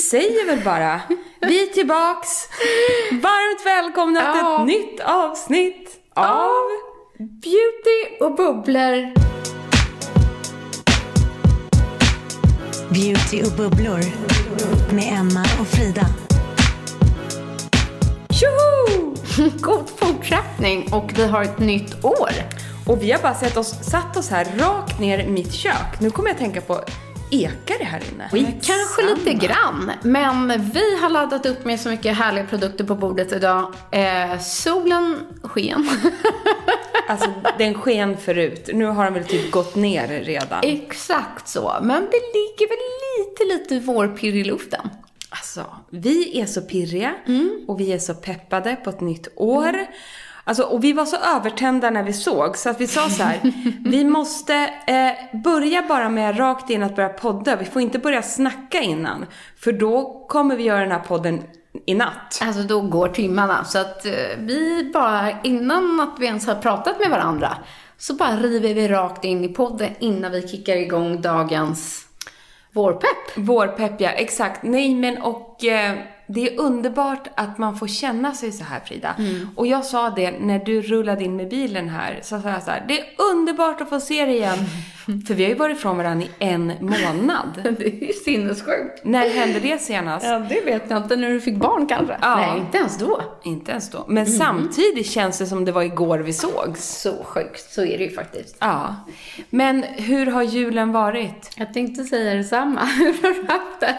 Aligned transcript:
Säger 0.00 0.46
väl 0.46 0.64
bara, 0.64 1.00
vi 1.40 1.62
är 1.62 1.66
tillbaks! 1.66 2.28
Varmt 3.12 3.66
välkomna 3.66 4.32
till 4.32 4.40
ett 4.40 4.66
nytt 4.66 5.00
avsnitt 5.00 6.00
av... 6.14 6.50
Beauty 7.18 8.16
och 8.20 8.34
bubblor. 8.34 9.12
Beauty 12.88 13.42
och 13.42 13.52
bubblor 13.56 14.00
med 14.94 15.12
Emma 15.12 15.44
och 15.60 15.66
Frida. 15.66 16.06
Tjoho! 18.30 19.14
God 19.60 19.88
fortsättning 19.96 20.92
och 20.92 21.12
vi 21.16 21.26
har 21.26 21.42
ett 21.42 21.58
nytt 21.58 22.04
år. 22.04 22.30
Och 22.86 23.02
vi 23.02 23.12
har 23.12 23.22
bara 23.22 23.34
sett 23.34 23.56
oss, 23.56 23.90
satt 23.90 24.16
oss 24.16 24.30
här 24.30 24.46
rakt 24.58 25.00
ner 25.00 25.18
i 25.18 25.28
mitt 25.28 25.52
kök. 25.52 26.00
Nu 26.00 26.10
kommer 26.10 26.28
jag 26.28 26.34
att 26.34 26.40
tänka 26.40 26.60
på, 26.60 26.80
ekar 27.30 27.78
det 27.78 27.84
här 27.84 28.02
inne? 28.12 28.28
Kanske 28.62 29.02
lite 29.14 29.46
grann, 29.46 29.90
men 30.02 30.70
vi 30.72 30.96
har 31.00 31.08
laddat 31.10 31.46
upp 31.46 31.64
med 31.64 31.80
så 31.80 31.88
mycket 31.88 32.16
härliga 32.16 32.44
produkter 32.46 32.84
på 32.84 32.94
bordet 32.94 33.32
idag. 33.32 33.74
Eh, 33.92 34.38
solen 34.40 35.16
sken. 35.42 35.88
Alltså 37.08 37.28
den 37.58 37.74
sken 37.74 38.16
förut. 38.16 38.70
Nu 38.72 38.84
har 38.84 39.04
den 39.04 39.14
väl 39.14 39.24
typ 39.24 39.50
gått 39.50 39.74
ner 39.74 40.08
redan. 40.08 40.60
Exakt 40.62 41.48
så, 41.48 41.76
men 41.82 42.02
det 42.02 42.20
ligger 42.34 42.68
väl 42.68 42.78
lite, 43.18 43.44
lite 43.74 43.86
vårpirr 43.86 44.34
i 44.34 44.44
luften. 44.44 44.88
Alltså, 45.28 45.64
vi 45.90 46.40
är 46.40 46.46
så 46.46 46.60
pirriga 46.60 47.14
Mm. 47.26 47.64
och 47.68 47.80
vi 47.80 47.92
är 47.92 47.98
så 47.98 48.14
peppade 48.14 48.76
på 48.84 48.90
ett 48.90 49.00
nytt 49.00 49.28
år. 49.36 49.86
Alltså, 50.44 50.62
och 50.62 50.84
vi 50.84 50.92
var 50.92 51.04
så 51.04 51.16
övertända 51.16 51.90
när 51.90 52.02
vi 52.02 52.12
såg 52.12 52.56
så 52.56 52.70
att 52.70 52.80
vi 52.80 52.86
sa 52.86 53.08
så 53.08 53.22
här, 53.22 53.40
vi 53.84 54.04
måste 54.10 54.54
eh, 54.86 55.40
börja 55.40 55.82
bara 55.88 56.08
med 56.08 56.38
rakt 56.38 56.70
in 56.70 56.82
att 56.82 56.96
börja 56.96 57.08
podda. 57.08 57.56
Vi 57.56 57.64
får 57.64 57.82
inte 57.82 57.98
börja 57.98 58.22
snacka 58.22 58.80
innan. 58.80 59.26
För 59.56 59.72
då 59.72 60.24
kommer 60.28 60.56
vi 60.56 60.62
göra 60.62 60.80
den 60.80 60.92
här 60.92 60.98
podden 60.98 61.42
i 61.86 61.94
natt. 61.94 62.40
Alltså 62.42 62.62
då 62.62 62.80
går 62.80 63.08
timmarna, 63.08 63.64
så 63.64 63.78
att 63.78 64.06
eh, 64.06 64.12
vi 64.38 64.90
bara, 64.94 65.42
innan 65.42 66.00
att 66.00 66.16
vi 66.18 66.26
ens 66.26 66.46
har 66.46 66.54
pratat 66.54 67.00
med 67.00 67.10
varandra, 67.10 67.56
så 67.98 68.14
bara 68.14 68.36
river 68.36 68.74
vi 68.74 68.88
rakt 68.88 69.24
in 69.24 69.44
i 69.44 69.48
podden 69.48 69.90
innan 69.98 70.32
vi 70.32 70.48
kickar 70.48 70.76
igång 70.76 71.20
dagens 71.20 72.06
vårpepp. 72.72 73.36
Vårpepp, 73.36 74.00
ja. 74.00 74.10
Exakt. 74.10 74.62
Nej, 74.62 74.94
men 74.94 75.22
och 75.22 75.64
eh, 75.64 75.98
det 76.34 76.48
är 76.48 76.60
underbart 76.60 77.28
att 77.34 77.58
man 77.58 77.76
får 77.76 77.86
känna 77.86 78.34
sig 78.34 78.52
så 78.52 78.64
här, 78.64 78.80
Frida. 78.80 79.14
Och 79.56 79.66
jag 79.66 79.84
sa 79.84 80.10
det 80.10 80.30
när 80.30 80.58
du 80.58 80.82
rullade 80.82 81.24
in 81.24 81.36
med 81.36 81.48
bilen 81.48 81.88
här. 81.88 82.20
Så 82.22 82.40
sa 82.40 82.48
jag 82.48 82.62
så 82.62 82.70
här, 82.70 82.84
det 82.88 83.00
är 83.00 83.06
underbart 83.32 83.80
att 83.80 83.88
få 83.88 84.00
se 84.00 84.24
dig 84.24 84.36
igen. 84.36 84.58
För 85.26 85.34
vi 85.34 85.42
har 85.42 85.50
ju 85.50 85.56
varit 85.56 85.76
ifrån 85.76 85.96
varandra 85.96 86.26
i 86.26 86.30
en 86.38 86.72
månad. 86.80 87.60
Det 87.78 87.86
är 87.86 88.06
ju 88.06 88.12
sinnessjukt. 88.12 89.04
när 89.04 89.28
hände 89.30 89.60
det 89.60 89.80
senast? 89.80 90.26
Ja, 90.26 90.38
det 90.38 90.60
vet 90.60 90.90
jag 90.90 91.02
inte. 91.02 91.16
När 91.16 91.28
du 91.30 91.40
fick 91.40 91.56
barn 91.56 91.86
kanske? 91.86 92.16
Ja. 92.22 92.36
Nej, 92.36 92.58
inte 92.58 92.78
ens 92.78 92.98
då. 92.98 93.22
Inte 93.42 93.70
ens 93.70 93.90
då. 93.90 94.04
Men 94.08 94.26
samtidigt 94.26 95.06
känns 95.06 95.38
det 95.38 95.46
som 95.46 95.64
det 95.64 95.72
var 95.72 95.82
igår 95.82 96.18
vi 96.18 96.32
sågs. 96.32 97.00
Så 97.00 97.24
sjukt, 97.24 97.72
så 97.72 97.82
är 97.84 97.98
det 97.98 98.04
ju 98.04 98.10
faktiskt. 98.10 98.56
Ja. 98.58 98.96
Men 99.50 99.82
hur 99.82 100.26
har 100.26 100.42
julen 100.42 100.92
varit? 100.92 101.50
Jag 101.56 101.74
tänkte 101.74 102.04
säga 102.04 102.34
detsamma. 102.34 102.84
Hur 102.98 103.22
har 103.22 103.34
du 103.34 103.52
haft 103.52 103.80
det? 103.80 103.98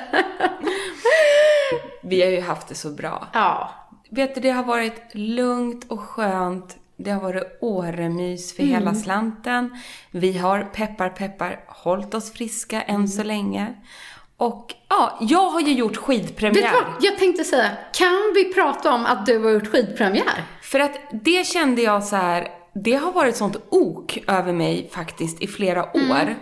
Vi 2.01 2.21
har 2.21 2.29
ju 2.29 2.41
haft 2.41 2.67
det 2.67 2.75
så 2.75 2.89
bra. 2.89 3.27
Ja. 3.33 3.71
Vet 4.09 4.35
du, 4.35 4.41
det 4.41 4.49
har 4.49 4.63
varit 4.63 5.01
lugnt 5.13 5.91
och 5.91 5.99
skönt. 5.99 6.77
Det 6.97 7.11
har 7.11 7.21
varit 7.21 7.57
åremys 7.61 8.55
för 8.55 8.63
hela 8.63 8.93
slanten. 8.95 9.77
Vi 10.11 10.37
har, 10.37 10.63
peppar 10.63 11.09
peppar, 11.09 11.59
hållit 11.67 12.13
oss 12.13 12.33
friska 12.33 12.81
än 12.81 13.07
så 13.07 13.23
länge. 13.23 13.73
Och 14.37 14.73
ja, 14.89 15.17
jag 15.21 15.49
har 15.49 15.61
ju 15.61 15.73
gjort 15.73 15.91
Vet 15.91 15.99
skidpremiär. 15.99 16.61
du 16.71 16.91
vad? 16.91 16.95
Jag 17.01 17.17
tänkte 17.17 17.43
säga, 17.43 17.69
kan 17.93 18.31
vi 18.35 18.53
prata 18.53 18.93
om 18.93 19.05
att 19.05 19.25
du 19.25 19.39
har 19.43 19.51
gjort 19.51 19.67
skidpremiär? 19.67 20.43
För 20.61 20.79
att 20.79 20.99
det 21.11 21.47
kände 21.47 21.81
jag 21.81 22.03
så 22.03 22.15
här, 22.15 22.47
det 22.73 22.95
har 22.95 23.11
varit 23.11 23.35
sånt 23.35 23.57
ok 23.69 24.17
över 24.27 24.53
mig 24.53 24.89
faktiskt 24.93 25.41
i 25.41 25.47
flera 25.47 25.83
år. 25.83 26.35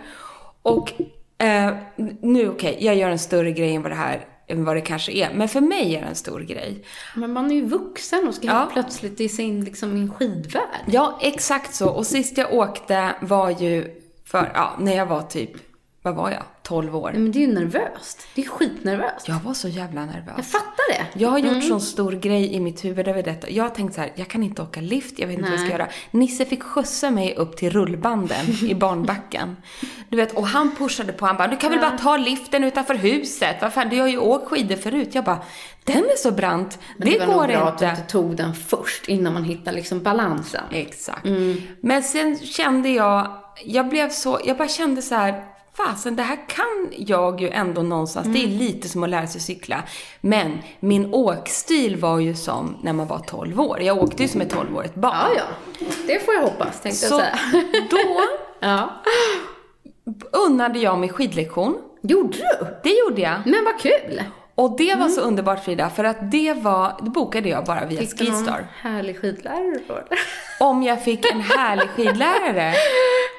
Och 0.62 0.92
eh, 1.38 1.74
nu 2.20 2.48
okej, 2.48 2.76
jag 2.80 2.96
gör 2.96 3.10
en 3.10 3.18
större 3.18 3.52
grej 3.52 3.74
än 3.74 3.82
vad 3.82 3.92
det 3.92 3.96
här 3.96 4.24
än 4.50 4.64
vad 4.64 4.76
det 4.76 4.80
kanske 4.80 5.12
är. 5.12 5.30
Men 5.34 5.48
för 5.48 5.60
mig 5.60 5.96
är 5.96 6.00
det 6.00 6.06
en 6.06 6.14
stor 6.14 6.40
grej. 6.40 6.84
Men 7.14 7.32
man 7.32 7.50
är 7.50 7.54
ju 7.54 7.64
vuxen 7.66 8.28
och 8.28 8.34
ska 8.34 8.46
Ja. 8.46 8.52
helt 8.52 8.72
plötsligt 8.72 9.20
i 9.20 9.28
sin 9.28 9.64
liksom, 9.64 9.96
i 9.96 10.00
en 10.00 10.10
skidvärld. 10.14 10.84
Ja, 10.86 11.18
exakt 11.22 11.74
så. 11.74 11.88
Och 11.88 12.06
sist 12.06 12.38
jag 12.38 12.54
åkte 12.54 13.14
var 13.20 13.50
ju 13.50 13.96
för, 14.24 14.50
ja, 14.54 14.72
när 14.78 14.96
jag 14.96 15.06
var 15.06 15.22
typ, 15.22 15.50
vad 16.02 16.14
var 16.14 16.30
jag? 16.30 16.42
12 16.62 16.96
år. 16.96 17.12
Men 17.12 17.32
det 17.32 17.38
är 17.38 17.46
ju 17.46 17.54
nervöst. 17.54 18.26
Det 18.34 18.42
är 18.42 18.46
skitnervöst. 18.48 19.28
Jag 19.28 19.40
var 19.40 19.54
så 19.54 19.68
jävla 19.68 20.04
nervös. 20.06 20.34
Jag 20.36 20.46
fattar 20.46 20.92
det. 20.92 21.06
Jag 21.20 21.28
har 21.28 21.38
gjort 21.38 21.64
sån 21.64 21.80
stor 21.80 22.12
grej 22.12 22.54
i 22.54 22.60
mitt 22.60 22.84
huvud 22.84 23.08
över 23.08 23.22
detta. 23.22 23.50
Jag 23.50 23.64
har 23.64 23.70
tänkt 23.70 23.94
så 23.94 24.00
här, 24.00 24.12
jag 24.14 24.28
kan 24.28 24.42
inte 24.42 24.62
åka 24.62 24.80
lift, 24.80 25.18
jag 25.18 25.26
vet 25.26 25.38
inte 25.38 25.50
vad 25.50 25.58
jag 25.58 25.66
ska 25.66 25.72
göra. 25.78 25.88
Nisse 26.10 26.44
fick 26.44 26.62
skjutsa 26.62 27.10
mig 27.10 27.34
upp 27.36 27.56
till 27.56 27.70
rullbanden 27.70 28.46
i 28.68 28.74
barnbacken. 28.74 29.56
Du 30.08 30.16
vet, 30.16 30.32
och 30.32 30.46
han 30.46 30.76
pushade 30.76 31.12
på, 31.12 31.26
han 31.26 31.36
bara, 31.36 31.48
du 31.48 31.56
kan 31.56 31.70
väl 31.70 31.80
bara 31.80 31.98
ta 31.98 32.16
liften 32.16 32.64
utanför 32.64 32.94
huset. 32.94 33.56
Vad 33.60 33.72
fan, 33.72 33.88
du 33.88 34.00
har 34.00 34.08
ju 34.08 34.18
åkt 34.18 34.48
skidor 34.48 34.76
förut. 34.76 35.14
Jag 35.14 35.24
bara, 35.24 35.42
den 35.84 35.96
är 36.04 36.16
så 36.16 36.30
brant, 36.30 36.78
det, 36.98 37.04
det 37.04 37.18
var 37.18 37.26
nog 37.26 37.36
går 37.36 37.46
bra 37.46 37.68
att 37.68 37.78
du 37.78 37.84
inte. 37.84 38.00
inte 38.00 38.12
tog 38.12 38.36
den 38.36 38.54
först 38.54 39.08
innan 39.08 39.32
man 39.32 39.44
hittar 39.44 39.72
liksom 39.72 40.02
balansen. 40.02 40.64
Exakt. 40.72 41.26
Men 41.80 42.02
sen 42.02 42.38
kände 42.38 42.88
jag, 42.88 43.36
jag 43.64 43.88
blev 43.88 44.10
så, 44.10 44.40
jag 44.44 44.56
bara 44.56 44.68
kände 44.68 45.02
så 45.02 45.14
här, 45.14 45.44
fasen 45.86 46.16
det 46.16 46.22
här 46.22 46.48
kan 46.48 46.88
jag 46.96 47.40
ju 47.40 47.48
ändå 47.50 47.82
någonstans. 47.82 48.26
Det 48.26 48.42
är 48.44 48.46
lite 48.46 48.88
som 48.88 49.02
att 49.02 49.10
lära 49.10 49.26
sig 49.26 49.40
cykla. 49.40 49.82
Men 50.20 50.58
min 50.80 51.14
åkstil 51.14 51.96
var 51.96 52.18
ju 52.18 52.34
som 52.34 52.76
när 52.82 52.92
man 52.92 53.06
var 53.06 53.18
12 53.18 53.60
år. 53.60 53.80
Jag 53.82 53.98
åkte 53.98 54.22
ju 54.22 54.28
som 54.28 54.40
ett 54.40 54.54
12-årigt 54.54 54.98
barn. 54.98 55.16
Ja, 55.36 55.42
ja. 55.80 55.86
Det 56.06 56.24
får 56.24 56.34
jag 56.34 56.42
hoppas, 56.42 56.80
tänkte 56.80 57.06
Så 57.06 57.14
jag 57.14 57.20
säga. 57.20 57.38
då 57.90 58.20
ja. 58.60 58.90
unnade 60.46 60.78
jag 60.78 60.98
mig 60.98 61.08
skidlektion. 61.08 61.78
Gjorde 62.02 62.36
du? 62.38 62.66
Det 62.82 62.98
gjorde 62.98 63.20
jag. 63.20 63.40
Men 63.46 63.64
vad 63.64 63.80
kul! 63.80 64.22
Och 64.60 64.76
det 64.76 64.94
var 64.94 65.08
så 65.08 65.20
underbart 65.20 65.64
Frida, 65.64 65.90
för 65.90 66.04
att 66.04 66.30
det 66.30 66.52
var, 66.52 66.96
det 67.02 67.10
bokade 67.10 67.48
jag 67.48 67.64
bara 67.64 67.84
via 67.84 68.00
Fick 68.00 68.18
du 68.18 68.24
någon 68.24 68.34
Skistar. 68.34 68.66
härlig 68.80 69.20
skidlärare 69.20 69.78
då? 69.88 69.98
Om 70.60 70.82
jag 70.82 71.04
fick 71.04 71.32
en 71.32 71.40
härlig 71.40 71.88
skidlärare. 71.96 72.74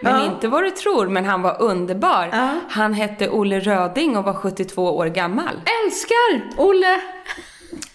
Men 0.01 0.25
inte 0.25 0.47
vad 0.47 0.63
du 0.63 0.71
tror, 0.71 1.07
men 1.07 1.25
han 1.25 1.41
var 1.41 1.61
underbar. 1.61 2.29
Ja. 2.31 2.49
Han 2.69 2.93
hette 2.93 3.29
Olle 3.29 3.59
Röding 3.59 4.17
och 4.17 4.23
var 4.23 4.33
72 4.33 4.83
år 4.83 5.05
gammal. 5.05 5.61
Älskar 5.85 6.61
Olle! 6.61 7.01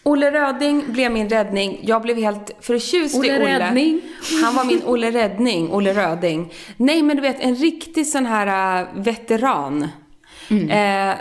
Olle 0.02 0.30
Röding 0.30 0.84
blev 0.86 1.12
min 1.12 1.28
räddning. 1.28 1.80
Jag 1.82 2.02
blev 2.02 2.16
helt 2.16 2.50
förtjust 2.60 3.14
i 3.14 3.18
Olle 3.18 3.36
Olle. 3.36 3.58
Räddning. 3.58 4.02
Han 4.44 4.54
var 4.54 4.64
min 4.64 4.82
Olle 4.84 5.10
Räddning, 5.10 5.72
Olle 5.72 5.92
Röding. 5.92 6.52
Nej, 6.76 7.02
men 7.02 7.16
du 7.16 7.22
vet, 7.22 7.40
en 7.40 7.54
riktig 7.54 8.06
sån 8.06 8.26
här 8.26 8.80
äh, 8.80 8.86
veteran. 8.94 9.88
Mm. 10.50 10.70
Eh, 11.10 11.16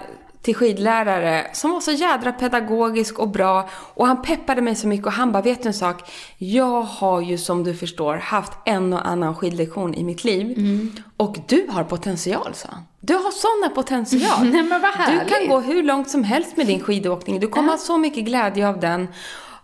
till 0.46 0.56
skidlärare 0.56 1.48
som 1.54 1.72
var 1.72 1.82
så 1.82 1.92
jädra 1.92 2.32
pedagogisk 2.32 3.20
och 3.20 3.30
bra. 3.30 3.70
Och 3.72 4.08
han 4.08 4.22
peppade 4.22 4.62
mig 4.62 4.76
så 4.76 4.88
mycket 4.88 5.06
och 5.06 5.12
han 5.12 5.32
bara, 5.32 5.44
vet 5.44 5.64
du 5.64 5.68
en 5.68 5.74
sak? 5.74 6.12
Jag 6.38 6.82
har 6.82 7.22
ju 7.22 7.38
som 7.38 7.64
du 7.64 7.76
förstår 7.76 8.16
haft 8.16 8.52
en 8.66 8.94
och 8.94 9.08
annan 9.08 9.36
skidlektion 9.36 9.94
i 9.94 10.04
mitt 10.04 10.24
liv. 10.24 10.58
Mm. 10.58 10.92
Och 11.18 11.38
du 11.48 11.68
har 11.70 11.84
potential, 11.84 12.54
sa 12.54 12.68
han. 12.72 12.84
Du 13.02 13.14
har 13.14 13.32
sådana 13.32 13.76
potential. 13.76 14.44
Nej, 14.52 14.64
men 14.64 14.82
vad 14.82 14.92
Du 14.92 15.30
kan 15.30 15.48
gå 15.48 15.60
hur 15.60 15.84
långt 15.84 16.10
som 16.10 16.24
helst 16.24 16.58
med 16.58 16.68
din 16.68 16.80
skidåkning. 16.80 17.40
Du 17.40 17.48
kommer 17.48 17.70
ha 17.70 17.78
så 17.78 17.98
mycket 17.98 18.26
glädje 18.26 18.68
av 18.68 18.80
den. 18.80 19.08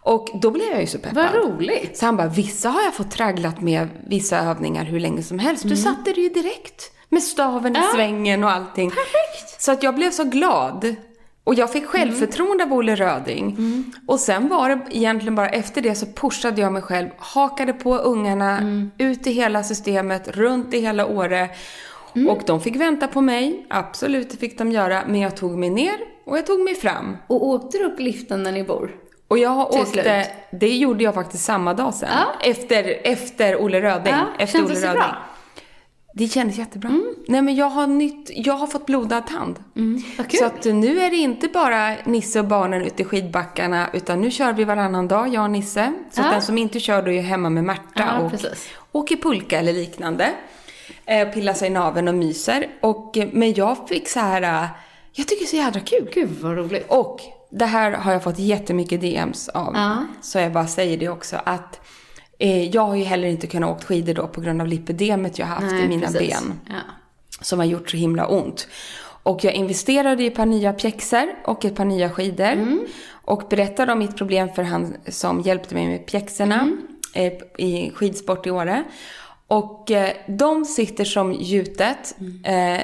Och 0.04 0.30
då 0.42 0.52
blev 0.52 0.68
jag 0.68 0.82
ju 0.82 0.88
så 0.88 0.98
peppad. 0.98 1.16
Vad 1.16 1.44
roligt. 1.44 1.98
Så 1.98 2.06
han 2.06 2.18
bara, 2.18 2.28
vissa 2.28 2.70
har 2.70 2.82
jag 2.82 2.94
fått 2.94 3.12
tragglat 3.12 3.62
med 3.62 3.88
vissa 4.08 4.40
övningar 4.40 4.86
hur 4.86 5.00
länge 5.00 5.24
som 5.24 5.40
helst. 5.40 5.64
Mm. 5.64 5.76
Du 5.76 5.82
satte 5.82 6.14
det 6.14 6.22
ju 6.22 6.30
direkt. 6.30 6.92
Med 7.12 7.24
staven 7.24 7.76
i 7.76 7.80
svängen 7.94 8.44
och 8.44 8.52
allting. 8.52 8.90
Perfekt. 8.90 9.62
Så 9.62 9.72
att 9.72 9.84
jag 9.84 9.96
blev 9.96 10.12
så 10.12 10.24
glad. 10.24 10.96
Och 11.44 11.54
jag 11.56 11.72
fick 11.72 11.86
självförtroende 11.86 12.64
av 12.64 12.74
Olle 12.74 12.96
Röding. 12.96 13.50
Mm. 13.58 13.92
Och 14.08 14.20
sen 14.20 14.48
var 14.50 14.70
det 14.70 14.80
egentligen 14.92 15.36
bara 15.36 15.50
efter 15.50 15.82
det 15.82 15.96
så 15.96 16.06
pushade 16.06 16.62
jag 16.62 16.74
mig 16.74 16.82
själv, 16.82 17.10
hakade 17.18 17.74
på 17.74 17.96
ungarna, 17.98 18.58
Mm. 18.58 18.92
ut 18.98 19.28
i 19.28 19.32
hela 19.32 19.64
systemet, 19.64 20.28
runt 20.28 20.74
i 20.74 20.80
hela 20.80 21.06
Åre. 21.06 21.50
Mm. 22.16 22.30
Och 22.30 22.42
de 22.46 22.62
fick 22.62 22.76
vänta 22.76 23.08
på 23.08 23.22
mig, 23.22 23.66
absolut 23.70 24.30
det 24.30 24.38
fick 24.38 24.58
de 24.58 24.72
göra, 24.72 25.04
men 25.08 25.22
jag 25.22 25.38
tog 25.38 25.58
mig 25.58 25.70
ner 25.70 25.94
och 26.26 26.38
jag 26.38 26.46
tog 26.46 26.60
mig 26.60 26.76
fram. 26.76 27.18
Och 27.28 27.46
åkte 27.48 27.78
du 27.78 27.84
upp 27.84 28.00
liften 28.00 28.44
där 28.44 28.52
ni 28.52 28.64
bor? 28.64 28.92
Och 29.28 29.38
jag 29.38 29.60
åkte, 29.60 29.86
slut. 29.86 30.06
det 30.52 30.70
gjorde 30.78 31.04
jag 31.04 31.14
faktiskt 31.14 31.46
samma 31.46 31.74
dag 31.74 31.94
sen. 31.94 32.10
Ja. 32.12 32.50
Efter, 32.50 33.02
efter 33.04 33.62
Olle 33.62 33.82
Röding. 33.82 34.14
Ja, 34.14 34.26
efter 34.40 34.58
kändes 34.60 34.78
Olle 34.78 34.88
Röding. 34.88 35.00
bra? 35.00 35.18
Det 36.14 36.28
kändes 36.28 36.58
jättebra. 36.58 36.92
Nej 37.28 37.42
men 37.42 37.56
jag 37.56 37.70
har 37.70 37.88
nytt, 37.88 38.30
jag 38.34 38.54
har 38.54 38.68
fått 38.68 38.86
blodad 38.86 39.28
tand. 39.28 39.60
kul. 39.74 40.40
Så 40.40 40.46
att 40.46 40.66
nu 40.66 41.00
är 41.02 41.10
det 41.10 41.16
inte 41.18 41.48
bara 41.48 41.96
Nisse 42.06 42.40
och 42.40 42.46
barnen 42.46 42.82
ute 42.82 43.02
i 43.02 43.06
skidbackarna, 43.06 43.90
utan 43.94 44.22
nu 44.22 44.32
kör 44.32 44.54
vi 44.54 44.64
varannan 44.64 45.08
dag, 45.08 45.34
jag 45.34 45.44
och 45.44 45.52
Nisse. 45.52 45.94
Så 46.12 46.22
Ja. 46.22 46.26
att 46.26 46.32
den 46.32 46.42
som 46.42 46.58
inte 46.58 46.80
kör 46.80 47.02
då 47.02 47.12
är 47.12 47.22
hemma 47.22 47.50
med 47.50 47.64
Märta 47.64 47.84
Ja, 47.96 48.20
och 48.20 48.32
precis. 48.32 48.70
åker 48.92 49.16
pulka 49.18 49.60
eller 49.60 49.74
liknande. 49.74 50.30
Eh, 51.06 51.28
pillar 51.30 51.54
sig 51.54 51.68
i 51.68 51.72
naveln 51.72 52.08
och 52.08 52.16
myser. 52.16 52.68
Och, 52.82 53.18
eh, 53.18 53.28
men 53.32 53.54
jag 53.54 53.90
fick 53.90 54.10
så 54.10 54.20
här, 54.20 54.42
eh, 54.42 54.70
jag 55.14 55.28
tycker 55.28 55.40
det 55.42 55.46
är 55.46 55.50
så 55.50 55.56
jädra 55.56 55.80
kul. 55.80 56.10
Gud 56.14 56.30
vad 56.42 56.58
roligt. 56.58 56.86
Och 56.90 57.20
det 57.52 57.66
här 57.66 57.92
har 57.92 58.12
jag 58.14 58.24
fått 58.24 58.40
jättemycket 58.40 59.02
DMs 59.02 59.50
av. 59.50 59.74
Ja. 59.76 59.98
Så 60.22 60.40
jag 60.40 60.52
bara 60.52 60.68
säger 60.68 60.98
det 60.98 61.10
också 61.10 61.38
att 61.44 61.80
jag 62.48 62.82
har 62.82 62.96
ju 62.96 63.04
heller 63.04 63.28
inte 63.28 63.48
kunnat 63.48 63.70
åka 63.70 63.86
skidor 63.86 64.14
då 64.14 64.28
på 64.28 64.42
grund 64.42 64.62
av 64.62 64.68
lipedemet 64.68 65.40
jag 65.40 65.46
haft 65.46 65.74
i 65.74 65.88
mina 65.88 66.08
precis. 66.08 66.30
ben. 66.30 66.60
Ja. 66.70 66.76
Som 67.42 67.60
har 67.60 67.66
gjort 67.66 67.90
så 67.90 67.98
himla 67.98 68.28
ont. 68.28 68.68
Och 69.24 69.44
jag 69.44 69.54
investerade 69.54 70.24
i 70.24 70.28
ett 70.28 70.36
par 70.36 70.46
nya 70.46 70.74
pjäxor 70.74 71.28
och 71.46 71.66
ett 71.66 71.76
par 71.76 71.86
nya 71.86 72.10
skidor. 72.10 72.46
Mm. 72.46 72.86
Och 73.26 73.44
berättade 73.50 73.92
om 73.94 74.00
mitt 74.00 74.18
problem 74.18 74.50
för 74.56 74.64
han 74.64 74.96
som 75.08 75.42
hjälpte 75.42 75.76
mig 75.76 75.88
med 75.88 76.06
pjäxorna 76.06 76.62
Mm. 76.62 76.78
eh, 77.14 77.66
i 77.66 77.92
skidsport 77.96 78.48
i 78.48 78.52
Åre. 78.52 78.84
Och 79.48 79.92
eh, 79.92 80.12
de 80.28 80.66
sitter 80.66 81.06
som 81.06 81.34
gjutet. 81.34 82.16
Mm. 82.20 82.76
Eh, 82.76 82.82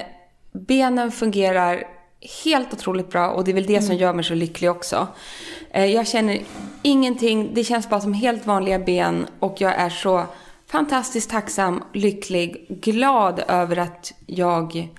benen 0.51 1.12
fungerar 1.12 1.83
helt 2.44 2.74
otroligt 2.74 3.10
bra 3.10 3.30
och 3.30 3.44
det 3.44 3.52
är 3.52 3.56
väl 3.56 3.66
det 3.66 3.74
Mm. 3.74 3.88
som 3.88 3.96
gör 3.96 4.14
mig 4.14 4.24
så 4.25 4.34
lycklig 4.34 4.72
också. 4.72 5.08
Eh, 5.72 5.86
jag 5.86 6.08
känner 6.08 6.40
ingenting, 6.81 7.52
det 7.54 7.64
känns 7.64 7.90
bara 7.90 8.02
som 8.02 8.14
helt 8.14 8.46
vanliga 8.46 8.80
ben 8.80 9.28
och 9.40 9.56
jag 9.62 9.74
är 9.75 9.90
så 9.90 10.24
fantastiskt 10.68 11.30
tacksam, 11.30 11.84
lycklig, 11.94 12.66
glad 12.69 13.44
över 13.48 13.78
att 13.78 14.14
jag 14.25 14.90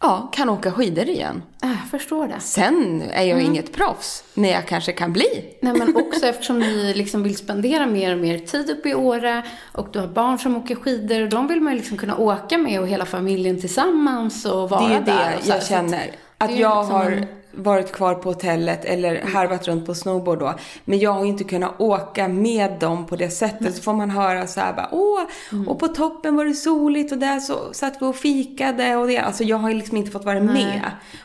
ja, 0.00 0.30
kan 0.32 0.48
åka 0.50 0.72
skidor 0.72 1.08
igen. 1.08 1.42
Ja, 1.62 1.68
Jag 1.68 1.90
förstår 2.00 2.26
det. 2.28 2.40
Sen 2.40 3.02
är 3.12 3.22
jag 3.24 3.42
inget 3.42 3.72
proffs, 3.72 4.24
men 4.34 4.50
jag 4.50 4.66
kanske 4.66 4.92
kan 4.92 5.12
bli. 5.12 5.54
Nej, 5.60 5.72
men 5.78 5.96
också 5.96 6.26
eftersom 6.26 6.58
ni 6.58 6.94
liksom 6.94 7.22
vill 7.22 7.36
spendera 7.36 7.86
mer 7.86 8.12
och 8.12 8.18
mer 8.20 8.38
tid 8.38 8.70
uppe 8.70 8.88
i 8.88 8.94
Åre 8.94 9.42
och 9.72 9.88
du 9.92 9.98
har 10.00 10.06
barn 10.06 10.38
som 10.38 10.56
åker 10.56 10.74
skidor 10.74 11.22
och 11.22 11.28
de 11.28 11.48
vill 11.48 11.60
man 11.60 11.72
ju 11.72 11.78
liksom 11.78 11.96
kunna 11.96 12.16
åka 12.16 12.58
med 12.58 12.80
och 12.80 12.88
hela 12.88 13.06
familjen 13.06 13.60
tillsammans 13.60 14.44
och 14.44 14.70
vara 14.70 14.88
Det 14.88 14.94
är 14.94 15.00
där. 15.00 15.30
det 15.30 15.36
och 15.38 15.44
så 15.44 15.50
här. 15.52 15.58
jag 15.58 15.66
känner. 15.66 16.10
Att 16.44 16.56
jag 16.58 16.78
liksom 16.78 16.96
har 16.96 17.10
en- 17.10 17.26
varit 17.56 17.92
kvar 17.92 18.14
på 18.14 18.28
hotellet 18.28 18.84
eller 18.84 19.22
harvat 19.22 19.68
runt 19.68 19.86
på 19.86 19.94
snowboard 19.94 20.38
då. 20.38 20.54
Men 20.84 20.98
jag 20.98 21.10
har 21.12 21.22
ju 21.22 21.28
inte 21.28 21.44
kunnat 21.44 21.80
åka 21.80 22.28
med 22.28 22.72
dem 22.80 23.06
på 23.06 23.16
det 23.16 23.30
sättet. 23.30 23.76
Så 23.76 23.82
får 23.82 23.92
man 23.92 24.10
höra 24.10 24.46
så 24.46 24.60
här 24.60 24.72
bara, 24.72 24.88
åh, 24.92 25.20
Mm. 25.52 25.68
och 25.68 25.78
på 25.80 25.88
toppen 25.88 26.36
var 26.36 26.44
det 26.44 26.54
soligt 26.54 27.12
och 27.12 27.18
där 27.18 27.40
så 27.40 27.72
satt 27.72 28.02
vi 28.02 28.06
och 28.06 28.16
fikade 28.16 28.96
och 28.96 29.06
det. 29.08 29.18
Alltså 29.18 29.44
jag 29.44 29.56
har 29.56 29.68
ju 29.68 29.74
liksom 29.74 29.96
inte 29.96 30.10
fått 30.10 30.24
vara 30.24 30.40
med. 30.40 30.80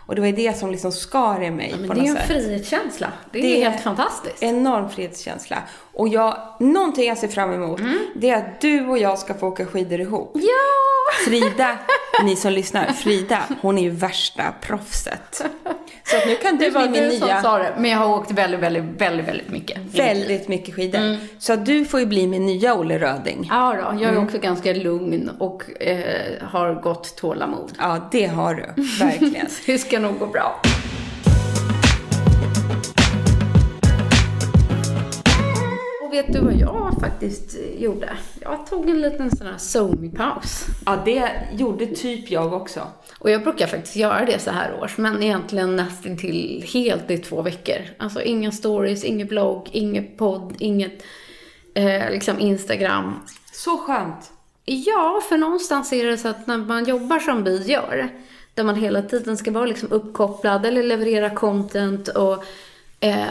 Och 0.06 0.16
det 0.16 0.22
var 0.22 0.28
ju 0.28 0.34
det 0.36 0.58
som 0.58 0.72
liksom 0.72 0.92
skar 0.92 1.42
i 1.44 1.52
mig 1.52 1.76
Men 1.80 1.88
på 1.88 1.94
det 1.94 2.00
är 2.00 2.04
ju 2.04 2.10
något 2.10 2.20
en 2.22 2.28
sätt. 2.28 2.36
frihetskänsla. 2.44 3.08
Det 3.31 3.40
är 3.40 3.44
Det 3.44 3.64
är 3.64 3.70
helt 3.70 3.84
fantastiskt. 3.84 4.44
Enorm 4.44 4.90
frihetskänsla. 4.90 5.58
Och 5.94 6.08
jag, 6.08 6.38
någonting 6.60 7.08
jag 7.08 7.18
ser 7.18 7.28
fram 7.28 7.54
emot, 7.54 7.80
Mm. 7.80 7.98
det 8.16 8.30
är 8.30 8.38
att 8.38 8.62
du 8.62 8.88
och 8.88 8.98
jag 8.98 9.20
ska 9.20 9.34
få 9.34 9.48
åka 9.48 9.66
skidor 9.66 10.00
ihop. 10.02 10.31
Ja! 10.34 11.26
Frida, 11.26 11.78
ni 12.24 12.36
som 12.36 12.52
lyssnar, 12.52 12.86
Frida, 12.94 13.40
hon 13.62 13.78
är 13.78 13.81
ju 13.81 13.90
värsta 13.90 14.44
proffset. 14.62 15.46
Så 16.12 16.18
att 16.18 16.26
nu 16.26 16.36
kan 16.36 16.58
du 16.58 16.66
Det 16.66 16.72
var 16.72 16.88
bli 16.88 17.02
min 17.02 17.10
nya, 17.10 17.42
sa 17.42 17.58
det, 17.58 17.74
men 17.78 17.92
jag 17.92 17.98
har 17.98 18.18
åkt 18.18 18.32
väldigt, 18.32 18.60
väldigt, 18.60 18.84
väldigt, 18.84 19.28
väldigt 19.28 19.50
mycket. 19.50 19.78
väldigt 19.94 20.48
mycket 20.48 20.76
skidor. 20.76 21.18
Så 21.40 21.54
att 21.54 21.66
du 21.66 21.86
får 21.86 22.00
ju 22.00 22.06
bli 22.06 22.28
min 22.28 22.46
nya 22.46 22.76
Olle 22.76 23.00
Röding. 23.00 23.48
Ja, 23.50 23.76
då, 23.76 24.04
jag 24.04 24.14
är 24.14 24.24
också 24.24 24.38
ganska 24.38 24.74
lugn 24.74 25.30
och 25.40 25.82
eh, 25.82 26.44
har 26.44 26.74
gott 26.74 27.16
tålamod. 27.16 27.72
Ja, 27.80 28.10
det 28.12 28.26
har 28.26 28.56
du, 28.56 28.82
verkligen. 29.06 29.48
Det 29.66 29.78
ska 29.78 30.00
nog 30.00 30.20
gå 30.20 30.26
bra. 30.26 30.62
Vet 36.12 36.34
du 36.34 36.40
vad 36.40 36.54
jag 36.54 36.94
faktiskt 37.02 37.56
gjorde? 37.78 38.18
Jag 38.42 38.68
tog 38.68 38.90
en 38.90 39.02
liten 39.02 39.36
sån 39.36 39.48
här 39.48 39.58
somi-paus. 39.58 40.66
Ja, 40.86 41.02
det 41.06 41.32
gjorde 41.52 41.86
typ 41.86 42.32
jag 42.32 42.54
också. 42.54 42.82
Och 43.20 43.30
jag 43.30 43.44
brukar 43.44 43.68
faktiskt 43.68 43.96
göra 43.96 44.26
det 44.26 44.40
så 44.40 44.52
här 44.52 44.80
års, 44.82 44.98
men 44.98 45.24
egentligen 45.24 45.76
nästan 45.76 46.18
till 46.18 46.66
helt 46.74 47.12
i 47.12 47.18
två 47.18 47.42
veckor. 47.42 47.78
Alltså 47.98 48.22
inga 48.22 48.52
stories, 48.52 49.04
ingen 49.04 49.28
blogg, 49.28 49.69
ingen 49.72 50.07
podd, 50.18 50.56
inget 50.60 51.04
eh, 51.74 52.12
liksom 52.12 52.40
Instagram. 52.40 53.19
Så 53.52 53.78
skönt. 53.78 54.31
Ja, 54.66 55.22
för 55.30 55.38
någonstans 55.38 55.94
är 55.94 56.06
det 56.06 56.18
så 56.18 56.28
att 56.28 56.48
när 56.48 56.57
man 56.57 56.86
jobbar 56.86 57.19
som 57.19 57.44
vi 57.44 57.64
gör, 57.64 58.10
där 58.54 58.64
man 58.64 58.76
hela 58.76 59.02
tiden 59.02 59.38
ska 59.38 59.52
vara 59.52 59.66
liksom 59.66 59.92
uppkopplad 59.92 60.66
eller 60.66 60.83
leverera 60.83 61.30
content 61.30 62.07
och 62.07 62.44
eh, 63.00 63.26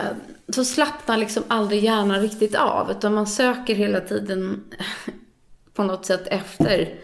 så 0.49 0.65
slappnar 0.65 1.17
liksom 1.17 1.43
aldrig 1.49 1.85
hjärnan 1.85 2.21
riktigt 2.21 2.55
av, 2.55 2.91
utan 2.91 3.15
man 3.15 3.27
söker 3.27 3.75
hela 3.75 4.01
tiden 4.01 4.65
på 5.75 5.83
något 5.83 6.07
sätt 6.07 6.27
efter 6.27 6.95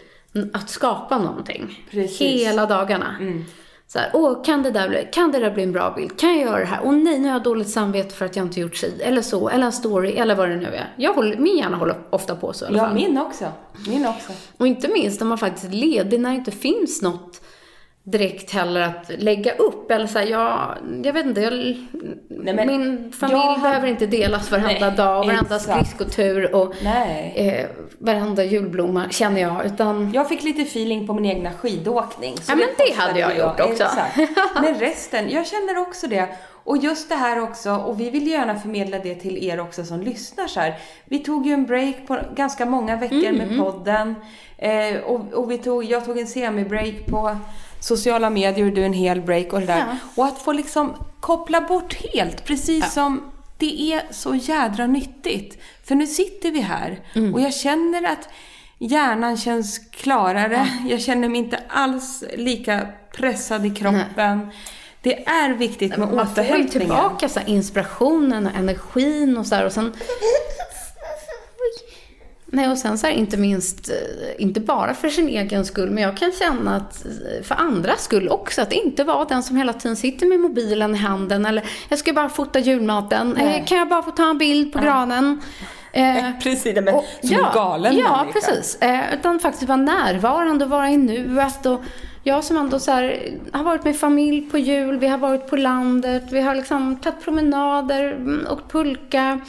att 0.53 0.69
skapa 0.69 1.17
någonting. 1.17 1.85
Precis. 1.91 2.21
Hela 2.21 2.65
dagarna. 2.65 3.15
Så 3.87 3.99
här, 3.99 4.09
åh, 4.13 4.43
kan 4.43 4.63
det, 4.63 4.71
där 4.71 4.89
bli, 4.89 5.07
kan 5.13 5.31
det 5.31 5.39
där 5.39 5.51
bli 5.51 5.63
en 5.63 5.71
bra 5.71 5.93
bild? 5.97 6.19
Kan 6.19 6.29
jag 6.29 6.41
göra 6.41 6.59
det 6.59 6.65
här? 6.65 6.79
Åh 6.83 6.93
nej, 6.93 7.19
nu 7.19 7.27
har 7.27 7.35
jag 7.35 7.43
dåligt 7.43 7.69
samvete 7.69 8.15
för 8.15 8.25
att 8.25 8.35
jag 8.35 8.45
inte 8.45 8.59
gjort 8.59 8.75
si, 8.75 9.01
eller 9.01 9.21
så, 9.21 9.49
eller 9.49 9.65
en 9.65 9.71
story, 9.71 10.11
eller 10.11 10.35
vad 10.35 10.49
det 10.49 10.55
nu 10.55 10.65
är. 10.65 10.93
Jag 10.97 11.13
håller, 11.13 11.37
min 11.37 11.57
hjärna 11.57 11.77
håller 11.77 11.95
ofta 12.09 12.35
på 12.35 12.53
så 12.53 12.65
i 12.65 12.67
alla 12.67 12.77
Ja, 12.77 12.85
fall. 12.85 12.93
min 12.95 13.17
också. 13.17 13.45
Min 13.87 14.05
också. 14.05 14.31
Och 14.57 14.67
inte 14.67 14.87
minst 14.87 15.19
när 15.19 15.27
man 15.27 15.37
faktiskt 15.37 15.65
är 15.65 15.69
ledig, 15.69 16.19
när 16.19 16.29
det 16.29 16.35
inte 16.35 16.51
finns 16.51 17.01
något 17.01 17.41
direkt 18.07 18.51
heller 18.51 18.81
att 18.81 19.11
lägga 19.17 19.55
upp. 19.55 19.91
Eller 19.91 20.07
så 20.07 20.19
här, 20.19 20.25
jag, 20.25 20.77
jag 21.03 21.13
vet 21.13 21.25
inte, 21.25 21.41
jag, 21.41 21.53
men 22.29 22.67
min 22.67 23.11
familj 23.11 23.37
jag 23.39 23.61
behöver 23.61 23.87
inte 23.87 24.05
delas 24.05 24.51
varenda 24.51 24.87
Nej, 24.87 24.97
dag, 24.97 25.25
varenda 25.25 25.55
exakt. 25.55 25.63
skridskotur 25.63 26.55
och 26.55 26.73
Nej. 26.83 27.33
eh, 27.35 27.65
varenda 27.99 28.43
julblomma, 28.43 29.09
känner 29.09 29.41
jag. 29.41 29.65
Utan 29.65 30.11
Jag 30.13 30.29
fick 30.29 30.43
lite 30.43 30.61
feeling 30.61 31.07
på 31.07 31.13
min 31.13 31.25
egna 31.25 31.51
skidåkning. 31.51 32.35
Ja, 32.47 32.55
men 32.55 32.67
det 32.77 32.95
hade 32.95 33.19
jag 33.19 33.37
gjort 33.37 33.59
också. 33.59 33.83
Exakt. 33.83 34.17
Men 34.61 34.75
resten, 34.75 35.29
jag 35.29 35.47
känner 35.47 35.77
också 35.77 36.07
det. 36.07 36.27
Och 36.63 36.77
just 36.77 37.09
det 37.09 37.15
här 37.15 37.39
också, 37.43 37.71
och 37.71 37.99
vi 37.99 38.09
vill 38.09 38.27
gärna 38.27 38.55
förmedla 38.59 38.99
det 38.99 39.15
till 39.15 39.43
er 39.45 39.59
också 39.59 39.83
som 39.83 40.01
lyssnar 40.01 40.47
så 40.47 40.59
här. 40.59 40.75
Vi 41.05 41.19
tog 41.19 41.45
ju 41.47 41.53
en 41.53 41.65
break 41.65 41.95
på 42.07 42.17
ganska 42.35 42.65
många 42.65 42.95
veckor 42.95 43.17
Mm. 43.25 43.35
med 43.37 43.59
podden. 43.59 44.15
Eh, 44.57 44.97
och 45.05 45.33
och 45.33 45.51
vi 45.51 45.57
tog, 45.57 45.83
jag 45.83 46.05
tog 46.05 46.17
en 46.19 46.27
semi-break 46.27 47.05
på 47.09 47.37
sociala 47.79 48.29
medier 48.29 48.71
du 48.71 48.83
en 48.83 48.93
hel 48.93 49.21
break 49.21 49.53
och 49.53 49.59
det 49.59 49.65
där. 49.65 49.77
Ja. 49.79 49.97
Och 50.15 50.25
att 50.25 50.37
få 50.39 50.51
liksom 50.51 50.93
koppla 51.19 51.61
bort 51.61 51.93
helt, 52.13 52.45
precis 52.45 52.93
som 52.93 53.31
det 53.57 53.93
är 53.93 54.01
så 54.11 54.35
jädra 54.35 54.87
nyttigt. 54.87 55.61
För 55.83 55.95
nu 55.95 56.07
sitter 56.07 56.51
vi 56.51 56.59
här 56.59 56.99
Mm. 57.15 57.33
och 57.33 57.41
jag 57.41 57.53
känner 57.53 58.11
att 58.11 58.29
hjärnan 58.79 59.37
känns 59.37 59.79
klarare. 59.91 60.67
Jag 60.89 61.01
känner 61.01 61.29
mig 61.29 61.37
inte 61.37 61.59
alls 61.69 62.23
lika 62.37 62.87
pressad 63.17 63.65
i 63.65 63.69
kroppen. 63.69 64.49
Det 65.01 65.27
är 65.27 65.49
viktigt 65.53 65.97
med 65.97 65.99
Man 65.99 66.09
får 66.09 66.19
ju 66.25 66.31
återhämtningen. 66.31 66.69
tillbaka 66.69 67.29
så 67.29 67.39
inspirationen 67.45 68.47
och 68.47 68.55
energin 68.55 69.37
och 69.37 69.45
så 69.47 69.55
här, 69.55 69.65
och 69.65 69.71
sen... 69.71 69.93
Nej, 72.47 72.69
och 72.71 72.77
sen 72.77 72.97
så 72.97 73.07
här, 73.07 73.13
inte 73.13 73.37
minst, 73.37 73.89
eh, 73.89 73.95
inte 74.43 74.59
bara 74.59 74.93
för 74.93 75.09
sin 75.09 75.27
egen 75.29 75.65
skull, 75.65 75.91
men 75.91 76.03
jag 76.03 76.17
kan 76.17 76.31
känna 76.31 76.75
att 76.75 77.05
eh, 77.05 77.43
för 77.43 77.55
andras 77.55 78.03
skull 78.03 78.29
också, 78.29 78.61
att 78.61 78.71
inte 78.73 79.03
vara 79.03 79.25
den 79.25 79.43
som 79.43 79.57
hela 79.57 79.73
tiden 79.73 79.95
sitter 79.95 80.25
med 80.25 80.39
mobilen 80.39 80.95
i 80.95 80.97
handen 80.97 81.45
eller 81.45 81.63
jag 81.89 81.99
ska 81.99 82.13
bara 82.13 82.29
fota 82.29 82.59
julmaten, 82.59 83.35
Nej. 83.37 83.59
eh, 83.59 83.65
kan 83.65 83.77
jag 83.77 83.89
bara 83.89 84.01
få 84.03 84.11
ta 84.11 84.29
en 84.29 84.37
bild 84.37 84.73
på 84.73 84.79
granen? 84.79 85.41
Eh, 85.93 86.15
Precis, 86.43 86.75
men 86.75 86.87
och- 86.95 87.05
som 87.21 87.35
en 87.35 87.43
galen 87.53 87.97
Ja, 87.97 88.17
människa. 88.17 88.39
precis. 88.39 88.77
Eh, 88.81 89.13
utan 89.13 89.39
faktiskt 89.39 89.67
vara 89.67 89.77
närvarande 89.77 90.65
och 90.65 90.71
vara 90.71 90.89
i 90.89 90.97
nuet. 90.97 91.65
Och 91.65 91.81
jag 92.23 92.43
som 92.43 92.57
ändå 92.57 92.79
så 92.79 92.91
här, 92.91 93.19
har 93.53 93.63
varit 93.63 93.83
med 93.83 93.97
familj 93.99 94.41
på 94.41 94.57
jul, 94.57 94.97
vi 94.99 95.07
har 95.07 95.17
varit 95.17 95.49
på 95.49 95.55
landet, 95.57 96.23
vi 96.31 96.41
har 96.41 96.55
liksom 96.55 96.95
tagit 96.95 97.23
promenader, 97.23 98.11
mm, 98.11 98.47
åkt 98.51 98.71
pulka, 98.71 99.39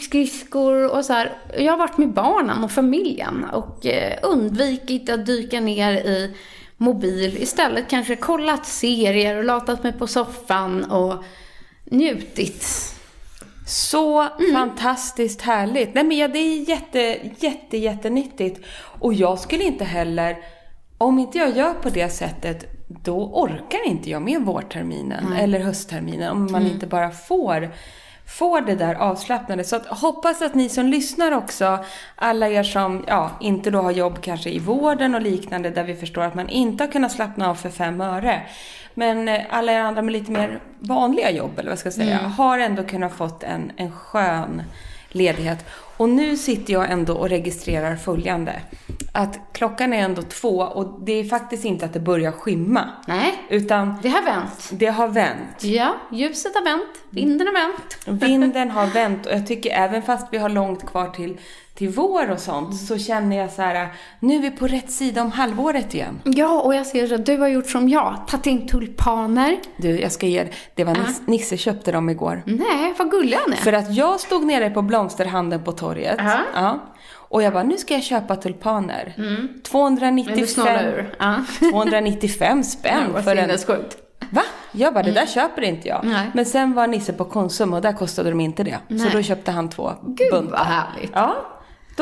skridskor 0.00 0.96
och 0.96 1.04
så 1.04 1.12
här. 1.12 1.32
Jag 1.58 1.72
har 1.72 1.78
varit 1.78 1.98
med 1.98 2.08
barnen 2.12 2.64
och 2.64 2.70
familjen 2.70 3.44
och 3.52 3.86
eh, 3.86 4.18
undvikit 4.22 5.10
att 5.10 5.26
dyka 5.26 5.60
ner 5.60 5.92
i 5.92 6.36
mobil. 6.76 7.36
Istället 7.42 7.88
kanske 7.88 8.16
kollat 8.16 8.66
serier 8.66 9.36
och 9.36 9.44
latat 9.44 9.82
mig 9.82 9.92
på 9.92 10.06
soffan 10.06 10.84
och 10.84 11.24
njutit. 11.84 12.66
Så 13.66 14.20
Mm. 14.20 14.52
fantastiskt 14.52 15.42
härligt. 15.42 15.94
Nej 15.94 16.04
men 16.04 16.18
ja, 16.18 16.28
det 16.28 16.38
är 16.38 16.68
jätte, 16.68 17.18
jätte, 17.38 17.76
jättenyttigt. 17.76 18.60
Och 19.00 19.14
jag 19.14 19.38
skulle 19.38 19.64
inte 19.64 19.84
heller, 19.84 20.36
om 20.98 21.18
inte 21.18 21.38
jag 21.38 21.56
gör 21.56 21.74
på 21.74 21.88
det 21.90 22.08
sättet, 22.08 22.64
då 22.88 23.16
orkar 23.34 23.86
inte 23.86 24.10
jag 24.10 24.22
med 24.22 24.40
vårterminen 24.40 25.32
eller 25.32 25.60
höstterminen. 25.60 26.30
Om 26.30 26.42
man 26.52 26.60
Mm. 26.62 26.72
inte 26.74 26.86
bara 26.86 27.10
får, 27.10 27.70
får 28.26 28.60
det 28.60 28.74
där 28.74 28.94
avslappnade. 28.94 29.64
Så 29.64 29.76
att, 29.76 29.86
hoppas 29.86 30.42
att 30.42 30.54
ni 30.54 30.68
som 30.68 30.86
lyssnar 30.86 31.32
också, 31.32 31.84
alla 32.16 32.48
er 32.48 32.62
som 32.62 33.04
ja, 33.06 33.30
inte 33.40 33.70
då 33.70 33.82
har 33.82 33.90
jobb 33.90 34.20
kanske 34.22 34.50
i 34.50 34.58
vården 34.58 35.14
och 35.14 35.22
liknande, 35.22 35.70
där 35.70 35.84
vi 35.84 35.94
förstår 35.94 36.22
att 36.22 36.34
man 36.34 36.48
inte 36.48 36.84
har 36.84 36.90
kunnat 36.90 37.12
slappna 37.12 37.50
av 37.50 37.54
för 37.54 37.70
fem 37.70 38.00
öre. 38.00 38.42
Men 38.94 39.28
eh, 39.28 39.40
alla 39.50 39.72
er 39.72 39.80
andra 39.80 40.02
med 40.02 40.12
lite 40.12 40.32
mer 40.32 40.60
vanliga 40.78 41.30
jobb, 41.30 41.58
eller 41.58 41.70
vad 41.70 41.78
ska 41.78 41.86
jag 41.86 41.94
säga, 41.94 42.18
har 42.18 42.58
ändå 42.58 42.82
kunnat 42.82 43.12
fått 43.12 43.42
en, 43.42 43.72
en 43.76 43.92
skön 43.92 44.62
ledighet. 45.14 45.64
Och 45.96 46.08
nu 46.08 46.36
sitter 46.36 46.72
jag 46.72 46.90
ändå 46.90 47.14
och 47.14 47.28
registrerar 47.28 47.96
följande. 47.96 48.60
Att 49.12 49.38
klockan 49.52 49.92
är 49.92 50.02
ändå 50.02 50.22
två 50.22 50.58
och 50.58 51.00
det 51.04 51.12
är 51.12 51.24
faktiskt 51.24 51.64
inte 51.64 51.84
att 51.84 51.92
det 51.92 52.00
börjar 52.00 52.32
skymma. 52.32 52.88
Nej, 53.06 53.34
Utan 53.48 53.94
det 54.02 54.08
har 54.08 54.22
vänt. 54.22 54.70
det 54.72 54.86
har 54.86 55.08
vänt. 55.08 55.64
Ja, 55.64 55.94
ljuset 56.12 56.54
har 56.54 56.64
vänt, 56.64 56.98
vinden 57.10 57.46
har 57.46 57.54
vänt. 57.54 58.22
Vinden 58.22 58.70
har 58.76 58.86
vänt 58.86 59.26
och 59.26 59.32
jag 59.32 59.46
tycker 59.46 59.70
även 59.70 60.02
fast 60.02 60.26
vi 60.30 60.38
har 60.38 60.48
långt 60.48 60.86
kvar 60.86 61.08
till, 61.08 61.38
till 61.74 61.88
vår 61.88 62.30
och 62.30 62.38
sånt 62.38 62.76
så 62.76 62.98
känner 62.98 63.36
jag 63.36 63.50
så 63.52 63.62
här, 63.62 63.88
nu 64.20 64.36
är 64.36 64.40
vi 64.40 64.50
på 64.50 64.66
rätt 64.66 64.90
sida 64.90 65.22
om 65.22 65.32
halvåret 65.32 65.94
igen. 65.94 66.20
Ja, 66.24 66.60
och 66.60 66.74
jag 66.74 66.86
ser 66.86 67.14
att 67.14 67.26
du 67.26 67.36
har 67.36 67.48
gjort 67.48 67.70
som 67.70 67.88
jag, 67.88 68.16
tagit 68.28 68.46
in 68.46 68.68
tulpaner. 68.68 69.56
Du, 69.76 70.00
jag 70.00 70.12
ska 70.12 70.26
ge 70.26 70.48
det 70.74 70.84
var 70.84 70.94
Nisse, 70.94 71.22
Nisse 71.26 71.56
köpte 71.56 71.92
dem 71.92 72.10
igår. 72.10 72.42
Nej, 72.46 72.94
vad 72.98 73.10
gulliga 73.10 73.40
ni. 73.48 73.56
För 73.56 73.72
att 73.72 73.94
jag 73.94 74.20
stod 74.20 74.44
nere 74.46 74.70
på 74.70 74.82
blomsterhandeln 74.82 75.64
på 75.64 75.72
torget. 75.72 76.16
Ja. 76.18 76.38
Ja. 76.54 76.78
Och 77.14 77.42
jag 77.42 77.52
bara, 77.52 77.62
nu 77.62 77.76
ska 77.76 77.94
jag 77.94 78.02
köpa 78.02 78.36
tulpaner. 78.36 79.14
Du 79.16 79.60
295, 79.62 80.46
snålar 80.46 80.84
ur. 80.84 81.14
Ja. 81.18 81.34
295 81.70 82.62
spänn 82.64 83.12
Vad 83.12 83.24
för 83.24 83.36
en... 83.36 83.42
sinnessjukt. 83.44 83.96
Va? 84.30 84.42
Jag 84.72 84.94
bara, 84.94 85.02
det 85.02 85.10
där 85.12 85.26
köper 85.26 85.62
inte 85.62 85.88
jag. 85.88 86.00
Nej. 86.04 86.30
Men 86.34 86.46
sen 86.46 86.74
var 86.74 86.86
Nisse 86.86 87.12
på 87.12 87.24
Konsum 87.24 87.74
och 87.74 87.82
där 87.82 87.92
kostade 87.92 88.30
de 88.30 88.40
inte 88.40 88.62
det. 88.64 88.78
Så 88.88 88.94
Nej. 88.94 89.10
då 89.12 89.22
köpte 89.22 89.50
han 89.50 89.68
två 89.70 89.92
Gud 90.02 90.30
buntar. 90.32 90.50
vad 90.58 90.66
härligt. 90.66 91.10
Ja. 91.14 91.36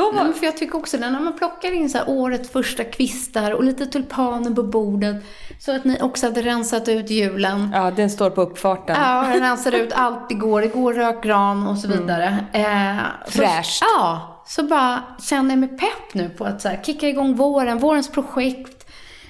Då 0.01 0.07
Nej, 0.07 0.17
var... 0.17 0.23
men 0.23 0.33
för 0.33 0.45
jag 0.45 0.57
tycker 0.57 0.77
också 0.77 0.97
det, 0.97 1.09
när 1.09 1.19
man 1.19 1.37
plockar 1.37 1.71
in 1.71 1.89
så 1.89 1.99
årets 2.07 2.49
första 2.49 2.83
kvistar 2.83 3.51
och 3.51 3.63
lite 3.63 3.85
tulpaner 3.85 4.51
på 4.51 4.63
bordet. 4.63 5.15
Så 5.59 5.75
att 5.75 5.83
ni 5.85 6.01
också 6.01 6.25
hade 6.25 6.41
rensat 6.41 6.87
ut 6.87 7.09
julen. 7.09 7.71
Ja, 7.73 7.91
den 7.91 8.09
står 8.09 8.29
på 8.29 8.41
uppfarten. 8.41 8.95
Ja, 8.99 9.21
den 9.21 9.39
rensade 9.41 9.77
ut 9.77 9.93
allt 9.93 10.31
igår. 10.31 10.63
Igår 10.63 10.93
rök 10.93 11.23
gran 11.23 11.67
och 11.67 11.77
så 11.77 11.87
vidare. 11.87 12.45
Eh, 12.53 12.97
så- 13.25 13.31
Fräscht. 13.31 13.83
Ja, 13.97 14.43
så 14.47 14.63
bara 14.63 15.03
känner 15.21 15.49
jag 15.49 15.59
mig 15.59 15.69
pepp 15.69 16.13
nu 16.13 16.29
på 16.29 16.45
att 16.45 16.61
så 16.61 16.67
här, 16.69 16.79
kicka 16.83 17.09
igång 17.09 17.35
våren, 17.35 17.77
vårens 17.79 18.11
projekt. 18.11 18.85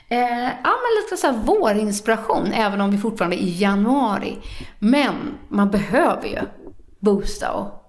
Eh, 0.09 0.19
ja, 0.43 0.49
men 0.63 1.03
lite 1.03 1.17
så 1.17 1.27
här 1.27 1.33
vårinspiration, 1.45 2.51
även 2.53 2.81
om 2.81 2.91
vi 2.91 2.97
fortfarande 2.97 3.35
är 3.35 3.45
i 3.45 3.61
januari. 3.61 4.37
Men 4.79 5.15
man 5.49 5.71
behöver 5.71 6.27
ju 6.27 6.39
boosta 6.99 7.51
och 7.51 7.80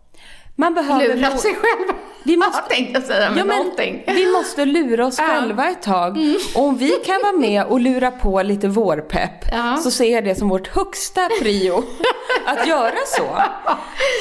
Man 0.56 0.74
behöver... 0.74 1.16
lura 1.16 1.36
sig 1.36 1.54
själv. 1.54 1.96
Vi 2.24 2.36
måste- 2.36 2.58
Jag 2.58 2.68
tänkte 2.68 3.00
säga 3.02 3.28
men 3.28 3.38
Ja, 3.38 3.44
men 3.44 3.56
någonting. 3.58 4.02
vi 4.06 4.32
måste 4.32 4.64
lura 4.64 5.06
oss 5.06 5.18
Ja. 5.18 5.24
Mm. 5.24 5.36
själva 5.40 5.68
ett 5.70 5.82
tag. 5.82 6.18
Och 6.54 6.62
om 6.62 6.76
vi 6.76 6.90
kan 6.90 7.20
vara 7.22 7.32
med 7.32 7.64
och 7.64 7.80
lura 7.80 8.10
på 8.10 8.42
lite 8.42 8.68
vårpepp 8.68 9.44
Ja. 9.52 9.76
så 9.76 9.90
ser 9.90 10.12
jag 10.14 10.24
det 10.24 10.34
som 10.34 10.48
vårt 10.48 10.68
högsta 10.68 11.28
prio 11.40 11.82
att 12.46 12.66
göra 12.66 12.94
så. 13.06 13.28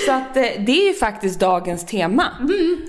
Så 0.05 0.11
att 0.11 0.37
eh, 0.37 0.43
det 0.59 0.71
är 0.81 0.87
ju 0.87 0.93
faktiskt 0.93 1.39
dagens 1.39 1.85
tema. 1.85 2.23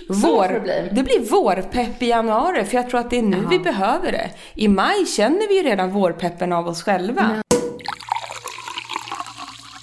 Vår, 0.09 0.15
får 0.21 0.49
det 0.55 0.61
bli. 0.61 0.89
det 0.93 1.03
blir 1.03 1.31
vårpepp 1.31 2.03
i 2.03 2.07
januari 2.09 2.65
för 2.65 2.77
jag 2.77 2.91
tror 2.91 3.01
att 3.01 3.11
det 3.11 3.19
är 3.19 3.23
nu 3.23 3.47
vi 3.51 3.59
behöver 3.59 4.13
det. 4.13 4.31
I 4.55 4.69
maj 4.69 5.07
känner 5.07 5.49
vi 5.49 5.57
ju 5.57 5.63
redan 5.63 5.91
vårpeppen 5.91 6.53
av 6.53 6.69
oss 6.69 6.83
själva. 6.83 7.31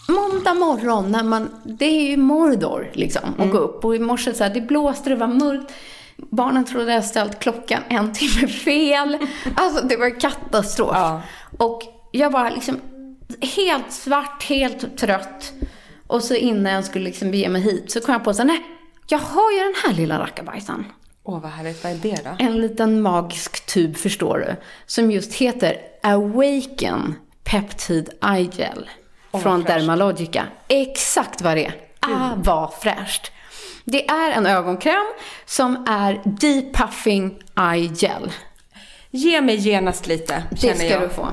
Måndag 0.10 0.54
morgon, 0.54 1.12
när 1.12 1.24
man, 1.24 1.50
det 1.64 1.86
är 1.86 2.10
ju 2.10 2.18
Mordor 2.18 2.90
liksom, 2.94 3.30
att 3.30 3.38
Mm. 3.40 3.50
gå 3.52 3.58
upp. 3.58 3.86
Och 3.86 3.96
i 3.96 4.00
morse 4.00 4.34
så 4.34 4.44
här, 4.44 4.54
det 4.54 4.62
blåste, 4.62 5.10
det 5.10 5.16
var 5.16 5.28
mörkt. 5.28 5.74
Barnen 6.18 6.66
trodde 6.66 6.94
jag 6.94 7.06
ställt 7.06 7.40
klockan 7.40 7.82
en 7.90 8.14
timme 8.14 8.48
fel. 8.48 9.18
Alltså 9.56 9.86
det 9.88 9.98
var 9.98 10.20
katastrof. 10.20 10.92
Ja. 10.94 11.22
Och 11.58 11.82
jag 12.12 12.30
var 12.30 12.50
liksom 12.52 12.80
helt 13.56 13.92
svart, 13.92 14.44
helt 14.44 14.98
trött. 14.98 15.54
Och 16.08 16.24
så 16.24 16.36
innan 16.36 16.74
jag 16.74 16.86
skulle 16.86 17.06
liksom 17.06 17.32
bege 17.32 17.50
mig 17.50 17.62
hit 17.62 17.92
så 17.92 18.00
kom 18.02 18.14
jag 18.14 18.24
på 18.24 18.34
så 18.34 18.42
här, 18.42 18.48
nej, 18.48 18.64
jag 19.08 19.20
har 19.20 19.52
ju 19.52 19.58
den 19.60 19.74
här 19.86 19.94
lilla 19.94 20.20
rackabajsan. 20.20 20.86
Åh 21.24 21.42
vad 21.42 21.52
härligt, 21.52 21.84
vad 21.84 21.94
är 21.94 21.98
det 21.98 22.20
då? 22.24 22.30
En 22.46 22.62
liten 22.62 23.02
magisk 23.02 23.66
tub, 23.66 23.98
förstår 23.98 24.38
du, 24.38 24.56
som 24.86 25.12
just 25.12 25.34
heter 25.34 25.76
Awaken 26.04 27.16
Peptide 27.44 28.12
Eye 28.26 28.50
Gel 28.58 28.90
från 29.34 29.64
Dermalogica. 29.64 30.44
Exakt 30.68 31.42
vad 31.42 31.58
det 31.58 31.66
är. 31.66 31.74
Ah, 32.00 32.30
vad 32.38 32.74
fräscht. 32.74 33.32
Det 33.86 34.10
är 34.10 34.32
en 34.32 34.46
ögonkräm 34.46 35.06
som 35.46 35.86
är 35.90 36.22
Depuffing 36.26 37.40
Eye 37.60 37.90
Gel. 37.96 38.32
Ge 39.12 39.42
mig 39.42 39.56
genast 39.56 40.08
lite, 40.08 40.44
Det 40.52 40.58
känner 40.58 40.76
ska 40.76 40.86
jag. 40.88 41.02
du 41.02 41.10
få. 41.10 41.28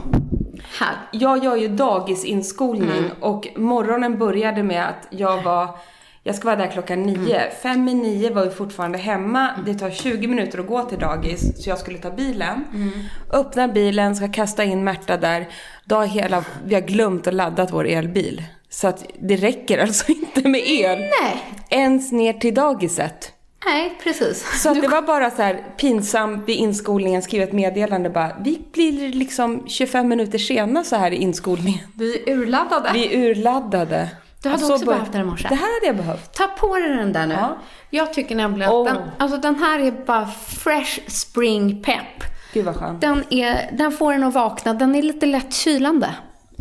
Här. 0.78 0.94
Jag 1.12 1.44
gör 1.44 1.56
ju 1.56 1.68
dagisinskolning 1.68 2.90
Mm. 2.98 3.10
och 3.20 3.46
morgonen 3.56 4.18
började 4.18 4.62
med 4.62 4.88
att 4.88 5.06
jag 5.10 5.42
var 5.42 5.78
jag 6.26 6.35
ska 6.35 6.45
vara 6.45 6.56
där 6.56 6.66
klockan 6.66 7.02
nio. 7.02 7.37
Mm. 7.37 7.50
Fem 7.62 7.88
i 7.88 7.95
nio 7.95 8.30
var 8.30 8.45
vi 8.45 8.50
fortfarande 8.50 8.99
hemma. 8.99 9.50
Det 9.66 9.75
tar 9.75 9.90
20 9.90 10.26
minuter 10.26 10.59
att 10.59 10.66
gå 10.66 10.83
till 10.83 10.99
dagis, 10.99 11.62
så 11.62 11.71
jag 11.71 11.78
skulle 11.78 11.99
ta 11.99 12.11
bilen. 12.11 12.64
Mm. 12.75 12.90
Öppnar 13.33 13.68
bilen, 13.68 14.16
ska 14.16 14.28
kasta 14.28 14.64
in 14.64 14.85
Märta 14.85 15.16
där. 15.16 15.49
Då 15.85 15.97
har 15.97 16.06
hela, 16.06 16.45
vi 16.64 16.75
har 16.75 16.83
glömt 16.83 17.26
att 17.26 17.35
ladda 17.35 17.68
vår 17.73 17.87
elbil. 17.87 18.42
Så 18.68 18.88
att 18.88 19.04
det 19.21 19.37
räcker 19.37 19.78
alltså 19.78 20.12
inte 20.12 20.49
med 20.49 20.61
el. 20.66 20.99
Nej. 20.99 21.45
Ens 21.71 22.12
ner 22.12 22.33
till 22.33 22.54
dagiset. 22.54 23.33
Nej, 23.64 23.99
precis. 24.02 24.62
Så 24.62 24.75
det 24.75 24.88
var 24.88 25.02
bara 25.02 25.30
så 25.30 25.42
här 25.42 25.64
pinsamt 25.76 26.49
vid 26.49 26.56
inskolningen 26.56 27.23
skriva 27.23 27.45
ett 27.45 27.52
meddelande 27.52 28.11
bara. 28.11 28.37
Vi 28.40 28.62
blir 28.73 29.12
liksom 29.12 29.68
25 29.68 30.09
minuter 30.09 30.38
sena 30.38 30.85
så 30.85 30.97
här 30.97 31.11
i 31.11 31.16
inskolningen. 31.16 31.88
Vi 31.95 32.23
är 32.30 32.33
urladdade. 32.33 32.90
Vi 32.92 33.14
är 33.14 33.30
urladdade. 33.30 34.09
Du 34.43 34.49
hade 34.49 34.62
så 34.62 34.73
också 34.75 34.87
bör- 34.87 34.93
behövt 34.95 35.12
den 35.12 35.21
i 35.21 35.25
morse. 35.25 35.49
Det 35.49 35.55
här 35.55 35.75
hade 35.81 35.87
jag 35.87 35.97
behövt. 35.97 36.33
Ta 36.35 36.47
på 36.47 36.75
dig 36.76 36.88
den 36.88 37.12
där 37.12 37.26
nu. 37.26 37.35
Ja. 37.35 37.57
Jag 37.90 38.12
tycker 38.14 38.35
nämligen 38.37 38.69
att 38.71 38.75
Oh. 38.75 38.85
den, 38.85 38.97
alltså 39.19 39.38
den 39.38 39.55
här 39.55 39.78
är 39.81 39.90
bara 40.07 40.26
fresh 40.49 41.00
spring 41.09 41.83
pep. 41.83 42.25
Gud 42.52 42.64
vad 42.64 42.76
skönt. 42.76 43.00
Den, 43.00 43.25
är, 43.31 43.71
den 43.73 43.93
får 43.93 44.12
en 44.12 44.23
att 44.23 44.35
vakna. 44.35 44.75
Den 44.75 44.95
är 44.95 45.02
lite 45.02 45.26
lätt 45.26 45.55
kylande. 45.55 46.09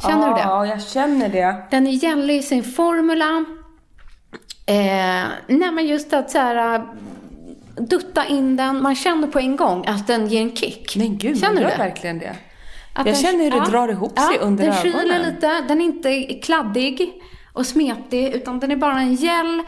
Känner 0.01 0.27
du 0.27 0.33
det? 0.33 0.39
Ja, 0.41 0.65
jag 0.65 0.83
känner 0.83 1.29
det. 1.29 1.55
Den 1.71 1.87
är 1.87 1.91
gällig 1.91 2.35
i 2.37 2.41
sin 2.43 2.63
formula. 2.63 3.45
Eh, 4.65 4.75
nej 5.47 5.71
men 5.71 5.87
just 5.87 6.13
att 6.13 6.31
så 6.31 6.37
här, 6.37 6.85
dutta 7.77 8.25
in 8.25 8.55
den. 8.55 8.81
Man 8.81 8.95
känner 8.95 9.27
på 9.27 9.39
en 9.39 9.55
gång 9.55 9.85
att 9.87 10.07
den 10.07 10.27
ger 10.27 10.41
en 10.41 10.55
kick. 10.55 10.95
Men 10.95 11.17
gud, 11.17 11.39
Känner 11.39 11.53
man 11.53 11.55
du 11.63 11.69
gör 11.69 11.77
det? 11.77 11.83
verkligen 11.83 12.19
det. 12.19 12.35
Jag 12.95 13.05
den- 13.05 13.15
känner 13.15 13.43
hur 13.43 13.51
det 13.51 13.65
drar 13.71 13.87
ihop 13.87 14.19
sig 14.19 14.37
under 14.39 14.63
den 14.65 14.73
ögonen. 14.73 14.99
kyler 15.01 15.19
lite. 15.19 15.61
Den 15.67 15.81
är 15.81 15.85
inte 15.85 16.23
kladdig 16.43 17.11
och 17.55 17.65
smetig, 17.65 18.33
utan 18.33 18.59
den 18.59 18.71
är 18.71 18.75
bara 18.75 18.99
en 18.99 19.15
gel. 19.15 19.63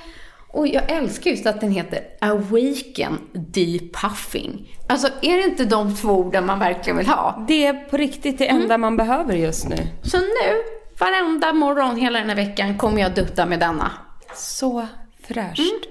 Och 0.48 0.68
jag 0.68 0.92
älskar 0.92 1.32
just 1.32 1.46
att 1.46 1.62
den 1.62 1.72
heter 1.72 2.00
Awaken 2.22 3.20
Depuffing. 3.34 4.78
Alltså, 4.88 5.08
är 5.22 5.38
det 5.38 5.44
inte 5.44 5.66
de 5.66 5.96
två 5.96 6.10
orden 6.10 6.46
man 6.46 6.60
verkligen 6.60 6.98
vill 6.98 7.08
ha? 7.08 7.46
Det 7.48 7.66
är 7.66 7.74
på 7.74 7.98
riktigt 7.98 8.38
det 8.38 8.48
enda 8.48 8.78
man 8.78 8.98
behöver 8.98 9.34
just 9.34 9.70
nu. 9.70 9.76
Så 10.04 10.18
nu, 10.18 10.64
varenda 11.00 11.54
morgon 11.54 11.96
hela 11.96 12.20
den 12.20 12.30
här 12.30 12.36
veckan 12.36 12.78
kommer 12.78 13.02
jag 13.02 13.16
dutta 13.16 13.46
med 13.46 13.60
denna. 13.60 13.92
Så 14.36 14.88
fräscht. 15.28 15.88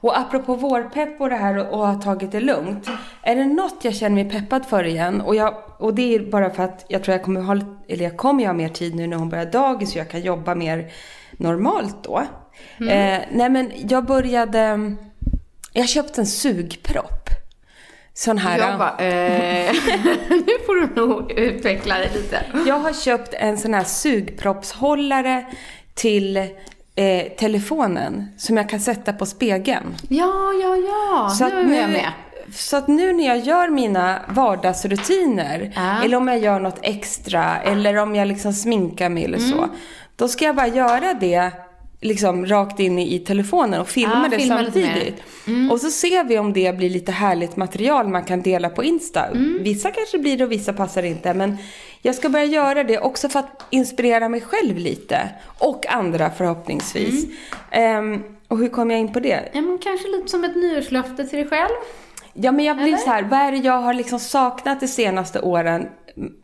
Och 0.00 0.18
apropå 0.18 0.54
vårpepp 0.54 1.20
och 1.20 1.30
det 1.30 1.36
här 1.36 1.58
och, 1.58 1.80
och 1.80 1.86
ha 1.86 1.94
tagit 1.94 2.32
det 2.32 2.40
lugnt. 2.40 2.88
Är 3.22 3.36
det 3.36 3.44
något 3.44 3.84
jag 3.84 3.94
känner 3.94 4.24
mig 4.24 4.30
peppad 4.30 4.66
för 4.66 4.84
igen? 4.84 5.20
Och, 5.20 5.36
jag, 5.36 5.54
och 5.78 5.94
det 5.94 6.14
är 6.14 6.30
bara 6.30 6.50
för 6.50 6.62
att 6.62 6.84
jag 6.88 7.04
tror 7.04 7.16
jag 7.16 7.24
kommer 7.24 7.40
ha, 7.40 7.56
eller 7.88 8.04
jag 8.04 8.16
kommer 8.16 8.46
ha 8.46 8.52
mer 8.52 8.68
tid 8.68 8.94
nu 8.94 9.06
när 9.06 9.16
hon 9.16 9.28
börjar 9.28 9.46
dagis 9.46 9.92
så 9.92 9.98
jag 9.98 10.10
kan 10.10 10.20
jobba 10.20 10.54
mer 10.54 10.92
normalt 11.36 12.04
då. 12.04 12.18
Eh, 12.80 13.20
nej 13.32 13.48
men 13.50 13.70
jag 13.88 14.04
började, 14.06 14.92
jag 15.72 15.88
köpte 15.88 16.20
en 16.20 16.26
sugpropp. 16.26 17.28
Sån 18.14 18.38
här. 18.38 18.58
Jag 18.58 18.78
bara, 18.78 18.96
eh, 18.98 19.72
nu 20.30 20.52
får 20.66 20.74
du 20.74 21.06
nog 21.06 21.32
utveckla 21.32 21.98
dig 21.98 22.10
lite. 22.14 22.42
Jag 22.66 22.78
har 22.78 22.92
köpt 22.92 23.34
en 23.34 23.58
sån 23.58 23.74
här 23.74 23.84
sugproppshållare 23.84 25.46
till 25.94 26.36
eh, 26.36 27.22
telefonen 27.38 28.28
som 28.36 28.56
jag 28.56 28.68
kan 28.68 28.80
sätta 28.80 29.12
på 29.12 29.26
spegeln. 29.26 29.94
Ja, 30.08 30.52
ja, 30.62 30.76
ja. 30.76 31.28
Så 31.38 31.44
nu 31.48 31.52
är 31.60 31.64
nu, 31.64 31.74
jag 31.76 31.90
med. 31.90 32.10
så 32.54 32.76
att 32.76 32.88
nu 32.88 33.12
när 33.12 33.26
jag 33.26 33.38
gör 33.38 33.68
mina 33.68 34.18
vardagsrutiner, 34.28 35.72
Ja. 35.76 36.04
eller 36.04 36.16
om 36.16 36.28
jag 36.28 36.38
gör 36.38 36.60
något 36.60 36.78
extra, 36.82 37.56
eller 37.56 37.96
om 37.96 38.14
jag 38.14 38.28
liksom 38.28 38.52
sminkar 38.52 39.08
mig 39.08 39.24
eller 39.24 39.38
Mm. 39.38 39.50
så. 39.50 39.68
Då 40.16 40.28
ska 40.28 40.44
jag 40.44 40.56
bara 40.56 40.68
göra 40.68 41.14
det 41.14 41.52
liksom 42.00 42.46
rakt 42.46 42.80
in 42.80 42.98
i, 42.98 43.14
i 43.14 43.18
telefonen 43.18 43.80
och 43.80 43.88
filma 43.88 44.22
Ja, 44.22 44.28
det 44.30 44.38
filma 44.38 44.56
samtidigt. 44.56 45.22
Och 45.70 45.80
så 45.80 45.90
ser 45.90 46.24
vi 46.24 46.38
om 46.38 46.52
det 46.52 46.76
blir 46.76 46.90
lite 46.90 47.12
härligt 47.12 47.56
material 47.56 48.08
man 48.08 48.24
kan 48.24 48.42
dela 48.42 48.68
på 48.68 48.84
Insta. 48.84 49.26
Mm. 49.26 49.58
Vissa 49.62 49.90
kanske 49.90 50.18
blir 50.18 50.36
det 50.36 50.44
och 50.44 50.52
vissa 50.52 50.72
passar 50.72 51.02
inte. 51.02 51.34
Men 51.34 51.56
jag 52.02 52.14
ska 52.14 52.28
börja 52.28 52.44
göra 52.44 52.84
det 52.84 52.98
också 52.98 53.28
för 53.28 53.40
att 53.40 53.64
inspirera 53.70 54.28
mig 54.28 54.40
själv 54.40 54.76
lite. 54.76 55.28
Och 55.58 55.86
andra 55.88 56.30
förhoppningsvis. 56.30 57.24
Mm. 57.70 58.14
Ehm, 58.14 58.22
och 58.48 58.58
hur 58.58 58.68
kom 58.68 58.90
jag 58.90 59.00
in 59.00 59.12
på 59.12 59.20
det? 59.20 59.48
Ja, 59.52 59.60
men 59.60 59.78
kanske 59.78 60.08
lite 60.08 60.28
som 60.28 60.44
ett 60.44 60.56
nyårslöfte 60.56 61.24
till 61.24 61.38
dig 61.38 61.48
själv. 61.48 61.74
Ja, 62.36 62.52
men 62.52 62.64
jag 62.64 62.76
blir 62.76 62.88
Eller? 62.88 62.96
så 62.96 63.10
här, 63.10 63.22
vad 63.22 63.38
är 63.38 63.52
det 63.52 63.58
jag 63.58 63.80
har 63.80 63.94
liksom 63.94 64.18
saknat 64.18 64.80
de 64.80 64.88
senaste 64.88 65.40
åren? 65.40 65.88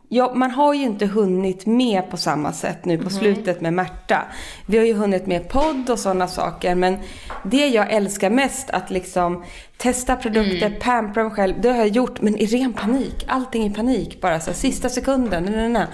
Ja, 0.09 0.33
man 0.35 0.51
har 0.51 0.75
ju 0.75 0.83
inte 0.83 1.07
hunnit 1.07 1.67
med 1.67 2.11
på 2.11 2.17
samma 2.17 2.53
sätt 2.53 2.85
nu 2.85 2.99
på 2.99 3.11
slutet 3.11 3.61
med 3.61 3.73
Märta. 3.73 4.23
Vi 4.67 4.79
har 4.79 4.85
ju 4.85 4.95
hunnit 4.95 5.27
med 5.27 5.49
podd 5.49 5.91
och 5.91 5.99
sådana 5.99 6.29
saker, 6.29 6.75
men 6.75 6.99
det 7.43 7.67
jag 7.67 7.93
älskar 7.93 8.31
mest 8.31 8.71
att 8.71 8.91
liksom 8.91 9.45
testa 9.77 10.17
produkter, 10.17 10.71
pampra 10.81 11.23
mig 11.25 11.33
själv, 11.33 11.55
det 11.61 11.69
har 11.69 11.77
jag 11.77 11.89
gjort, 11.89 12.21
men 12.21 12.37
i 12.37 12.47
ren 12.47 12.73
panik. 12.73 13.25
Allting 13.29 13.67
i 13.67 13.71
panik, 13.71 14.21
bara 14.21 14.41
så 14.41 14.51
här, 14.51 14.57
sista 14.57 14.89
sekunden. 14.89 15.45
Nej, 15.45 15.57
nej, 15.57 15.69
nej. 15.69 15.87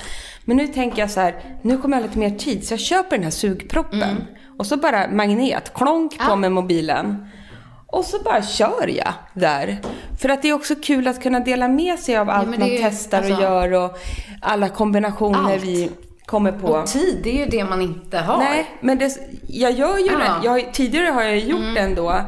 Men 0.45 0.57
nu 0.57 0.67
tänker 0.67 0.99
jag 0.99 1.11
så 1.11 1.21
här, 1.21 1.35
nu 1.63 1.79
kommer 1.79 1.97
jag 1.97 2.03
ha 2.03 2.07
lite 2.09 2.19
mer 2.19 2.31
tid, 2.39 2.67
så 2.67 2.73
jag 2.73 2.81
köper 2.81 3.17
den 3.17 3.25
här 3.25 3.31
sugproppen. 3.31 4.25
Och 4.59 4.67
så 4.67 4.77
bara 4.77 5.11
magnet, 5.11 5.73
klonk 5.75 6.19
på 6.19 6.37
med 6.37 6.53
mobilen. 6.53 7.27
Och 7.93 8.05
så 8.05 8.19
bara 8.23 8.43
kör 8.43 8.87
jag 8.89 9.13
där. 9.35 9.79
För 10.21 10.29
att 10.29 10.43
det 10.43 10.49
är 10.49 10.53
också 10.53 10.75
kul 10.83 11.09
att 11.09 11.23
kunna 11.23 11.41
dela 11.41 11.69
med 11.69 11.99
sig 11.99 12.17
av 12.17 12.31
allt 12.31 12.49
men 12.49 12.61
man 12.61 12.69
testar 12.83 13.19
och 13.19 13.25
alltså- 13.27 13.43
gör 13.43 13.73
och 13.73 13.99
alla 14.43 14.69
kombinationer 14.69 15.53
Allt. 15.55 15.63
vi 15.65 15.91
kommer 16.27 16.53
på. 16.53 16.67
Och 16.69 16.87
tid, 16.87 17.21
det 17.25 17.31
är 17.31 17.45
ju 17.45 17.47
det 17.51 17.65
man 17.65 17.83
inte 17.83 18.19
har. 18.19 18.39
Nej, 18.39 18.67
men 18.81 18.99
det, 18.99 19.19
jag 19.49 19.73
gör 19.73 19.99
ju 19.99 20.05
Ja. 20.07 20.19
det. 20.19 20.47
Jag, 20.47 20.73
tidigare 20.75 21.07
har 21.07 21.23
jag 21.23 21.39
gjort 21.39 21.61
Mm. 21.61 21.75
det 21.75 21.81
ändå. 21.81 22.21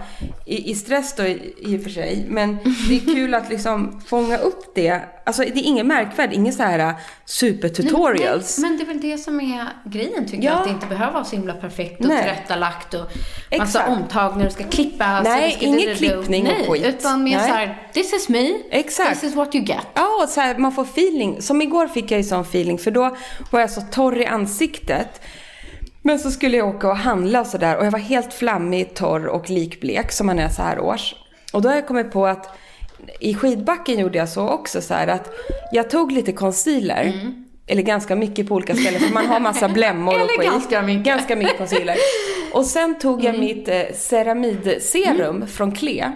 I, 0.51 0.71
I 0.71 0.75
stress 0.75 1.15
då 1.17 1.23
i, 1.23 1.55
i 1.59 1.79
och 1.79 1.83
för 1.83 1.91
sig. 1.91 2.25
Men 2.29 2.59
det 2.89 2.97
är 2.97 3.15
kul 3.15 3.35
att 3.35 3.51
liksom 3.51 4.01
fånga 4.07 4.39
upp 4.39 4.75
det. 4.75 5.01
Alltså 5.27 5.43
det 5.43 5.49
är 5.61 5.63
inget 5.63 5.87
märkvärdigt. 5.87 6.37
Inga 6.39 6.53
så 6.53 6.63
här 6.63 6.79
äh, 6.79 6.93
supertutorials. 7.25 8.59
Nej, 8.59 8.71
men 8.71 8.79
det 8.79 8.85
är 8.85 8.87
väl 8.87 9.01
det 9.01 9.19
som 9.19 9.41
är 9.41 9.67
grejen 9.85 10.27
tycker 10.29 10.43
Ja. 10.45 10.51
jag. 10.51 10.59
Att 10.61 10.65
det 10.67 10.71
inte 10.71 10.87
behöver 10.87 11.13
vara 11.13 11.25
så 11.25 11.37
himla 11.37 11.55
perfekt 11.55 12.01
och 12.01 12.07
Nej. 12.07 12.19
tillrättalagt 12.23 12.95
och 12.95 13.01
massa 13.01 13.15
Exakt. 13.51 13.89
omtagningar 13.89 14.47
och 14.47 14.53
ska 14.53 14.65
klippas. 14.65 15.25
Nej, 15.25 15.51
ska 15.53 15.65
ingen 15.67 15.79
du- 15.81 15.87
du- 15.87 15.95
klippning 15.97 16.47
och 16.49 16.73
skit. 16.73 16.85
utan 16.87 17.23
mer 17.25 17.37
Nej. 17.39 17.49
så 17.49 17.55
här, 17.55 17.89
this 17.93 18.13
is 18.13 18.29
me, 18.29 18.53
Exakt. 18.71 19.21
this 19.21 19.31
is 19.31 19.37
what 19.37 19.55
you 19.55 19.65
get. 19.65 19.87
Ja, 19.95 20.23
och 20.23 20.29
så 20.29 20.41
här, 20.41 20.59
man 20.59 20.73
får 20.73 20.83
feeling. 20.85 21.43
Som 21.43 21.63
igår 21.63 21.87
fick 21.89 22.11
jag 22.11 22.19
ju 22.19 22.25
sån 22.25 22.41
feeling 22.43 22.79
för 22.79 22.91
då 22.91 23.17
var 23.51 23.61
jag 23.61 23.71
så 23.71 23.81
torr 23.81 24.19
i 24.21 24.27
ansiktet. 24.27 25.21
Men 26.03 26.19
så 26.19 26.31
skulle 26.31 26.57
jag 26.57 26.69
åka 26.69 26.89
och 26.89 26.97
handla 26.97 27.41
och 27.41 27.47
sådär 27.47 27.77
och 27.77 27.87
jag 27.87 27.91
var 27.91 27.99
helt 27.99 28.35
flammig, 28.35 28.95
torr 28.95 29.27
och 29.27 29.51
likblek 29.51 30.13
som 30.13 30.27
man 30.27 30.39
är 30.39 30.49
så 30.49 30.63
här 30.63 30.81
års. 30.81 31.15
Och 31.53 31.63
då 31.63 31.69
har 31.69 31.77
jag 31.77 31.87
kommit 31.87 32.13
på 32.13 32.27
att 32.27 32.59
i 33.21 33.35
skidbacken 33.35 33.99
gjorde 33.99 34.19
jag 34.19 34.29
så 34.29 34.49
också 34.49 34.81
så 34.81 34.95
här 34.95 35.09
att 35.09 35.31
jag 35.73 35.91
tog 35.91 36.13
lite 36.13 36.33
concealer. 36.33 37.33
Eller 37.67 37.83
ganska 37.83 38.17
mycket 38.17 38.49
på 38.49 38.55
olika 38.55 38.75
ställen 38.75 39.01
för 39.01 39.15
man 39.15 39.27
har 39.27 39.41
massa 39.41 39.69
blämmor 39.79 40.23
och 40.23 40.31
skit. 40.31 40.51
ganska 40.51 40.83
mycket. 40.83 41.05
Ganska 41.05 41.37
mycket 41.37 41.59
concealer. 41.59 41.97
Och 42.53 42.67
sen 42.67 42.99
tog 42.99 43.25
jag 43.25 43.39
mitt 43.39 43.69
eh, 43.69 43.83
ceramidserum 43.95 45.47
från 45.47 45.73
Klee. 45.73 46.13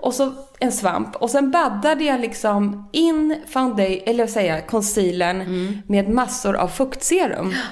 Och 0.00 0.14
så 0.14 0.32
en 0.58 0.72
svamp. 0.72 1.16
Och 1.16 1.30
sen 1.30 1.50
baddade 1.50 2.04
jag 2.04 2.20
liksom 2.20 2.88
in 2.92 3.42
foundation, 3.48 3.98
eller 4.06 4.24
vad 4.24 4.30
säger 4.30 4.54
jag, 4.54 4.66
concealern 4.66 5.82
med 5.86 6.08
massor 6.08 6.56
av 6.56 6.68
fuktserum. 6.68 7.54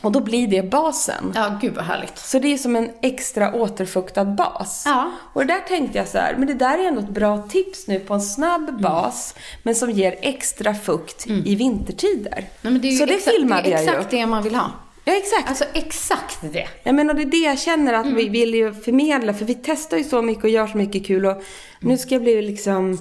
Och 0.00 0.12
då 0.12 0.20
blir 0.20 0.48
det 0.48 0.70
basen. 0.70 1.32
Ja, 1.34 1.58
gud 1.60 1.74
vad 1.74 1.84
härligt. 1.84 2.18
Så 2.18 2.38
det 2.38 2.52
är 2.52 2.58
som 2.58 2.76
en 2.76 2.90
extra 3.02 3.54
återfuktad 3.54 4.24
bas. 4.24 4.82
Ja. 4.86 5.10
Och 5.32 5.46
där 5.46 5.60
tänkte 5.68 5.98
jag 5.98 6.08
så 6.08 6.18
här, 6.18 6.34
men 6.38 6.46
det 6.46 6.54
där 6.54 6.78
är 6.78 6.88
ändå 6.88 7.00
ett 7.00 7.08
bra 7.08 7.38
tips 7.42 7.86
nu 7.86 8.00
på 8.00 8.14
en 8.14 8.20
snabb 8.20 8.68
Mm. 8.68 8.80
bas, 8.80 9.34
men 9.62 9.74
som 9.74 9.90
ger 9.90 10.16
extra 10.20 10.74
fukt 10.74 11.26
i 11.26 11.54
vintertider. 11.54 12.30
Nej, 12.36 12.72
men 12.72 12.80
det 12.80 12.88
är 12.88 12.92
ju 12.92 12.96
så 12.98 13.06
det 13.06 13.14
exakt, 13.14 13.36
filmade 13.36 13.62
det 13.62 13.68
är 13.68 13.72
jag 13.72 13.82
ju. 13.84 13.88
exakt 13.90 14.10
det 14.10 14.26
man 14.26 14.42
vill 14.42 14.54
ha. 14.54 14.70
Ja, 15.04 15.12
exakt. 15.16 15.48
Alltså 15.48 15.64
exakt 15.72 16.38
det. 16.52 16.68
Ja, 16.82 16.92
men 16.92 17.10
och 17.10 17.16
det 17.16 17.22
är 17.22 17.26
det 17.26 17.36
jag 17.36 17.58
känner 17.58 17.92
att 17.92 18.04
Mm. 18.04 18.16
vi 18.16 18.28
vill 18.28 18.54
ju 18.54 18.74
förmedla, 18.74 19.34
för 19.34 19.44
vi 19.44 19.54
testar 19.54 19.96
ju 19.96 20.04
så 20.04 20.22
mycket 20.22 20.44
och 20.44 20.50
gör 20.50 20.66
så 20.66 20.76
mycket 20.76 21.06
kul 21.06 21.26
och 21.26 21.42
nu 21.80 21.98
ska 21.98 22.14
jag 22.14 22.22
bli 22.22 22.42
liksom... 22.42 22.98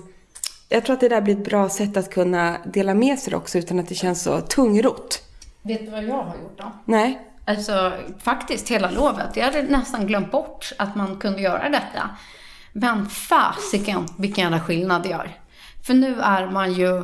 Jag 0.70 0.86
tror 0.86 0.94
att 0.94 1.00
det 1.00 1.10
där 1.10 1.22
blir 1.22 1.36
ett 1.36 1.46
bra 1.46 1.70
sätt 1.70 1.98
att 1.98 2.10
kunna 2.14 2.58
dela 2.74 2.94
med 2.94 3.20
sig 3.20 3.36
också 3.36 3.58
utan 3.58 3.80
att 3.80 3.88
det 3.90 3.96
känns 3.96 4.24
så 4.24 4.42
tungrot. 4.42 5.22
Vet 5.62 5.86
du 5.86 5.92
vad 5.92 6.04
jag 6.04 6.24
har 6.24 6.36
gjort 6.36 6.58
då? 6.58 6.72
Nej. 6.86 7.20
Alltså 7.46 7.92
faktiskt 8.20 8.70
hela 8.70 8.92
lovet. 8.92 9.36
Jag 9.36 9.46
hade 9.46 9.62
nästan 9.62 10.08
glömt 10.08 10.32
bort 10.32 10.72
att 10.78 10.96
man 10.96 11.18
kunde 11.18 11.42
göra 11.42 11.70
detta. 11.70 12.10
Men 12.74 13.10
fasiken 13.10 14.08
vilken 14.18 14.42
jävla 14.44 14.60
skillnad 14.60 15.04
det 15.04 15.10
gör. 15.10 15.32
För 15.86 15.94
nu 15.94 16.22
är 16.22 16.48
man 16.48 16.74
ju 16.74 16.98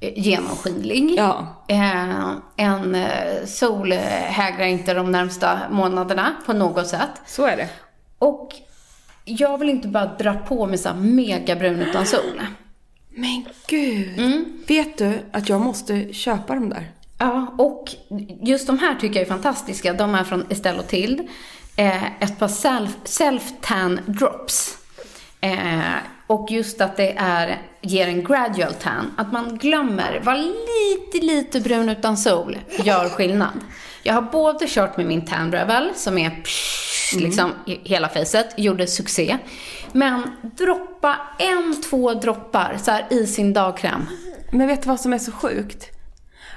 eh, 0.00 0.18
genomskinlig. 0.18 1.14
Ja. 1.18 1.64
Eh, 1.68 2.30
en 2.56 2.94
eh, 2.94 3.44
sol 3.46 3.92
hägrar 3.92 4.66
inte 4.66 4.94
de 4.94 5.12
närmsta 5.12 5.58
månaderna 5.70 6.34
på 6.46 6.52
något 6.52 6.86
sätt. 6.86 7.10
Så 7.26 7.46
är 7.46 7.56
det. 7.56 7.68
Och 8.18 8.54
jag 9.24 9.58
vill 9.58 9.70
inte 9.70 9.88
bara 9.88 10.06
dra 10.06 10.34
på 10.34 10.66
mig 10.66 10.78
så 10.78 10.88
här 10.88 10.96
megabrun 10.96 11.80
utan 11.80 12.06
sol. 12.06 12.42
Men 13.08 13.44
gud. 13.66 14.18
Mm. 14.18 14.58
Vet 14.68 14.98
du 14.98 15.18
att 15.32 15.48
jag 15.48 15.60
måste 15.60 16.12
köpa 16.12 16.54
dem 16.54 16.68
där? 16.68 16.90
Ja, 17.22 17.54
och 17.58 17.94
just 18.40 18.66
de 18.66 18.78
här 18.78 18.94
tycker 18.94 19.20
jag 19.20 19.26
är 19.26 19.30
fantastiska. 19.30 19.92
De 19.92 20.14
är 20.14 20.24
från 20.24 20.46
Estelle 20.50 20.78
och 20.78 20.88
Tilde. 20.88 21.22
Eh, 21.76 22.22
ett 22.22 22.38
par 22.38 22.48
self, 22.48 22.96
self-tan 23.04 24.00
drops. 24.06 24.78
Eh, 25.40 25.80
och 26.26 26.50
just 26.50 26.80
att 26.80 26.96
det 26.96 27.14
är, 27.16 27.62
ger 27.80 28.08
en 28.08 28.24
gradual 28.24 28.72
tan. 28.72 29.14
Att 29.16 29.32
man 29.32 29.58
glömmer, 29.58 30.20
var 30.24 30.34
lite, 30.34 31.26
lite 31.26 31.60
brun 31.60 31.88
utan 31.88 32.16
sol 32.16 32.58
gör 32.84 33.08
skillnad. 33.08 33.60
Jag 34.02 34.14
har 34.14 34.22
både 34.22 34.66
kört 34.68 34.96
med 34.96 35.06
min 35.06 35.24
tan 35.24 35.52
revel 35.52 35.90
som 35.94 36.18
är 36.18 36.30
psh, 36.30 37.16
liksom 37.16 37.50
i 37.66 37.88
hela 37.88 38.08
facet, 38.08 38.54
gjorde 38.56 38.86
succé. 38.86 39.38
Men 39.92 40.22
droppa 40.42 41.16
en, 41.38 41.82
två 41.82 42.14
droppar 42.14 42.76
så 42.82 42.90
här, 42.90 43.06
i 43.10 43.26
sin 43.26 43.52
dagkräm. 43.52 44.06
Men 44.52 44.66
vet 44.66 44.82
du 44.82 44.88
vad 44.88 45.00
som 45.00 45.12
är 45.12 45.18
så 45.18 45.32
sjukt? 45.32 45.92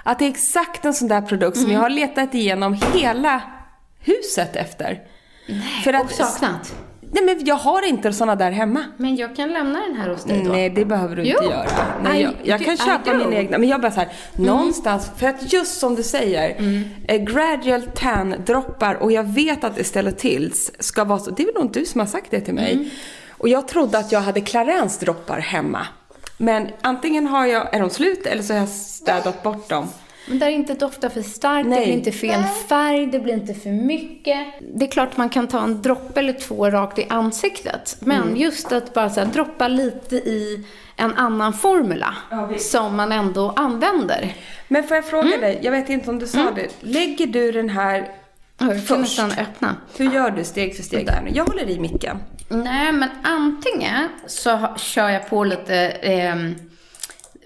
Att 0.07 0.19
det 0.19 0.25
är 0.25 0.29
exakt 0.29 0.85
en 0.85 0.93
sån 0.93 1.07
där 1.07 1.21
produkt 1.21 1.57
Mm. 1.57 1.65
som 1.65 1.73
jag 1.73 1.81
har 1.81 1.89
letat 1.89 2.33
igenom 2.35 2.77
hela 2.93 3.41
huset 3.99 4.55
efter. 4.55 5.01
För 5.83 6.01
Och 6.01 6.11
saknat. 6.11 6.75
Nej 7.11 7.23
men 7.23 7.45
jag 7.45 7.55
har 7.55 7.87
inte 7.87 8.13
såna 8.13 8.35
där 8.35 8.51
hemma. 8.51 8.83
Men 8.97 9.15
jag 9.15 9.35
kan 9.35 9.49
lämna 9.49 9.79
den 9.79 9.95
här 9.95 10.09
hos 10.09 10.23
dig 10.23 10.41
då. 10.45 10.51
Nej, 10.51 10.69
det 10.69 10.85
behöver 10.85 11.15
du 11.15 11.21
Jo. 11.23 11.29
inte 11.29 11.45
göra. 11.53 11.65
Nej, 12.03 12.19
I- 12.19 12.23
jag, 12.23 12.33
jag 12.43 12.59
du- 12.59 12.65
kan 12.65 12.77
köpa 12.77 13.13
mina 13.13 13.35
egna. 13.35 13.57
Men 13.57 13.69
jag 13.69 13.81
bara 13.81 13.91
så 13.91 13.99
här, 13.99 14.09
någonstans, 14.33 15.11
för 15.17 15.27
att 15.27 15.53
just 15.53 15.79
som 15.79 15.95
du 15.95 16.03
säger, 16.03 16.55
Mm. 16.57 16.83
eh, 17.07 17.17
gradual 17.21 17.81
tan 17.95 18.35
droppar 18.45 18.95
och 18.95 19.11
jag 19.11 19.23
vet 19.23 19.63
att 19.63 19.77
Estelle 19.77 20.11
Tills 20.11 20.71
ska 20.79 21.03
vara 21.03 21.19
så, 21.19 21.31
det 21.31 21.43
är 21.43 21.53
väl 21.53 21.63
nog 21.63 21.71
du 21.73 21.85
som 21.85 21.99
har 21.99 22.07
sagt 22.07 22.31
det 22.31 22.41
till 22.41 22.53
mig. 22.53 22.73
Mm. 22.73 22.89
Och 23.29 23.49
jag 23.49 23.67
trodde 23.67 23.97
att 23.97 24.11
jag 24.11 24.21
hade 24.21 24.41
Clarence 24.41 25.05
droppar 25.05 25.39
hemma. 25.39 25.87
Men 26.37 26.67
antingen 26.81 27.27
har 27.27 27.45
jag, 27.45 27.75
är 27.75 27.79
de 27.79 27.89
slut 27.89 28.25
eller 28.25 28.43
så 28.43 28.53
har 28.53 28.59
jag 28.59 28.69
städat 28.69 29.43
bort 29.43 29.69
dem. 29.69 29.87
Men 30.27 30.39
där 30.39 30.49
inte 30.49 30.73
doftar 30.73 31.09
för 31.09 31.21
starkt, 31.21 31.69
Nej. 31.69 31.79
det 31.79 31.85
blir 31.85 31.93
inte 31.93 32.11
fel 32.11 32.43
färg, 32.69 33.05
det 33.07 33.19
blir 33.19 33.33
inte 33.33 33.53
för 33.53 33.69
mycket. 33.69 34.37
Det 34.75 34.85
är 34.85 34.89
klart 34.89 35.17
man 35.17 35.29
kan 35.29 35.47
ta 35.47 35.63
en 35.63 35.81
droppe 35.81 36.19
eller 36.19 36.33
två 36.33 36.69
rakt 36.69 36.99
i 36.99 37.05
ansiktet. 37.09 37.97
Men 37.99 38.21
Mm. 38.23 38.35
just 38.37 38.71
att 38.71 38.93
bara 38.93 39.09
så 39.09 39.19
här, 39.19 39.27
droppa 39.27 39.67
lite 39.67 40.15
i 40.15 40.65
en 40.95 41.13
annan 41.13 41.53
formula 41.53 42.15
som 42.57 42.95
man 42.95 43.11
ändå 43.11 43.53
använder. 43.55 44.33
Men 44.67 44.83
får 44.83 44.95
jag 44.95 45.05
fråga 45.05 45.27
Mm. 45.27 45.41
dig, 45.41 45.59
jag 45.61 45.71
vet 45.71 45.89
inte 45.89 46.09
om 46.09 46.19
du 46.19 46.27
sa 46.27 46.51
det. 46.55 46.67
Lägger 46.79 47.27
du 47.27 47.51
den 47.51 47.69
här 47.69 48.07
Kan 48.57 48.79
först? 48.79 48.99
nästan 48.99 49.31
öppna. 49.31 49.75
Hur 49.97 50.13
gör 50.13 50.31
du 50.31 50.43
steg 50.43 50.75
för 50.75 50.83
steg 50.83 51.09
nu? 51.23 51.31
Jag 51.33 51.45
håller 51.45 51.69
i 51.69 51.79
micken. 51.79 52.17
Nej, 52.49 52.91
men 52.91 53.09
antingen 53.23 54.09
så 54.27 54.67
kör 54.77 55.09
jag 55.09 55.29
på 55.29 55.43
lite 55.43 55.75
ehm, 55.75 56.55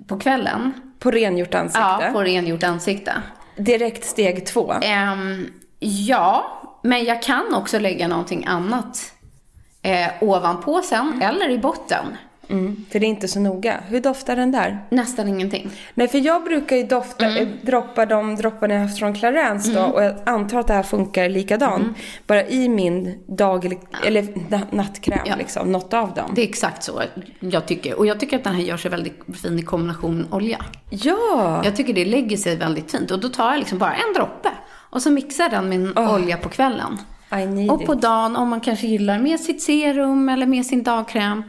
på 0.07 0.19
kvällen. 0.19 0.73
På 0.99 1.11
rengjort 1.11 1.53
ansikte. 1.53 1.79
Ja, 1.79 2.09
på 2.13 2.23
rengjort 2.23 2.63
ansikte. 2.63 3.13
Direkt 3.55 4.05
steg 4.05 4.45
två. 4.45 4.73
Ehm, 4.81 5.47
ja, 5.79 6.61
men 6.83 7.03
jag 7.05 7.23
kan 7.23 7.53
också 7.53 7.79
lägga 7.79 8.07
någonting 8.07 8.45
annat 8.45 9.13
eh, 9.81 10.09
ovanpå 10.21 10.81
sen, 10.81 11.21
eller 11.21 11.49
i 11.49 11.57
botten. 11.57 12.05
Mm, 12.49 12.85
för 12.91 12.99
det 12.99 13.05
är 13.05 13.07
inte 13.09 13.27
så 13.27 13.39
noga. 13.39 13.79
Hur 13.87 14.01
doftar 14.01 14.35
den 14.35 14.51
där? 14.51 14.85
Nästan 14.89 15.27
ingenting. 15.27 15.69
Nej, 15.93 16.07
för 16.07 16.17
jag 16.17 16.43
brukar 16.43 16.75
ju 16.75 16.83
dofta, 16.83 17.25
Mm. 17.25 17.37
eh, 17.43 17.47
droppa 17.61 18.05
de 18.05 18.35
dropparna 18.35 18.73
jag 18.73 18.81
haft 18.81 18.99
från 18.99 19.13
Clarence 19.13 19.71
då 19.73 19.81
och 19.83 20.03
jag 20.03 20.15
antar 20.25 20.59
att 20.59 20.67
det 20.67 20.73
här 20.73 20.83
funkar 20.83 21.29
likadant. 21.29 21.81
Mm. 21.83 21.93
Bara 22.27 22.47
i 22.47 22.69
min 22.69 23.19
dag 23.27 23.65
eller 24.05 24.21
na- 24.21 24.65
nattkräm 24.75 25.19
Ja. 25.25 25.35
liksom, 25.35 25.71
något 25.71 25.93
av 25.93 26.13
dem. 26.13 26.31
Det 26.35 26.41
är 26.41 26.47
exakt 26.47 26.83
så 26.83 27.01
jag 27.39 27.65
tycker. 27.65 27.99
Och 27.99 28.05
jag 28.05 28.19
tycker 28.19 28.37
att 28.37 28.43
den 28.43 28.55
här 28.55 28.63
gör 28.63 28.77
sig 28.77 28.91
väldigt 28.91 29.19
fin 29.41 29.59
i 29.59 29.61
kombination 29.61 30.17
med 30.17 30.33
olja. 30.33 30.65
Ja! 30.89 31.61
Jag 31.65 31.75
tycker 31.75 31.93
det 31.93 32.05
lägger 32.05 32.37
sig 32.37 32.55
väldigt 32.55 32.91
fint. 32.91 33.11
Och 33.11 33.19
då 33.19 33.29
tar 33.29 33.49
jag 33.51 33.59
liksom 33.59 33.77
bara 33.77 33.93
en 33.93 34.13
droppe. 34.15 34.49
Och 34.91 35.01
så 35.01 35.11
mixar 35.11 35.49
den 35.49 35.69
med 35.69 35.75
en 35.79 35.97
olja 35.97 36.37
på 36.37 36.49
kvällen. 36.49 36.97
Och 37.71 37.85
på 37.85 37.93
dagen, 37.95 38.35
om 38.35 38.49
man 38.49 38.61
kanske 38.61 38.87
gillar 38.87 39.19
med 39.19 39.39
sitt 39.39 39.61
serum 39.61 40.29
eller 40.29 40.45
med 40.45 40.65
sin 40.65 40.83
dagkräm, 40.83 41.43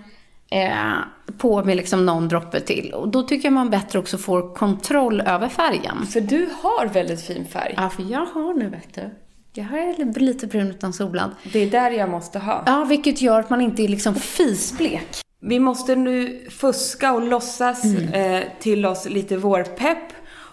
eh, 0.50 0.92
på 1.38 1.64
med 1.64 1.76
liksom 1.76 2.06
någon 2.06 2.28
droppe 2.28 2.60
till. 2.60 2.92
Och 2.94 3.08
då 3.08 3.22
tycker 3.22 3.46
jag 3.48 3.52
man 3.52 3.70
bättre 3.70 3.98
också 3.98 4.18
får 4.18 4.54
kontroll 4.54 5.20
över 5.20 5.48
färgen. 5.48 6.06
För 6.06 6.20
du 6.20 6.48
har 6.62 6.86
väldigt 6.86 7.22
fin 7.22 7.44
färg. 7.46 7.74
Ja, 7.76 7.88
för 7.90 8.02
jag 8.02 8.26
har 8.26 8.54
nu, 8.54 8.68
vet 8.68 8.94
du. 8.94 9.10
Jag 9.52 9.64
har 9.64 10.18
lite 10.20 10.46
brun 10.46 10.70
utan 10.70 10.92
solblad. 10.92 11.30
Det 11.52 11.58
är 11.58 11.70
där 11.70 11.90
jag 11.90 12.08
måste 12.08 12.38
ha. 12.38 12.62
Ja, 12.66 12.84
vilket 12.84 13.22
gör 13.22 13.40
att 13.40 13.50
man 13.50 13.60
inte 13.60 13.82
är 13.82 13.88
liksom 13.88 14.14
fisblek. 14.14 15.20
Vi 15.42 15.58
måste 15.58 15.96
nu 15.96 16.46
fuska 16.50 17.12
och 17.12 17.22
låtsas 17.22 17.84
Mm. 17.84 18.12
eh, 18.12 18.42
till 18.60 18.86
oss 18.86 19.08
lite 19.08 19.36
vårpepp. 19.36 20.12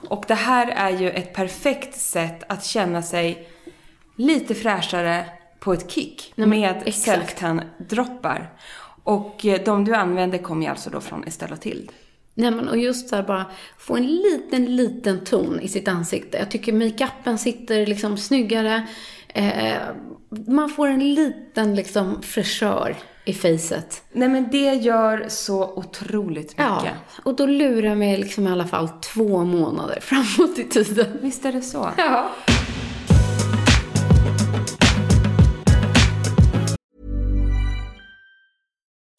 Och 0.10 0.24
det 0.28 0.34
här 0.36 0.68
är 0.68 0.90
ju 0.90 1.10
ett 1.12 1.34
perfekt 1.34 2.00
sätt 2.00 2.44
att 2.50 2.66
känna 2.66 3.02
sig 3.02 3.48
lite 4.16 4.56
fräschare 4.56 5.26
på 5.60 5.74
ett 5.74 5.92
kick 5.92 6.34
Nej, 6.36 6.48
med 6.48 6.76
exakt. 6.86 7.06
Selftan-droppar. 7.40 8.50
Och 9.08 9.46
eh, 9.46 9.62
de 9.66 9.86
du 9.86 9.96
använder 9.96 10.38
kommer 10.38 10.66
ju 10.66 10.70
alltså 10.70 10.90
då 10.90 11.02
från 11.02 11.24
Estelle 11.24 11.54
och 11.54 11.62
Tild. 11.62 11.92
Nej, 12.34 12.52
men 12.52 12.68
och 12.68 12.78
just 12.78 13.10
där 13.10 13.24
bara 13.24 13.46
få 13.78 13.98
en 13.98 14.08
liten, 14.08 14.76
liten 14.76 15.24
ton 15.24 15.60
i 15.60 15.68
sitt 15.68 15.88
ansikte. 15.88 16.38
Jag 16.38 16.52
tycker 16.52 16.74
makeupen 16.74 17.38
sitter 17.38 17.86
liksom 17.86 18.18
snyggare. 18.18 18.88
Eh, 19.28 19.78
man 20.48 20.70
får 20.70 20.88
en 20.88 21.14
liten 21.14 21.76
liksom 21.76 22.22
fräschör 22.22 22.96
i 23.26 23.34
facet. 23.34 24.04
Nej 24.12 24.30
men 24.30 24.48
det 24.52 24.74
gör 24.74 25.26
så 25.28 25.74
otroligt 25.76 26.50
mycket. 26.50 26.58
Ja, 26.58 26.84
och 27.24 27.36
då 27.36 27.46
lurar 27.46 27.96
mig 27.96 28.18
liksom 28.18 28.48
i 28.48 28.52
alla 28.52 28.68
fall 28.68 28.90
två 28.90 29.44
månader 29.44 30.00
framåt 30.02 30.60
i 30.60 30.64
tiden. 30.64 31.18
Visst 31.22 31.46
är 31.46 31.52
det 31.52 31.62
så? 31.62 31.90
Ja. 31.98 32.30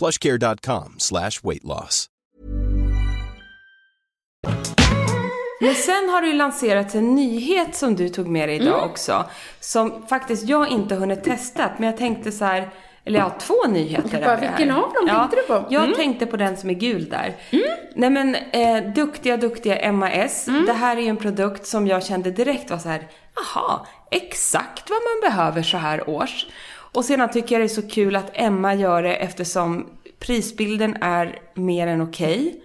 plushcare.com 0.00 0.94
slash 0.98 1.30
weight 1.42 1.64
loss. 1.64 2.06
Men 5.60 5.74
sen 5.74 6.08
har 6.08 6.20
det 6.20 6.26
ju 6.26 6.32
lanserats 6.32 6.94
en 6.94 7.14
nyhet 7.14 7.74
som 7.76 7.96
du 7.96 8.08
tog 8.08 8.26
med 8.28 8.48
dig 8.48 8.56
idag 8.56 8.78
Mm. 8.78 8.90
också. 8.90 9.24
Som 9.60 10.06
faktiskt 10.06 10.48
jag 10.48 10.68
inte 10.68 10.94
hunnit 10.94 11.24
testa. 11.24 11.70
Men 11.78 11.86
jag 11.86 11.96
tänkte 11.96 12.32
så 12.32 12.44
här, 12.44 12.70
eller 13.04 13.18
ja, 13.18 13.30
två 13.38 13.54
nyheter. 13.68 14.24
Bara, 14.24 14.36
vilken 14.36 14.70
av 14.70 14.92
dem 14.92 15.08
tänkte 15.08 15.36
du 15.36 15.42
på? 15.42 15.66
Jag 15.70 15.84
Mm. 15.84 15.96
tänkte 15.96 16.26
på 16.26 16.36
den 16.36 16.56
som 16.56 16.70
är 16.70 16.74
gul 16.74 17.08
där. 17.08 17.36
Nej 17.94 18.10
men, 18.10 18.34
eh, 18.34 18.92
duktiga, 18.94 19.36
duktiga 19.36 19.92
MAS. 19.92 20.48
Mm. 20.48 20.66
Det 20.66 20.72
här 20.72 20.96
är 20.96 21.00
ju 21.00 21.08
en 21.08 21.16
produkt 21.16 21.66
som 21.66 21.86
jag 21.86 22.04
kände 22.04 22.30
direkt 22.30 22.70
var 22.70 22.78
så 22.78 22.88
här, 22.88 23.08
aha, 23.40 23.86
exakt 24.10 24.90
vad 24.90 24.98
man 24.98 25.30
behöver 25.30 25.62
så 25.62 25.76
här 25.76 26.08
års. 26.08 26.46
Och 26.92 27.04
sedan 27.04 27.30
tycker 27.30 27.54
jag 27.54 27.60
det 27.60 27.66
är 27.66 27.82
så 27.82 27.88
kul 27.88 28.16
att 28.16 28.30
Emma 28.34 28.74
gör 28.74 29.02
det 29.02 29.14
eftersom 29.14 29.86
prisbilden 30.18 30.96
är 31.00 31.38
mer 31.54 31.86
än 31.86 32.00
okej. 32.00 32.62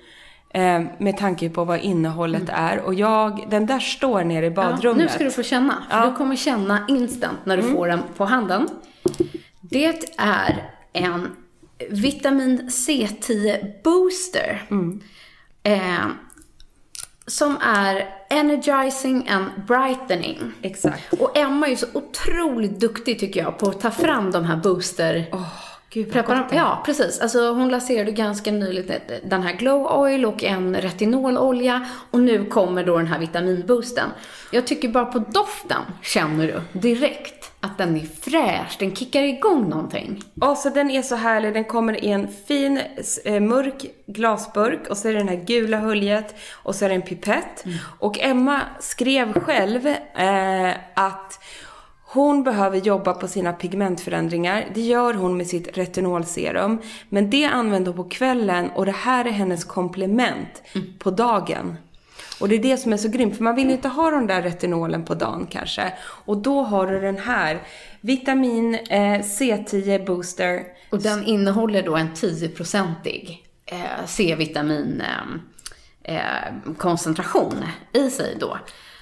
Eh, 0.53 0.81
med 0.99 1.17
tanke 1.17 1.49
på 1.49 1.65
vad 1.65 1.79
innehållet 1.79 2.49
är. 2.49 2.79
Och 2.79 2.93
jag, 2.93 3.47
den 3.49 3.65
där 3.65 3.79
står 3.79 4.23
nere 4.23 4.45
i 4.45 4.51
badrummet. 4.51 4.83
Mm. 4.83 4.99
Ja, 4.99 5.03
nu 5.03 5.09
ska 5.09 5.23
du 5.23 5.31
få 5.31 5.43
känna. 5.43 5.83
För 5.89 5.97
Ja. 5.97 6.05
Du 6.05 6.15
kommer 6.15 6.35
känna 6.35 6.85
instant 6.87 7.37
när 7.43 7.57
du 7.57 7.63
får 7.63 7.87
den 7.87 8.01
på 8.17 8.25
handen. 8.25 8.69
Det 9.61 10.09
är 10.17 10.71
en 10.93 11.35
vitamin 11.89 12.69
C10 12.69 13.73
booster. 13.83 14.63
Eh, 15.63 16.05
som 17.27 17.57
är 17.61 18.09
energizing 18.29 19.29
and 19.29 19.49
brightening. 19.67 20.51
Exakt. 20.61 21.13
Och 21.13 21.37
Emma 21.37 21.65
är 21.65 21.69
ju 21.69 21.75
så 21.75 21.87
otroligt 21.93 22.79
duktig 22.79 23.19
tycker 23.19 23.43
jag 23.43 23.57
på 23.57 23.69
att 23.69 23.81
ta 23.81 23.91
fram 23.91 24.31
de 24.31 24.45
här 24.45 24.55
booster 24.57 25.25
Gud 25.95 26.05
vad 26.05 26.13
preparat. 26.13 26.51
Ja, 26.51 26.83
precis. 26.85 27.19
Alltså 27.19 27.53
hon 27.53 27.69
lanserade 27.69 28.11
ganska 28.11 28.51
nyligen 28.51 29.01
den 29.23 29.43
här 29.43 29.53
Glow 29.53 29.87
Oil 29.87 30.25
och 30.25 30.43
en 30.43 30.75
retinololja. 30.75 31.87
Och 32.11 32.19
nu 32.19 32.45
kommer 32.45 32.83
då 32.83 32.97
den 32.97 33.07
här 33.07 33.19
vitaminboosten. 33.19 34.09
Jag 34.51 34.67
tycker 34.67 34.89
bara 34.89 35.05
på 35.05 35.19
doften 35.19 35.81
känner 36.01 36.47
du 36.47 36.79
direkt 36.79 37.44
att 37.65 37.77
den 37.77 37.95
är 37.95 38.05
fräsch. 38.21 38.75
Den 38.79 38.95
kickar 38.95 39.23
igång 39.23 39.69
någonting. 39.69 40.21
Och 40.41 40.57
så 40.57 40.69
den 40.69 40.89
är 40.89 41.01
så 41.01 41.15
härlig. 41.15 41.53
Den 41.53 41.63
kommer 41.63 42.03
i 42.03 42.11
en 42.11 42.27
fin 42.47 42.81
eh, 43.25 43.39
mörk 43.39 43.85
glasburk 44.07 44.87
och 44.89 44.97
så 44.97 45.07
är 45.07 45.13
det 45.13 45.19
den 45.19 45.27
här 45.27 45.45
gula 45.45 45.77
höljet 45.77 46.35
och 46.51 46.75
så 46.75 46.85
är 46.85 46.89
det 46.89 46.95
en 46.95 47.01
pipett. 47.01 47.65
Mm. 47.65 47.77
Och 47.99 48.19
Emma 48.19 48.61
skrev 48.79 49.33
själv 49.33 49.87
eh, 49.87 50.73
att 50.93 51.39
hon 52.07 52.43
behöver 52.43 52.77
jobba 52.77 53.13
på 53.13 53.27
sina 53.27 53.53
pigmentförändringar. 53.53 54.65
Det 54.73 54.81
gör 54.81 55.13
hon 55.13 55.37
med 55.37 55.47
sitt 55.47 55.77
retinolserum. 55.77 56.81
Men 57.09 57.29
det 57.29 57.45
använder 57.45 57.91
hon 57.91 58.03
på 58.03 58.09
kvällen 58.09 58.69
och 58.69 58.85
det 58.85 58.91
här 58.91 59.25
är 59.25 59.31
hennes 59.31 59.63
komplement 59.63 60.63
på 60.99 61.11
dagen. 61.11 61.77
Och 62.39 62.49
det 62.49 62.55
är 62.55 62.59
det 62.59 62.77
som 62.77 62.93
är 62.93 62.97
så 62.97 63.09
grymt, 63.09 63.37
för 63.37 63.43
man 63.43 63.55
vill 63.55 63.69
inte 63.69 63.87
ha 63.87 64.11
den 64.11 64.27
där 64.27 64.41
retinolen 64.41 65.05
på 65.05 65.13
dagen 65.15 65.47
kanske. 65.51 65.93
Och 66.01 66.37
då 66.37 66.61
har 66.61 66.87
du 66.87 67.01
den 67.01 67.17
här. 67.17 67.61
Vitamin 68.01 68.75
eh, 68.75 69.19
C10 69.21 70.05
Booster. 70.05 70.63
Och 70.89 71.01
den 71.01 71.23
innehåller 71.23 71.83
då 71.83 71.95
en 71.95 72.09
10-procentig 72.13 73.43
eh, 73.65 74.05
C-vitamin 74.05 75.03
eh, 76.03 76.19
koncentration 76.77 77.63
i 77.93 78.09
sig 78.09 78.37
då. 78.39 78.57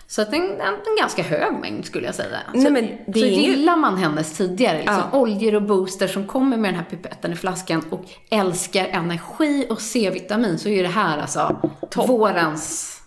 Så 0.08 0.22
att 0.22 0.34
en, 0.34 0.41
en, 0.41 0.74
en 0.74 0.98
ganska 1.00 1.24
hög 1.24 1.54
mängd 1.62 1.86
skulle 1.86 2.06
jag 2.06 2.15
säga. 2.15 2.38
Nej, 2.54 2.65
så 2.65 2.72
men 2.72 2.89
det 3.08 3.19
så 3.19 3.26
gillar 3.26 3.76
man 3.78 3.98
hennes 3.98 4.38
tidigare 4.38 4.78
liksom, 4.78 5.04
Ja. 5.12 5.19
oljor 5.19 5.56
och 5.56 5.62
booster 5.62 6.08
som 6.08 6.28
kommer 6.28 6.58
med 6.58 6.74
den 6.74 6.80
här 6.80 6.89
pipetten 6.89 7.34
i 7.34 7.36
flaskan 7.36 7.84
och 7.89 8.06
älskar 8.30 8.86
energi 8.86 9.67
och 9.69 9.82
C-vitamin 9.82 10.60
så 10.60 10.69
är 10.69 10.74
ju 10.74 10.82
det 10.82 10.88
här 10.88 11.17
alltså 11.17 11.69
vårens 11.96 13.00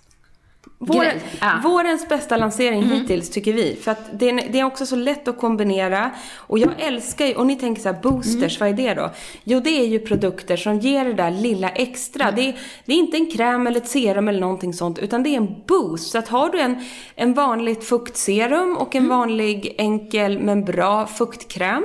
Vår. 0.78 1.06
Ja. 1.40 1.60
Vårens 1.62 2.08
bästa 2.08 2.36
lansering 2.36 2.82
hittills 2.82 3.30
tycker 3.30 3.52
vi. 3.52 3.76
För 3.82 3.90
att 3.90 4.18
det 4.18 4.28
är, 4.28 4.52
det 4.52 4.60
är 4.60 4.64
också 4.64 4.86
så 4.86 4.96
lätt 4.96 5.28
att 5.28 5.38
kombinera. 5.38 6.10
Och 6.36 6.58
jag 6.58 6.70
älskar 6.78 7.26
ju, 7.26 7.34
och 7.34 7.46
ni 7.46 7.56
tänker 7.56 7.82
så 7.82 7.88
här, 7.88 8.00
boosters, 8.02 8.60
vad 8.60 8.68
är 8.68 8.72
det 8.72 8.94
då? 8.94 9.10
Jo, 9.44 9.60
det 9.60 9.70
är 9.70 9.86
ju 9.86 9.98
produkter 9.98 10.56
som 10.56 10.78
ger 10.78 11.04
det 11.04 11.12
där 11.12 11.30
lilla 11.30 11.68
extra. 11.68 12.30
Det, 12.30 12.48
är, 12.48 12.56
det 12.84 12.92
är 12.92 12.98
inte 12.98 13.16
en 13.16 13.30
kräm 13.30 13.66
eller 13.66 13.80
ett 13.80 13.88
serum 13.88 14.28
eller 14.28 14.40
någonting 14.40 14.74
sånt, 14.74 14.98
utan 14.98 15.22
det 15.22 15.28
är 15.28 15.36
en 15.36 15.62
boost. 15.66 16.10
Så 16.10 16.18
att 16.18 16.28
har 16.28 16.50
du 16.50 16.60
en, 16.60 16.84
en 17.14 17.34
vanligt 17.34 17.84
fuktserum 17.84 18.76
och 18.76 18.94
en 18.94 19.08
vanlig 19.08 19.74
enkel 19.78 20.38
men 20.38 20.64
bra 20.64 21.06
fuktkräm, 21.06 21.84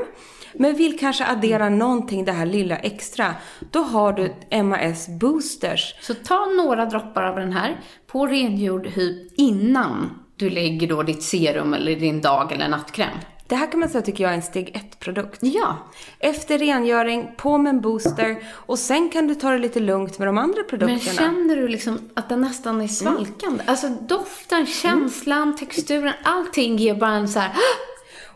men 0.54 0.76
vill 0.76 1.00
kanske 1.00 1.26
addera 1.26 1.70
någonting, 1.70 2.26
det 2.26 2.32
här 2.32 2.46
lilla 2.46 2.78
extra, 2.78 3.36
då 3.72 3.80
har 3.80 4.13
du 4.13 4.34
MAS 4.63 5.08
boosters. 5.08 5.96
Så 6.02 6.13
ta 6.13 6.46
några 6.46 6.86
droppar 6.86 7.24
av 7.24 7.36
den 7.36 7.52
här 7.52 7.80
på 8.12 8.28
rengjord 8.28 8.88
hy 8.88 9.30
innan 9.36 10.10
du 10.36 10.50
lägger 10.50 10.88
då 10.88 11.04
ditt 11.04 11.24
serum 11.24 11.74
eller 11.74 11.95
din 11.95 12.21
dag 12.21 12.52
eller 12.52 12.67
nattkräm. 12.67 13.17
Det 13.47 13.56
här 13.56 13.71
kan 13.71 13.80
man 13.80 13.89
säga 13.89 14.02
tycker 14.02 14.24
jag 14.24 14.32
är 14.32 14.36
en 14.36 14.41
steg 14.41 14.76
ett 14.76 15.00
produkt. 15.00 15.39
Ja. 15.41 15.78
Efter 16.19 16.58
rengöring, 16.58 17.32
på 17.38 17.58
med 17.58 17.69
en 17.69 17.82
booster 17.82 18.43
och 18.54 18.80
sen 18.80 19.10
kan 19.10 19.28
du 19.28 19.36
ta 19.36 19.52
det 19.52 19.58
lite 19.58 19.80
lugnt 19.80 20.19
med 20.19 20.28
de 20.28 20.38
andra 20.38 20.58
Men 20.58 20.69
produkterna. 20.69 21.13
känner 21.17 21.56
du 21.56 21.67
liksom 21.67 22.00
att 22.13 22.30
den 22.30 22.41
nästan 22.41 22.82
är 22.82 22.88
svalkande? 22.88 23.63
Alltså 23.67 23.88
doften, 23.89 24.65
känslan, 24.65 25.56
texturen, 25.56 26.13
allting 26.24 26.78
ger 26.78 26.95
bara 26.95 27.12
en 27.12 27.28
så 27.28 27.39
här 27.39 27.52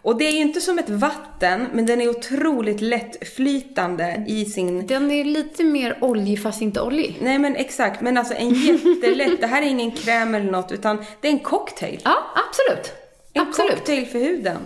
Och 0.06 0.18
det 0.18 0.28
är 0.28 0.32
ju 0.32 0.38
inte 0.42 0.62
som 0.62 0.80
ett 0.80 0.90
vatten, 0.90 1.68
men 1.74 1.86
den 1.86 2.02
är 2.02 2.10
otroligt 2.10 2.82
lättflytande 2.82 4.24
i 4.28 4.46
sin... 4.46 4.88
Den 4.88 5.12
är 5.12 5.24
lite 5.24 5.64
mer 5.64 5.98
oljig 6.02 6.42
fast 6.44 6.62
inte 6.62 6.82
oljig. 6.82 7.18
Nej 7.22 7.40
men 7.40 7.56
exakt, 7.56 8.02
men 8.02 8.18
alltså 8.18 8.34
en 8.34 8.50
jättelätt, 8.50 9.42
det 9.42 9.48
här 9.48 9.62
är 9.62 9.66
ingen 9.66 9.92
kräm 9.92 10.36
eller 10.36 10.52
något 10.52 10.72
utan 10.72 10.98
det 11.22 11.28
är 11.28 11.32
en 11.32 11.40
cocktail. 11.40 12.00
Ja, 12.04 12.16
absolut. 12.50 12.94
En 13.34 13.42
absolut. 13.42 13.72
cocktail 13.72 14.06
för 14.06 14.20
huden. 14.20 14.58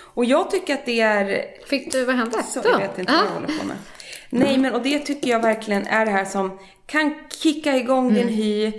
Och 0.00 0.24
jag 0.24 0.50
tycker 0.50 0.74
att 0.74 0.86
det 0.86 1.00
är... 1.00 1.44
Fick 1.66 1.92
du, 1.92 2.04
vad 2.04 2.14
hände? 2.16 2.42
Så, 2.42 2.60
jag 2.64 2.78
vet 2.78 2.98
inte 2.98 3.12
vad 3.12 3.20
jag 3.22 3.28
Ah. 3.30 3.34
håller 3.34 3.58
på 3.58 3.66
med. 3.66 3.76
Nej, 4.30 4.58
men 4.58 4.74
och 4.74 4.82
det 4.82 4.98
tycker 4.98 5.30
jag 5.30 5.42
verkligen 5.42 5.86
är 5.86 6.04
det 6.04 6.10
här 6.12 6.24
som 6.24 6.58
kan 6.86 7.14
kicka 7.42 7.76
igång 7.76 8.14
din 8.14 8.28
hy. 8.28 8.72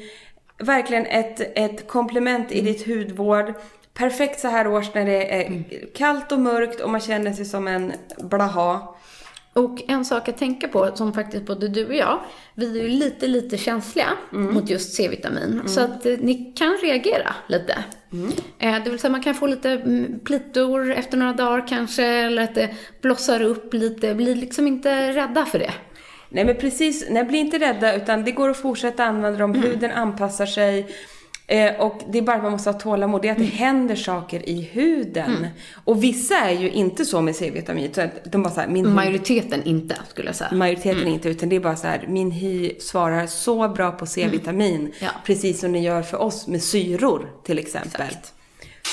Verkligen 0.59 1.05
ett, 1.05 1.57
ett 1.57 1.87
komplement 1.87 2.51
i 2.51 2.61
ditt 2.61 2.87
hudvård. 2.87 3.53
Perfekt 3.93 4.39
så 4.39 4.47
här 4.47 4.67
års 4.67 4.93
när 4.93 5.05
det 5.05 5.33
är 5.33 5.65
kallt 5.93 6.31
och 6.31 6.39
mörkt 6.39 6.79
och 6.79 6.89
man 6.89 7.01
känner 7.01 7.33
sig 7.33 7.45
som 7.45 7.67
en 7.67 7.93
blaha. 8.17 8.95
Och 9.53 9.83
en 9.87 10.05
sak 10.05 10.29
att 10.29 10.37
tänka 10.37 10.67
på, 10.67 10.91
som 10.95 11.13
faktiskt 11.13 11.45
både 11.45 11.67
du 11.67 11.85
och 11.85 11.95
jag, 11.95 12.19
vi 12.55 12.79
är 12.79 12.83
ju 12.83 12.89
lite, 12.89 13.27
lite 13.27 13.57
känsliga 13.57 14.07
mot 14.31 14.69
just 14.69 14.93
C-vitamin. 14.93 15.61
Så 15.65 15.81
att 15.81 16.05
eh, 16.05 16.17
ni 16.19 16.53
kan 16.55 16.77
reagera 16.83 17.35
lite. 17.47 17.83
Eh, 18.59 18.83
det 18.83 18.89
vill 18.89 18.99
säga 18.99 19.11
man 19.11 19.23
kan 19.23 19.35
få 19.35 19.47
lite 19.47 19.69
mm, 19.71 20.19
plitor 20.19 20.91
efter 20.91 21.17
några 21.17 21.33
dagar 21.33 21.67
kanske, 21.67 22.05
eller 22.05 22.43
att 22.43 22.55
det 22.55 22.69
blossar 23.01 23.41
upp 23.41 23.73
lite. 23.73 24.15
Bli 24.15 24.35
liksom 24.35 24.67
inte 24.67 25.13
rädda 25.13 25.45
för 25.45 25.59
det. 25.59 25.73
Nej 26.29 26.45
men 26.45 26.55
precis, 26.55 27.05
nej 27.09 27.23
bli 27.23 27.37
inte 27.37 27.59
rädda 27.59 27.95
utan 27.95 28.23
det 28.23 28.31
går 28.31 28.49
att 28.49 28.57
fortsätta 28.57 29.03
använda 29.03 29.39
dem. 29.39 29.53
Huden 29.53 29.91
anpassar 29.91 30.45
sig. 30.45 30.95
Eh, 31.47 31.81
och 31.81 32.01
det 32.09 32.17
är 32.17 32.21
bara 32.21 32.35
att 32.35 32.43
man 32.43 32.51
måste 32.51 32.69
ha 32.69 32.79
tålamod. 32.79 33.21
Det 33.21 33.27
är 33.27 33.31
att 33.31 33.37
det 33.37 33.43
händer 33.43 33.95
saker 33.95 34.49
i 34.49 34.61
huden. 34.61 35.47
Och 35.85 36.03
vissa 36.03 36.35
är 36.35 36.51
ju 36.51 36.71
inte 36.71 37.05
så 37.05 37.21
med 37.21 37.35
C-vitamin. 37.35 37.93
Så 37.93 38.01
att 38.01 38.31
de 38.31 38.43
bara 38.43 38.53
så 38.53 38.59
här, 38.59 38.67
min 38.67 38.85
hud 38.85 38.95
Majoriteten 38.95 39.63
inte, 39.63 39.97
skulle 40.09 40.27
jag 40.27 40.35
säga. 40.35 40.49
Majoriteten 40.53 41.07
inte, 41.07 41.29
utan 41.29 41.49
det 41.49 41.55
är 41.55 41.59
bara 41.59 41.75
så 41.75 41.87
här, 41.87 42.05
min 42.07 42.31
hy 42.31 42.79
svarar 42.79 43.27
så 43.27 43.69
bra 43.69 43.91
på 43.91 44.05
C-vitamin. 44.05 44.93
Ja. 44.99 45.09
Precis 45.25 45.59
som 45.59 45.73
den 45.73 45.83
gör 45.83 46.01
för 46.01 46.17
oss 46.17 46.47
med 46.47 46.63
syror 46.63 47.29
till 47.43 47.59
exempel. 47.59 48.07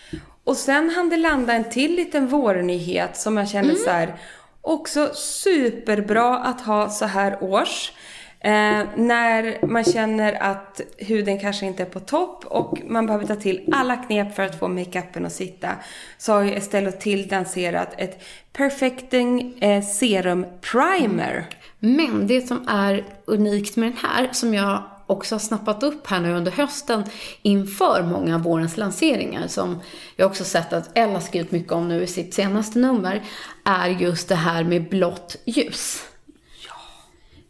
Och 0.45 0.57
sen 0.57 0.91
hann 0.91 1.09
det 1.09 1.17
landa 1.17 1.53
en 1.53 1.71
till 1.71 1.97
liten 1.97 2.27
vårnyhet 2.27 3.17
som 3.17 3.37
jag 3.37 3.49
känner 3.49 3.75
så 3.75 3.91
här, 3.91 4.15
också 4.61 5.11
superbra 5.15 6.39
att 6.39 6.61
ha 6.61 6.89
så 6.89 7.05
här 7.05 7.43
års. 7.43 7.93
Eh, 8.41 8.83
när 8.97 9.67
man 9.67 9.85
känner 9.85 10.43
att 10.43 10.81
huden 10.99 11.41
kanske 11.41 11.67
inte 11.67 11.83
är 11.83 11.87
på 11.87 12.01
topp 12.01 12.45
och 12.45 12.79
man 12.87 13.07
behöver 13.07 13.27
ta 13.27 13.37
till 13.37 13.69
alla 13.73 13.97
knep 13.97 14.35
för 14.35 14.43
att 14.43 14.59
få 14.59 14.69
makeupen 14.69 15.27
att 15.27 15.33
sitta. 15.33 15.69
Så 16.19 16.33
har 16.33 16.43
ju 16.43 16.55
Estelle 16.55 16.93
Till 16.93 17.29
lanserat 17.31 17.95
ett 17.97 18.23
Perfecting 18.53 19.59
eh, 19.63 19.85
Serum 19.85 20.47
Primer. 20.61 21.47
Men 21.79 22.27
det 22.27 22.49
som 22.49 22.69
är 22.69 23.05
unikt 23.25 23.77
med 23.77 23.89
den 23.89 23.99
här, 23.99 24.29
som 24.33 24.55
jag 24.55 24.83
också 25.07 25.35
har 25.35 25.41
snappat 25.41 25.83
upp 25.83 26.07
här 26.07 26.21
nu 26.21 26.33
under 26.33 26.53
hösten 26.53 27.05
inför 27.43 28.03
många 28.03 28.35
av 28.35 28.43
vårens 28.43 28.77
lanseringar, 28.77 29.47
som 29.47 29.81
jag 30.17 30.27
också 30.27 30.45
sett 30.45 30.73
att 30.73 30.99
Ella 30.99 31.21
skrivit 31.21 31.51
mycket 31.51 31.73
om 31.73 31.89
nu 31.89 32.03
i 32.03 32.07
sitt 32.07 32.35
senaste 32.35 32.79
nummer, 32.79 33.23
är 33.65 33.89
just 33.89 34.29
det 34.29 34.35
här 34.35 34.65
med 34.65 34.89
blått 34.89 35.37
ljus. 35.45 36.03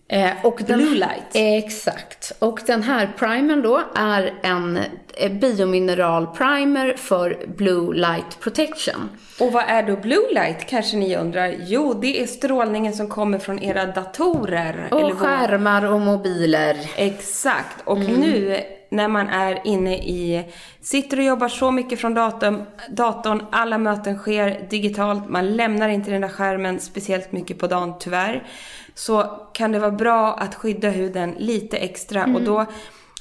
Eh, 0.08 0.30
och 0.42 0.60
den, 0.66 0.78
Blue 0.78 0.94
light. 0.94 1.30
Exakt. 1.34 2.32
Och 2.38 2.60
den 2.66 2.82
här 2.82 3.12
primern 3.18 3.62
då 3.62 3.82
är 3.94 4.34
en 4.42 4.78
eh, 5.14 5.32
biomineral 5.32 6.26
primer 6.26 6.94
för 6.96 7.46
Blue 7.56 7.94
Light 7.94 8.40
Protection. 8.40 9.10
Och 9.40 9.52
vad 9.52 9.64
är 9.66 9.82
då 9.82 9.96
blue 9.96 10.34
light 10.34 10.66
kanske 10.66 10.96
ni 10.96 11.16
undrar? 11.16 11.54
Jo, 11.58 11.94
det 11.94 12.22
är 12.22 12.26
strålningen 12.26 12.92
som 12.92 13.08
kommer 13.08 13.38
från 13.38 13.62
era 13.62 13.86
datorer. 13.86 14.88
Och 14.90 15.18
skärmar 15.18 15.84
och 15.84 16.00
mobiler. 16.00 16.76
Exakt. 16.96 17.80
Och 17.84 17.98
nu 17.98 18.60
när 18.88 19.08
man 19.08 19.28
är 19.28 19.60
inne 19.64 19.96
i, 19.96 20.52
sitter 20.80 21.16
och 21.18 21.24
jobbar 21.24 21.48
så 21.48 21.70
mycket 21.70 22.00
från 22.00 22.14
datorn, 22.14 22.64
datorn, 22.90 23.46
alla 23.52 23.78
möten 23.78 24.18
sker 24.18 24.66
digitalt, 24.70 25.28
man 25.28 25.56
lämnar 25.56 25.88
inte 25.88 26.10
den 26.10 26.20
där 26.20 26.28
skärmen 26.28 26.80
speciellt 26.80 27.32
mycket 27.32 27.58
på 27.58 27.66
dagen 27.66 27.94
tyvärr. 28.00 28.46
Så 28.94 29.22
kan 29.52 29.72
det 29.72 29.78
vara 29.78 29.90
bra 29.90 30.34
att 30.34 30.54
skydda 30.54 30.88
huden 30.88 31.34
lite 31.38 31.76
extra 31.76 32.24
och 32.34 32.42
då 32.42 32.66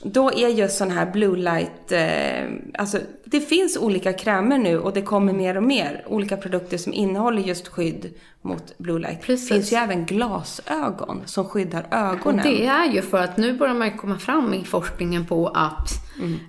då 0.04 0.32
är 0.32 0.48
just 0.48 0.78
sån 0.78 0.92
här 0.92 1.12
blue 1.12 1.38
light, 1.38 1.92
eh, 1.92 2.82
alltså 2.82 2.98
det 3.26 3.40
finns 3.40 3.78
olika 3.78 4.14
krämer 4.14 4.58
nu 4.58 4.80
och 4.80 4.94
det 4.94 5.02
kommer 5.02 5.34
mer 5.34 5.58
och 5.58 5.64
mer. 5.64 6.04
Olika 6.08 6.38
produkter 6.38 6.78
som 6.78 6.94
innehåller 6.94 7.42
just 7.42 7.68
skydd 7.68 8.14
mot 8.42 8.78
blue 8.78 9.00
light. 9.00 9.22
Precis. 9.22 9.50
Det 9.50 9.56
finns 9.56 9.72
ju 9.74 9.78
även 9.78 10.06
glasögon 10.06 11.22
som 11.26 11.46
skyddar 11.46 11.86
Och 11.90 11.98
ögonen. 11.98 12.44
det 12.44 12.66
är 12.66 12.92
ju 12.94 13.02
för 13.02 13.18
att 13.18 13.38
nu 13.38 13.54
börjar 13.54 13.74
man 13.74 13.98
komma 13.98 14.20
fram 14.20 14.54
i 14.54 14.64
forskningen 14.64 15.26
på 15.26 15.48
att 15.48 15.90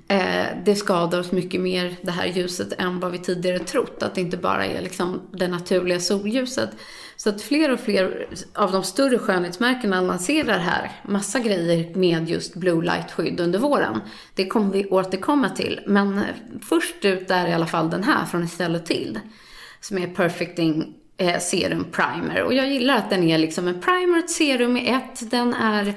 eh, 0.08 0.46
det 0.64 0.74
skadar 0.74 1.20
oss 1.20 1.32
mycket 1.32 1.60
mer, 1.60 1.96
det 2.02 2.10
här 2.10 2.26
ljuset, 2.26 2.72
än 2.78 3.00
vad 3.00 3.12
vi 3.12 3.18
tidigare 3.18 3.58
trott. 3.58 4.02
Att 4.02 4.14
det 4.14 4.20
inte 4.20 4.36
bara 4.36 4.66
är 4.66 4.82
liksom 4.82 5.20
det 5.32 5.48
naturliga 5.48 6.00
solljuset. 6.00 6.70
Så 7.16 7.31
att 7.31 7.42
fler 7.42 7.72
och 7.72 7.81
fler 7.81 8.27
av 8.55 8.72
de 8.72 8.85
större 8.85 9.18
skönhetsmärkena 9.18 10.00
lanserar 10.00 10.59
här 10.59 10.90
massa 11.05 11.38
grejer 11.38 11.94
med 11.94 12.29
just 12.29 12.55
blue 12.55 12.85
light-skydd 12.85 13.40
under 13.40 13.59
våren. 13.59 14.00
Det 14.35 14.46
kommer 14.46 14.72
vi 14.72 14.87
återkomma 14.87 15.48
till. 15.48 15.81
Men 15.87 16.20
först 16.68 17.05
ut 17.05 17.31
är 17.31 17.48
i 17.48 17.53
alla 17.53 17.66
fall 17.66 17.90
den 17.90 18.05
här 18.05 18.24
från 18.24 18.42
Estelle 18.42 18.79
Till. 18.79 19.20
Som 19.81 19.98
är 19.98 20.07
Perfecting 20.07 20.94
eh, 21.16 21.38
Serum 21.38 21.87
Primer. 21.92 22.42
Och 22.42 22.55
jag 22.55 22.68
gillar 22.68 22.96
att 22.96 23.11
den 23.11 23.22
är 23.22 23.38
liksom 23.38 23.68
en 23.68 23.81
primer 23.81 24.18
och 24.18 24.24
ett 24.24 24.31
serum 24.31 24.77
i 24.77 24.88
ett. 24.88 25.31
Den 25.31 25.55
är 25.55 25.94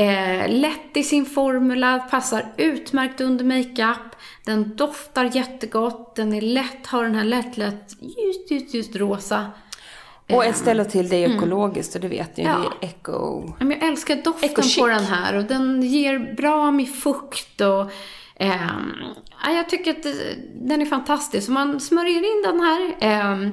Eh, 0.00 0.48
lätt 0.48 0.96
i 0.96 1.02
sin 1.02 1.26
formula, 1.26 1.98
passar 1.98 2.54
utmärkt 2.56 3.20
under 3.20 3.44
makeup. 3.44 4.16
Den 4.44 4.76
doftar 4.76 5.36
jättegott, 5.36 6.16
den 6.16 6.32
är 6.32 6.40
lätt, 6.40 6.86
har 6.86 7.04
den 7.04 7.14
här 7.14 7.24
lätt, 7.24 7.56
lätt, 7.56 7.96
just, 8.00 8.50
just, 8.50 8.74
just 8.74 8.96
rosa. 8.96 9.46
Och 10.32 10.44
Estelle 10.44 10.84
till 10.84 11.08
det 11.08 11.24
är 11.24 11.36
ekologiskt 11.36 11.94
och 11.94 12.00
det 12.00 12.08
vet 12.08 12.36
ni 12.36 12.44
ju. 12.44 12.48
Ja. 12.48 12.58
Det 12.80 12.86
är 12.86 12.90
eco... 12.90 13.52
Men 13.58 13.70
Jag 13.70 13.88
älskar 13.88 14.16
doften 14.16 14.64
på 14.78 14.86
den 14.86 15.04
här 15.04 15.36
och 15.36 15.44
den 15.44 15.82
ger 15.82 16.34
bra 16.34 16.70
med 16.70 16.88
fukt 16.94 17.60
och 17.60 17.90
ehm, 18.36 18.92
ja, 19.44 19.52
jag 19.52 19.68
tycker 19.68 19.90
att 19.90 20.06
den 20.54 20.82
är 20.82 20.86
fantastisk. 20.86 21.46
Så 21.46 21.52
man 21.52 21.80
smörjer 21.80 22.18
in 22.18 22.42
den 22.42 22.60
här, 22.60 22.96
ehm, 23.00 23.52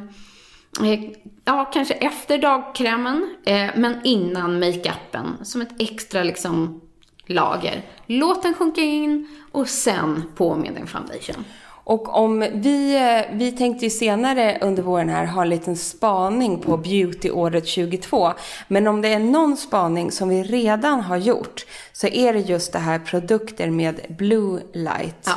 eh, 0.83 1.09
ja 1.45 1.65
kanske 1.65 1.93
efter 1.93 2.38
dagkrämen, 2.38 3.35
eh, 3.45 3.69
men 3.75 4.01
innan 4.03 4.59
makeupen 4.59 5.38
som 5.43 5.61
ett 5.61 5.81
extra 5.81 6.23
liksom 6.23 6.81
lager. 7.25 7.81
Låt 8.05 8.43
den 8.43 8.53
sjunka 8.53 8.81
in 8.81 9.27
och 9.51 9.69
sen 9.69 10.23
på 10.35 10.55
med 10.55 10.77
en 10.77 10.88
foundation. 10.88 11.45
Och 11.85 12.17
om 12.17 12.39
vi, 12.53 12.95
eh, 12.95 13.35
vi 13.37 13.51
tänkte 13.51 13.85
ju 13.85 13.89
senare 13.89 14.57
under 14.61 14.83
våren 14.83 15.09
här 15.09 15.25
ha 15.25 15.41
en 15.41 15.49
liten 15.49 15.77
spaning 15.77 16.59
på 16.59 16.77
beautyåret 16.77 17.67
22. 17.67 18.33
Men 18.67 18.87
om 18.87 19.01
det 19.01 19.07
är 19.07 19.19
någon 19.19 19.57
spaning 19.57 20.11
som 20.11 20.29
vi 20.29 20.43
redan 20.43 21.01
har 21.01 21.17
gjort 21.17 21.65
så 21.93 22.07
är 22.07 22.33
det 22.33 22.39
just 22.39 22.73
det 22.73 22.79
här 22.79 22.99
produkter 22.99 23.69
med 23.69 24.01
blue 24.17 24.61
light. 24.73 25.25
Ja. 25.25 25.33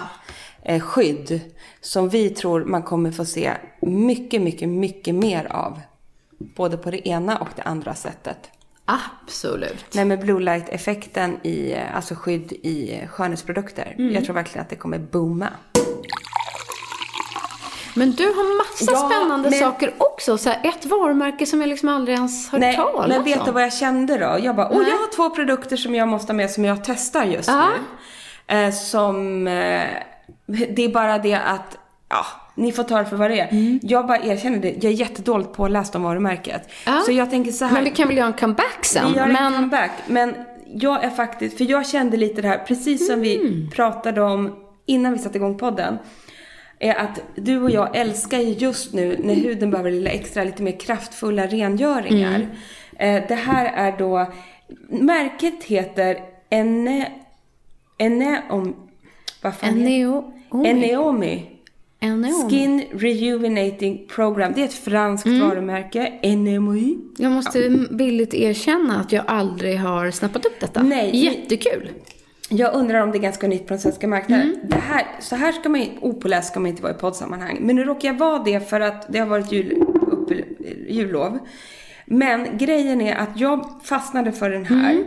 eh, 0.62 0.80
Skydd. 0.80 1.40
Som 1.80 2.08
vi 2.08 2.30
tror 2.30 2.64
man 2.64 2.82
kommer 2.82 3.10
få 3.10 3.24
se 3.24 3.52
mycket, 3.80 4.42
mycket, 4.42 4.68
mycket 4.68 5.14
mer 5.14 5.52
av. 5.52 5.80
Både 6.38 6.76
på 6.76 6.90
det 6.90 7.08
ena 7.08 7.38
och 7.38 7.48
det 7.56 7.62
andra 7.62 7.94
sättet. 7.94 8.50
Absolut. 8.84 9.94
Nej, 9.94 10.04
med 10.04 10.20
blue 10.20 10.40
light-effekten 10.40 11.36
i, 11.42 11.72
eh, 11.72 11.96
alltså 11.96 12.14
skydd 12.14 12.52
i 12.52 13.00
skönhetsprodukter. 13.08 13.94
Mm. 13.98 14.14
Jag 14.14 14.24
tror 14.24 14.34
verkligen 14.34 14.62
att 14.62 14.70
det 14.70 14.76
kommer 14.76 14.98
booma. 14.98 15.48
Men 17.98 18.10
du 18.12 18.24
har 18.26 18.58
massa 18.58 18.92
Ja, 18.92 19.10
spännande 19.10 19.50
men- 19.50 19.58
saker 19.58 19.94
också. 19.98 20.38
Så 20.38 20.48
här, 20.50 20.60
ett 20.64 20.86
varumärke 20.86 21.46
som 21.46 21.60
jag 21.60 21.68
liksom 21.68 21.88
aldrig 21.88 22.16
ens 22.16 22.48
hört 22.50 22.60
Nej, 22.60 22.76
talas 22.76 23.08
men 23.08 23.24
vet 23.24 23.34
du 23.44 23.48
om. 23.48 23.54
vad 23.54 23.62
jag 23.62 23.72
kände 23.72 24.18
då? 24.18 24.36
Jag 24.42 24.56
bara, 24.56 24.68
åh 24.70 24.82
jag 24.88 24.96
har 24.98 25.12
två 25.16 25.30
produkter 25.30 25.76
som 25.76 25.94
jag 25.94 26.08
måste 26.08 26.32
ha 26.32 26.36
med 26.36 26.50
som 26.50 26.64
jag 26.64 26.84
testar 26.84 27.24
just 27.24 27.48
Ja. 27.48 27.68
nu. 28.48 28.56
Eh, 28.56 28.72
som, 28.72 29.46
eh, 29.46 29.82
det 30.46 30.84
är 30.84 30.92
bara 30.92 31.18
det 31.18 31.34
att, 31.34 31.78
ja, 32.08 32.24
ni 32.54 32.72
får 32.72 32.82
ta 32.82 32.98
det 32.98 33.04
för 33.04 33.16
vad 33.16 33.30
det 33.30 33.40
är. 33.40 33.48
Mm. 33.50 33.80
Jag 33.82 34.06
bara 34.06 34.18
erkänner 34.18 34.58
det, 34.58 34.68
jag 34.68 34.84
är 34.84 34.88
jättedåligt 34.96 35.52
påläst 35.52 35.94
om 35.94 36.02
varumärket. 36.02 36.68
Ja. 36.86 37.00
Så 37.06 37.12
jag 37.12 37.30
tänker 37.30 37.52
så 37.52 37.64
här. 37.64 37.72
Men 37.72 37.84
vi 37.84 37.90
kan 37.90 38.08
väl 38.08 38.16
göra 38.16 38.26
en 38.26 38.32
comeback 38.32 38.84
sen? 38.84 39.12
Vi 39.12 39.18
gör 39.18 39.26
en 39.26 39.32
men... 39.32 39.52
comeback. 39.54 39.90
Men 40.06 40.34
jag 40.74 41.04
är 41.04 41.10
faktiskt, 41.10 41.56
för 41.58 41.64
jag 41.70 41.86
kände 41.86 42.16
lite 42.16 42.42
det 42.42 42.48
här, 42.48 42.58
precis 42.58 43.06
som 43.06 43.14
Mm. 43.14 43.22
vi 43.22 43.70
pratade 43.74 44.20
om 44.22 44.54
innan 44.86 45.12
vi 45.12 45.18
satte 45.18 45.38
igång 45.38 45.58
podden. 45.58 45.98
Är 46.80 46.94
att 46.94 47.20
du 47.36 47.62
och 47.62 47.70
jag 47.70 47.96
älskar 47.96 48.38
ju 48.38 48.52
just 48.52 48.92
nu 48.94 49.16
när 49.22 49.34
huden 49.34 49.70
behöver 49.70 49.90
lite 49.90 50.10
extra, 50.10 50.44
lite 50.44 50.62
mer 50.62 50.80
kraftfulla 50.80 51.46
rengöringar. 51.46 52.34
Mm. 52.98 53.16
Eh, 53.22 53.28
det 53.28 53.34
här 53.34 53.72
är 53.92 53.98
då, 53.98 54.32
märket 54.88 55.64
heter 55.64 56.18
Ene, 56.50 57.12
Eneom, 57.98 58.76
vad 59.42 59.54
fan 59.54 59.68
Eneo... 59.78 60.32
Eneomi. 60.64 61.46
Eneo. 62.00 62.48
Skin 62.50 62.84
Rejuvenating 62.92 64.06
Program. 64.08 64.52
Det 64.54 64.60
är 64.60 64.64
ett 64.64 64.72
franskt 64.74 65.26
Mm. 65.26 65.48
varumärke. 65.48 66.12
Eneomi. 66.22 66.98
Jag 67.18 67.32
måste 67.32 67.68
villigt 67.90 68.34
erkänna 68.34 69.00
att 69.00 69.12
jag 69.12 69.24
aldrig 69.26 69.78
har 69.78 70.10
snappat 70.10 70.46
upp 70.46 70.60
detta. 70.60 70.82
Nej, 70.82 71.16
Jättekul. 71.24 71.90
Jag 72.48 72.74
undrar 72.74 73.00
om 73.00 73.10
det 73.10 73.18
är 73.18 73.22
ganska 73.22 73.48
nytt 73.48 73.66
på 73.66 73.68
den 73.68 73.80
svenska 73.80 74.08
marknaden. 74.08 74.46
Mm. 74.46 74.60
Det 74.68 74.76
här, 74.76 75.06
så 75.20 75.36
här 75.36 75.52
ska 75.52 75.68
man 75.68 75.86
opåläst 76.00 76.48
ska 76.48 76.60
man 76.60 76.70
inte 76.70 76.82
vara 76.82 76.92
i 76.92 76.96
poddsammanhang. 76.96 77.58
Men 77.60 77.76
nu 77.76 77.84
råkar 77.84 78.08
jag 78.08 78.18
vara 78.18 78.38
det 78.38 78.68
för 78.70 78.80
att 78.80 79.12
det 79.12 79.18
har 79.18 79.26
varit 79.26 79.52
jul, 79.52 79.82
upp, 80.00 80.30
jullov. 80.88 81.38
Men 82.06 82.58
grejen 82.58 83.00
är 83.00 83.16
att 83.16 83.40
jag 83.40 83.80
fastnade 83.84 84.32
för 84.32 84.50
den 84.50 84.64
här. 84.64 84.92
Mm. 84.92 85.04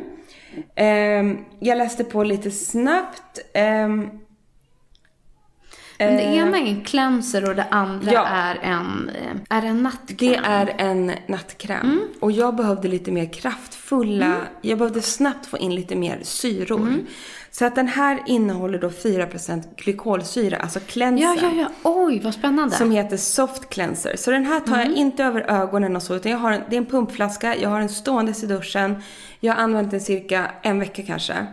Ehm, 0.75 1.37
jag 1.59 1.77
läste 1.77 2.03
på 2.03 2.23
lite 2.23 2.51
snabbt. 2.51 3.39
Ehm, 3.53 4.09
Men 6.05 6.17
det 6.17 6.23
eh, 6.23 6.37
ena 6.37 6.57
är 6.57 6.65
en 6.65 6.81
cleanser 6.81 7.49
och 7.49 7.55
det 7.55 7.65
andra 7.71 8.11
Ja. 8.13 8.25
är 8.27 8.55
en, 8.61 9.09
eh, 9.09 9.57
är 9.57 9.65
en 9.65 9.83
nattkräm. 9.83 10.17
Det 10.17 10.35
är 10.35 10.75
en 10.77 11.11
nattkräm. 11.27 12.01
Och 12.19 12.31
jag 12.31 12.55
behövde 12.55 12.87
lite 12.87 13.11
mer 13.11 13.33
kraftfulla, 13.33 14.35
jag 14.61 14.77
behövde 14.77 15.01
snabbt 15.01 15.45
få 15.45 15.57
in 15.57 15.75
lite 15.75 15.95
mer 15.95 16.19
syror. 16.23 16.95
Så 17.51 17.65
att 17.65 17.75
den 17.75 17.87
här 17.87 18.19
innehåller 18.25 18.79
då 18.79 18.89
4% 18.89 19.75
glykolsyra, 19.75 20.57
alltså 20.57 20.79
cleanser. 20.79 21.25
Ja, 21.25 21.35
ja, 21.41 21.51
ja. 21.55 21.67
Oj, 21.83 22.19
vad 22.23 22.33
spännande. 22.33 22.75
Som 22.75 22.91
heter 22.91 23.17
Soft 23.17 23.69
Cleanser. 23.69 24.15
Så 24.15 24.31
den 24.31 24.45
här 24.45 24.59
tar 24.59 24.77
jag 24.79 24.91
inte 24.91 25.23
över 25.23 25.41
ögonen 25.41 25.95
och 25.95 26.03
så, 26.03 26.15
utan 26.15 26.31
jag 26.31 26.39
har 26.39 26.51
en, 26.51 26.61
det 26.69 26.75
är 26.75 26.77
en 26.77 26.85
pumpflaska, 26.85 27.55
jag 27.57 27.69
har 27.69 27.79
den 27.79 27.89
ståendes 27.89 28.43
i 28.43 28.47
duschen. 28.47 29.03
Jag 29.39 29.53
har 29.53 29.63
använt 29.63 29.91
den 29.91 30.01
cirka 30.01 30.51
en 30.61 30.79
vecka 30.79 31.03
kanske. 31.03 31.45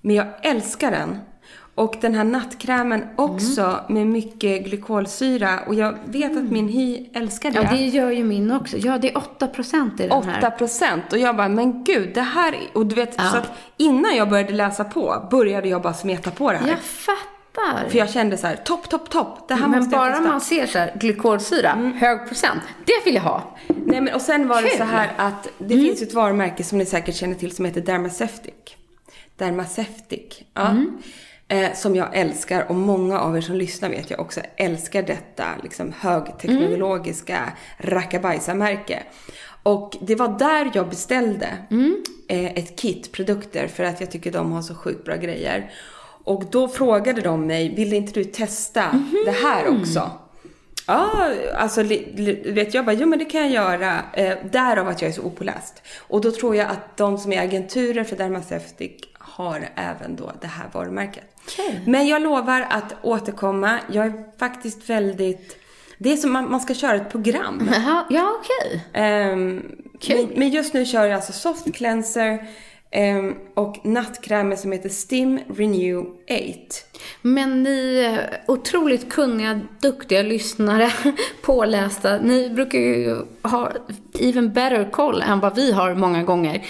Men 0.00 0.16
jag 0.16 0.26
älskar 0.42 0.90
den. 0.90 1.18
Och 1.74 1.94
den 2.00 2.14
här 2.14 2.24
nattkrämen 2.24 3.04
också 3.16 3.80
med 3.88 4.06
mycket 4.06 4.64
glykolsyra. 4.64 5.60
Och 5.66 5.74
jag 5.74 5.94
vet 6.04 6.36
att 6.36 6.44
min 6.50 6.68
hy 6.68 7.06
älskar 7.14 7.50
det. 7.50 7.62
Ja, 7.62 7.70
det 7.70 7.86
gör 7.86 8.10
ju 8.10 8.24
min 8.24 8.52
också. 8.52 8.76
Ja, 8.78 8.98
det 8.98 9.10
är 9.10 9.14
8% 9.38 10.02
i 10.02 10.08
den 10.08 10.12
8 10.12 10.28
här. 10.30 10.50
procent. 10.50 11.12
Och 11.12 11.18
jag 11.18 11.36
bara, 11.36 11.48
men 11.48 11.84
gud, 11.84 12.10
det 12.14 12.20
här... 12.20 12.52
är- 12.52 12.58
Och 12.78 12.86
du 12.86 12.94
vet, 12.94 13.14
Ja. 13.18 13.24
så 13.30 13.36
att 13.36 13.50
innan 13.76 14.16
jag 14.16 14.30
började 14.30 14.52
läsa 14.52 14.84
på 14.84 15.28
började 15.30 15.68
jag 15.68 15.82
bara 15.82 15.94
smeta 15.94 16.30
på 16.30 16.52
det 16.52 16.58
här. 16.58 16.68
Jag 16.68 16.78
fattar. 16.78 17.88
För 17.88 17.98
jag 17.98 18.10
kände 18.10 18.36
så 18.36 18.46
här, 18.46 18.56
topp, 18.56 18.88
topp, 18.88 19.10
topp. 19.10 19.48
Det 19.48 19.54
här 19.54 19.68
Men 19.68 19.78
måste 19.78 19.96
jag 19.96 20.00
bara 20.04 20.12
testa. 20.12 20.28
man 20.30 20.40
ser 20.40 20.66
så 20.66 20.78
här, 20.78 20.92
glykolsyra, 21.00 21.92
hög 21.96 22.28
procent. 22.28 22.60
Det 22.84 22.92
vill 23.04 23.14
jag 23.14 23.22
ha. 23.22 23.56
Nej 23.86 24.00
men 24.00 24.14
och 24.14 24.20
sen 24.20 24.48
var 24.48 24.62
det 24.62 24.68
Kul. 24.68 24.78
så 24.78 24.84
här 24.84 25.12
att 25.16 25.48
det 25.58 25.74
finns 25.74 26.02
ju 26.02 26.06
ett 26.06 26.14
varumärke 26.14 26.64
som 26.64 26.78
ni 26.78 26.86
säkert 26.86 27.14
känner 27.16 27.34
till 27.34 27.56
som 27.56 27.64
heter 27.64 27.80
Dermaceutic. 27.80 28.54
Dermaceutic, 29.36 30.40
ja. 30.54 30.74
Eh, 31.52 31.74
som 31.74 31.96
jag 31.96 32.16
älskar 32.16 32.66
och 32.68 32.74
många 32.74 33.20
av 33.20 33.36
er 33.36 33.40
som 33.40 33.56
lyssnar 33.56 33.88
vet 33.88 34.10
jag 34.10 34.20
också 34.20 34.40
älskar 34.56 35.02
detta 35.02 35.44
liksom 35.62 35.92
högteknologiska 35.98 37.52
rackabajsa-märke. 37.78 39.02
Och 39.62 39.96
det 40.00 40.14
var 40.14 40.38
där 40.38 40.70
jag 40.74 40.88
beställde 40.88 41.48
eh, 42.28 42.44
ett 42.44 42.80
kit 42.80 43.12
produkter 43.12 43.66
för 43.66 43.84
att 43.84 44.00
jag 44.00 44.10
tycker 44.10 44.32
de 44.32 44.52
har 44.52 44.62
så 44.62 44.74
sjukt 44.74 45.04
bra 45.04 45.16
grejer. 45.16 45.70
Och 46.24 46.44
då 46.50 46.68
frågade 46.68 47.20
de 47.20 47.46
mig, 47.46 47.74
vill 47.74 47.92
inte 47.92 48.12
du 48.12 48.24
testa 48.24 48.84
det 49.24 49.30
här 49.30 49.80
också? 49.80 50.10
Ja, 50.86 51.30
alltså 51.54 51.82
vet 51.82 52.74
jag 52.74 52.84
bara, 52.84 52.92
jo 52.92 53.06
men 53.06 53.18
det 53.18 53.24
kan 53.24 53.40
jag 53.40 53.50
göra. 53.50 54.02
Eh, 54.12 54.36
därav 54.52 54.88
att 54.88 55.02
jag 55.02 55.08
är 55.08 55.12
så 55.12 55.22
opåläst. 55.22 55.82
Och 55.98 56.20
då 56.20 56.30
tror 56.30 56.56
jag 56.56 56.70
att 56.70 56.96
de 56.96 57.18
som 57.18 57.32
är 57.32 57.42
agenturer 57.42 58.04
för 58.04 58.16
Dermaceutic 58.16 58.92
har 59.18 59.68
även 59.74 60.16
då 60.16 60.32
det 60.40 60.46
här 60.46 60.66
varumärket. 60.72 61.31
Men 61.86 62.06
jag 62.06 62.22
lovar 62.22 62.66
att 62.70 62.94
återkomma. 63.02 63.78
Jag 63.92 64.06
är 64.06 64.38
faktiskt 64.38 64.90
väldigt... 64.90 65.58
Det 65.98 66.12
är 66.12 66.16
som 66.16 66.32
man, 66.32 66.50
man 66.50 66.60
ska 66.60 66.74
köra 66.74 66.94
ett 66.94 67.10
program. 67.10 67.70
Ja, 68.10 68.32
okej. 68.40 68.84
Ehm, 68.92 69.62
men, 70.08 70.28
men 70.36 70.48
just 70.48 70.74
nu 70.74 70.84
kör 70.84 71.04
jag 71.04 71.14
alltså 71.14 71.32
soft 71.32 71.74
cleanser 71.74 72.48
och 73.54 73.86
nattkrämen 73.86 74.58
som 74.58 74.72
heter 74.72 74.88
Stim 74.88 75.40
Renew 75.56 76.00
8. 76.00 76.12
Men 77.22 77.62
ni 77.62 78.18
otroligt 78.46 79.12
kunniga, 79.12 79.60
duktiga 79.80 80.22
lyssnare, 80.22 80.92
pålästa. 81.42 82.18
Ni 82.18 82.50
brukar 82.50 82.78
ju 82.78 83.16
ha 83.42 83.72
even 84.18 84.52
better 84.52 84.90
koll 84.90 85.22
än 85.22 85.40
vad 85.40 85.56
vi 85.56 85.72
har 85.72 85.94
många 85.94 86.22
gånger. 86.22 86.62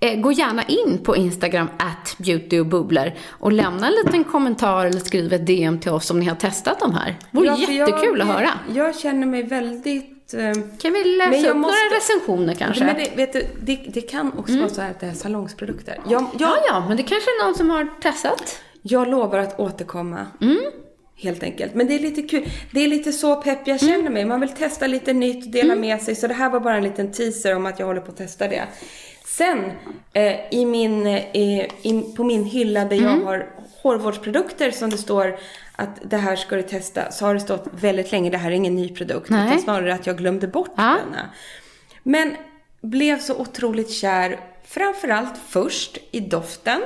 Eh, 0.00 0.20
gå 0.20 0.32
gärna 0.32 0.62
in 0.62 0.98
på 0.98 1.16
Instagram, 1.16 1.68
at 1.78 2.16
beauty 2.18 2.60
och 2.60 2.66
bubblor 2.66 3.12
och 3.28 3.52
lämna 3.52 3.86
en 3.86 3.92
liten 4.04 4.24
kommentar 4.24 4.86
eller 4.86 5.00
skriv 5.00 5.32
ett 5.32 5.46
DM 5.46 5.78
till 5.78 5.90
oss 5.90 6.10
om 6.10 6.20
ni 6.20 6.26
har 6.26 6.36
testat 6.36 6.80
de 6.80 6.94
här. 6.94 7.16
Det 7.30 7.36
vore 7.36 7.46
Ja, 7.46 7.56
jättekul 7.56 8.18
jag, 8.18 8.20
att 8.20 8.36
höra. 8.36 8.50
Jag 8.74 8.98
känner 8.98 9.26
mig 9.26 9.42
väldigt... 9.42 10.17
ehm, 10.34 10.70
Kan 10.78 10.92
vi 10.92 11.04
läsa 11.04 11.30
upp 11.50 11.56
måste- 11.56 11.56
några 11.56 11.96
recensioner 11.96 12.54
kanske? 12.54 12.84
Men 12.84 12.96
det, 12.96 13.10
vet 13.16 13.32
du, 13.32 13.46
det, 13.62 13.76
det 13.88 14.00
kan 14.00 14.32
också 14.38 14.58
vara 14.58 14.68
så 14.68 14.80
här 14.80 14.90
att 14.90 15.00
det 15.00 15.06
är 15.06 15.12
salongsprodukter. 15.12 16.00
Jag, 16.08 16.22
jag, 16.22 16.28
Ja, 16.40 16.56
ja, 16.68 16.84
men 16.88 16.96
det 16.96 17.02
kanske 17.02 17.30
är 17.30 17.44
någon 17.44 17.54
som 17.54 17.70
har 17.70 17.88
testat. 18.02 18.60
jag 18.82 19.08
lovar 19.08 19.38
att 19.38 19.60
återkomma. 19.60 20.26
Mm. 20.40 20.58
Helt 21.16 21.42
enkelt. 21.42 21.74
Men 21.74 21.86
det 21.86 21.94
är 21.94 21.98
lite 21.98 22.22
kul. 22.22 22.48
Det 22.72 22.80
är 22.84 22.88
lite 22.88 23.12
så 23.12 23.36
pepp 23.36 23.58
jag 23.68 23.82
Mm. 23.82 23.94
känner 23.94 24.10
mig. 24.10 24.24
Man 24.24 24.40
vill 24.40 24.48
testa 24.48 24.86
lite 24.86 25.12
nytt, 25.12 25.52
dela 25.52 25.74
med 25.74 26.02
sig. 26.02 26.14
Så 26.14 26.26
det 26.26 26.34
här 26.34 26.50
var 26.50 26.60
bara 26.60 26.76
en 26.76 26.82
liten 26.84 27.12
teaser 27.12 27.56
om 27.56 27.66
att 27.66 27.78
jag 27.78 27.86
håller 27.86 28.00
på 28.00 28.10
att 28.10 28.16
testa 28.18 28.48
det. 28.48 28.62
Sen 29.26 29.72
eh, 30.12 30.34
i 30.50 30.64
min, 30.66 31.06
eh, 31.06 31.16
i, 31.82 32.14
på 32.16 32.24
min 32.24 32.44
hylla 32.44 32.84
där 32.84 32.96
Mm. 32.98 33.18
jag 33.18 33.26
har 33.26 33.46
hårvårdsprodukter 33.82 34.70
som 34.70 34.90
det 34.90 34.98
står 34.98 35.38
att 35.76 36.10
det 36.10 36.16
här 36.16 36.36
ska 36.36 36.56
du 36.56 36.62
testa. 36.62 37.10
Så 37.10 37.26
har 37.26 37.34
det 37.34 37.40
stått 37.40 37.66
väldigt 37.72 38.12
länge, 38.12 38.30
det 38.30 38.38
här 38.38 38.50
är 38.50 38.54
ingen 38.54 38.76
ny 38.76 38.88
produkt. 38.94 39.30
Nej. 39.30 39.46
Utan 39.46 39.58
snarare 39.60 39.94
att 39.94 40.06
jag 40.06 40.18
glömde 40.18 40.48
bort 40.48 40.70
Ja. 40.76 40.96
denna. 41.04 41.30
Men 42.02 42.36
blev 42.80 43.18
så 43.20 43.34
otroligt 43.36 43.90
kär 43.92 44.40
Framförallt 44.70 45.38
först 45.48 45.98
i 46.10 46.20
doften. 46.20 46.82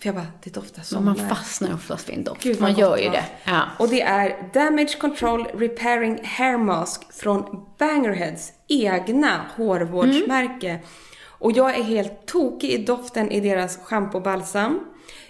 För 0.00 0.08
jag 0.08 0.14
bara, 0.14 0.26
det 0.44 0.54
doftar 0.54 0.82
sommar. 0.82 1.16
Man 1.16 1.28
fastnar 1.28 1.74
oftast 1.74 2.08
vid 2.08 2.16
en 2.16 2.24
doft. 2.24 2.42
Gud, 2.42 2.60
man 2.60 2.74
gör 2.74 2.96
ju 2.96 3.10
det. 3.10 3.24
Ja. 3.44 3.62
Och 3.78 3.88
det 3.88 4.02
är 4.02 4.50
Damage 4.54 4.98
Control 5.00 5.46
Repairing 5.54 6.20
Hair 6.24 6.58
Mask 6.58 7.12
från 7.12 7.66
Bangerheads 7.78 8.52
egna 8.68 9.40
hårvårdsmärke. 9.56 10.78
Och 11.26 11.52
jag 11.52 11.78
är 11.78 11.82
helt 11.82 12.26
tokig 12.26 12.70
i 12.70 12.84
doften 12.84 13.30
i 13.30 13.40
deras 13.40 13.76
shampoo 13.76 14.16
och 14.16 14.22
balsam. 14.22 14.80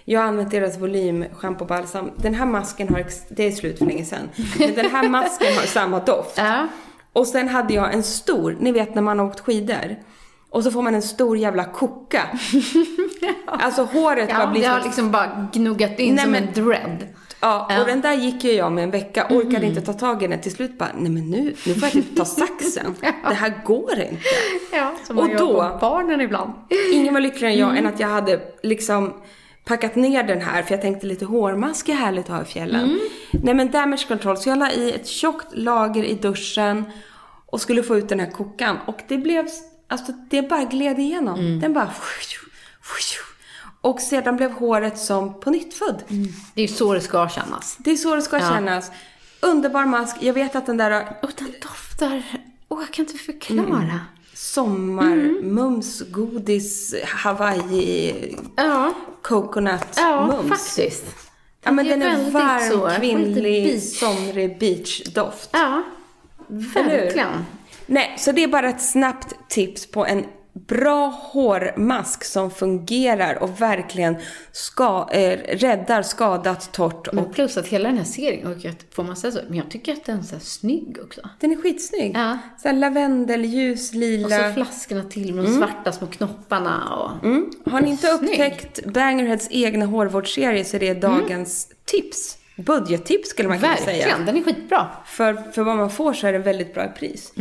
Jag 0.05 0.19
har 0.21 0.27
använt 0.27 0.51
deras 0.51 0.77
volym 0.77 1.25
shampoo 1.37 1.61
och 1.63 1.67
balsam. 1.67 2.11
Den 2.17 2.33
här 2.33 2.45
masken 2.45 2.89
har, 2.89 3.05
det 3.29 3.43
är 3.47 3.51
slut 3.51 3.77
för 3.77 3.85
länge 3.85 4.05
sedan. 4.05 4.29
Men 4.59 4.73
den 4.75 4.89
här 4.91 5.09
masken 5.09 5.53
har 5.55 5.63
samma 5.63 5.99
doft. 5.99 6.37
Ja. 6.37 6.67
Och 7.13 7.27
sen 7.27 7.47
hade 7.47 7.73
jag 7.73 7.93
en 7.93 8.03
stor, 8.03 8.57
ni 8.59 8.71
vet 8.71 8.95
när 8.95 9.01
man 9.01 9.19
har 9.19 9.25
åkt 9.25 9.39
skidor. 9.39 9.95
Och 10.49 10.63
så 10.63 10.71
får 10.71 10.81
man 10.81 10.95
en 10.95 11.01
stor 11.01 11.37
jävla 11.37 11.65
koka. 11.65 12.21
Alltså 13.45 13.83
håret 13.83 14.29
bara 14.29 14.39
Ja, 14.39 14.47
blir 14.51 14.61
det 14.61 14.67
har 14.67 14.81
liksom 14.83 15.11
bara 15.11 15.47
gnuggat 15.53 15.99
in 15.99 16.15
Nej, 16.15 16.23
som 16.23 16.31
men- 16.31 16.43
en 16.47 16.53
dread. 16.53 17.07
Ja, 17.39 17.67
Ja. 17.69 17.81
och 17.81 17.87
den 17.87 18.01
där 18.01 18.13
gick 18.13 18.43
ju 18.43 18.51
jag 18.51 18.71
med 18.71 18.83
en 18.83 18.91
vecka, 18.91 19.27
orkade 19.29 19.65
inte 19.65 19.81
ta 19.81 19.93
tag 19.93 20.23
i 20.23 20.27
den. 20.27 20.41
Till 20.41 20.51
slut 20.51 20.77
bara, 20.77 20.89
nej 20.97 21.11
men 21.11 21.29
nu, 21.29 21.41
nu 21.65 21.73
får 21.73 21.83
jag 21.83 21.91
typ 21.91 22.15
ta 22.17 22.25
saxen. 22.25 22.95
Det 23.01 23.33
här 23.33 23.61
går 23.65 23.99
inte. 23.99 24.17
Ja, 24.71 24.93
som 25.03 25.17
Och 25.17 25.23
man 25.23 25.31
gör 25.31 25.39
då- 25.39 25.69
på 25.69 25.77
barnen 25.81 26.21
ibland. 26.21 26.51
Ingen 26.93 27.13
var 27.13 27.21
lyckligare 27.21 27.53
än 27.53 27.59
jag 27.59 27.77
än 27.77 27.85
att 27.87 27.99
jag 27.99 28.07
hade 28.07 28.39
liksom 28.63 29.13
packat 29.65 29.95
ner 29.95 30.23
den 30.23 30.41
här, 30.41 30.63
för 30.63 30.71
jag 30.73 30.81
tänkte 30.81 31.07
lite 31.07 31.25
hårmask 31.25 31.89
är 31.89 31.93
härligt 31.93 32.25
att 32.29 32.35
ha 32.35 32.41
i 32.41 32.45
fjällen. 32.45 32.99
Nej 33.31 33.53
men 33.53 33.71
damage 33.71 34.07
control, 34.07 34.37
så 34.37 34.49
jag 34.49 34.57
la 34.57 34.71
i 34.71 34.91
ett 34.91 35.07
tjockt 35.07 35.47
lager 35.51 36.03
i 36.03 36.13
duschen 36.13 36.85
och 37.45 37.61
skulle 37.61 37.83
få 37.83 37.97
ut 37.97 38.09
den 38.09 38.19
här 38.19 38.31
kokan. 38.31 38.77
Och 38.87 39.01
det 39.07 39.17
blev, 39.17 39.47
alltså 39.87 40.11
det 40.29 40.49
bara 40.49 40.63
gled 40.63 40.99
igenom. 40.99 41.59
Den 41.59 41.73
bara... 41.73 41.89
Och 43.81 43.99
sedan 43.99 44.35
blev 44.35 44.51
håret 44.51 44.97
som 44.99 45.39
på 45.39 45.49
nytt 45.49 45.73
född. 45.73 46.03
Det 46.53 46.61
är 46.61 46.67
så 46.67 46.93
det 46.93 47.01
ska 47.01 47.29
kännas. 47.29 47.77
Det 47.79 47.91
är 47.91 47.95
så 47.95 48.15
det 48.15 48.21
ska 48.21 48.37
Ja. 48.39 48.49
kännas. 48.49 48.91
Underbar 49.39 49.85
mask. 49.85 50.15
Jag 50.19 50.33
vet 50.33 50.55
att 50.55 50.65
den 50.65 50.77
där 50.77 51.17
Och 51.21 51.31
den 51.37 51.53
doftar... 51.61 52.23
Åh, 52.69 52.79
jag 52.81 52.91
kan 52.91 53.05
inte 53.05 53.17
förklara. 53.17 53.99
Sommar, 54.33 55.41
mums, 55.43 56.03
godis, 56.11 56.95
Hawaii, 57.03 58.37
Ja, 58.55 58.93
coconut 59.21 59.87
ja 59.95 60.27
mums. 60.27 60.49
faktiskt. 60.49 61.05
Ja, 61.63 61.71
men 61.71 61.87
den 61.87 62.01
är 62.01 62.31
varm, 62.31 62.69
så. 62.71 62.89
Kvinnlig, 62.99 63.81
somrig 63.83 64.59
beachdoft. 64.59 65.49
Ja, 65.53 65.83
verkligen. 66.47 67.45
Nej, 67.85 68.15
så 68.19 68.31
det 68.31 68.43
är 68.43 68.47
bara 68.47 68.69
ett 68.69 68.81
snabbt 68.81 69.49
tips 69.49 69.85
på 69.91 70.05
en 70.05 70.25
bra 70.53 71.07
hårmask 71.07 72.23
som 72.23 72.51
fungerar 72.51 73.43
och 73.43 73.61
verkligen 73.61 74.15
ska, 74.51 75.07
eh, 75.11 75.39
räddar 75.57 76.01
skadat, 76.03 76.71
torrt 76.73 77.07
och 77.07 77.13
Men 77.15 77.33
plus 77.33 77.57
att 77.57 77.67
hela 77.67 77.89
den 77.89 77.97
här 77.97 78.05
serien, 78.05 78.47
och 78.47 78.57
jag, 78.65 78.73
får 78.91 79.03
man 79.03 79.15
säga 79.15 79.31
så, 79.31 79.39
men 79.47 79.57
jag 79.57 79.69
tycker 79.71 79.93
att 79.93 80.05
den 80.05 80.19
är 80.19 80.23
så 80.23 80.39
snygg 80.39 80.97
också. 81.03 81.21
den 81.39 81.51
är 81.51 81.55
skitsnygg. 81.55 82.11
Ja. 82.15 82.37
Så 82.61 82.67
här 82.67 82.75
lavendel, 82.75 83.45
ljus, 83.45 83.89
Och 83.89 83.95
lila. 83.95 84.47
så 84.47 84.53
flaskorna 84.53 85.03
till 85.03 85.33
med 85.33 85.45
de 85.45 85.53
svarta 85.53 85.91
små 85.91 86.07
knopparna 86.07 86.95
och... 86.95 87.25
Mm. 87.25 87.51
Har 87.65 87.81
ni 87.81 87.89
inte 87.89 88.07
Snygg. 88.07 88.29
upptäckt 88.31 88.85
Bangerheads 88.85 89.47
egna 89.51 89.85
hårvårdsserie 89.85 90.65
så 90.65 90.77
det 90.77 90.87
är 90.87 90.95
dagens 90.95 91.67
tips. 91.85 92.37
Budgettips 92.57 93.29
skulle 93.29 93.49
man 93.49 93.59
kunna 93.59 93.77
säga. 93.77 93.97
Verkligen, 94.07 94.25
den 94.25 94.37
är 94.37 94.43
skitbra. 94.43 94.87
För, 95.05 95.51
för 95.51 95.63
vad 95.63 95.77
man 95.77 95.89
får 95.89 96.13
så 96.13 96.27
är 96.27 96.33
det 96.33 96.39
väldigt 96.39 96.73
bra 96.73 96.85
i 96.85 96.89
pris. 96.99 97.33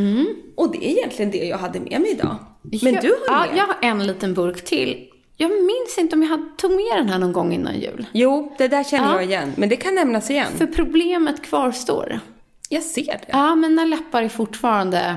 Och 0.56 0.72
det 0.72 0.86
är 0.86 0.90
egentligen 0.98 1.30
det 1.30 1.44
jag 1.46 1.58
hade 1.58 1.80
med 1.80 2.00
mig 2.00 2.10
idag. 2.10 2.36
Men 2.62 2.94
jag, 2.94 3.02
du 3.02 3.08
har 3.08 3.16
ja, 3.28 3.46
med. 3.50 3.58
jag 3.58 3.66
har 3.66 3.76
en 3.80 4.06
liten 4.06 4.34
burk 4.34 4.64
till. 4.64 5.08
Jag 5.36 5.50
minns 5.50 5.98
inte 5.98 6.16
om 6.16 6.22
jag 6.22 6.30
hade, 6.30 6.44
tog 6.56 6.70
med 6.70 6.96
den 6.96 7.08
här 7.08 7.18
någon 7.18 7.32
gång 7.32 7.52
innan 7.52 7.80
jul. 7.80 8.06
Jo, 8.12 8.54
det 8.58 8.68
där 8.68 8.84
känner 8.84 9.08
Ja. 9.08 9.14
jag 9.14 9.24
igen. 9.24 9.52
Men 9.56 9.68
det 9.68 9.76
kan 9.76 9.94
nämnas 9.94 10.30
igen. 10.30 10.52
För 10.56 10.66
problemet 10.66 11.42
kvarstår. 11.42 12.20
Jag 12.68 12.82
ser 12.82 13.04
det. 13.04 13.26
Ja, 13.28 13.54
mina 13.54 13.84
läppar 13.84 14.22
är 14.22 14.28
fortfarande 14.28 15.16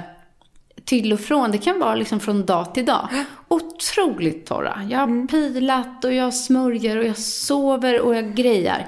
till 0.86 1.14
och 1.14 1.20
från. 1.20 1.52
Det 1.52 1.58
kan 1.58 1.80
vara 1.80 1.96
liksom 1.96 2.20
från 2.20 2.46
dag 2.46 2.74
till 2.74 2.86
dag. 2.86 3.10
Otroligt 3.48 4.46
torra. 4.46 4.82
Jag 4.90 5.00
har 5.00 5.28
pilat 5.28 6.06
och 6.06 6.14
jag 6.14 6.34
smörjer 6.34 6.98
och 6.98 7.06
jag 7.06 7.18
sover 7.18 8.02
och 8.02 8.16
jag 8.16 8.36
grejar. 8.36 8.88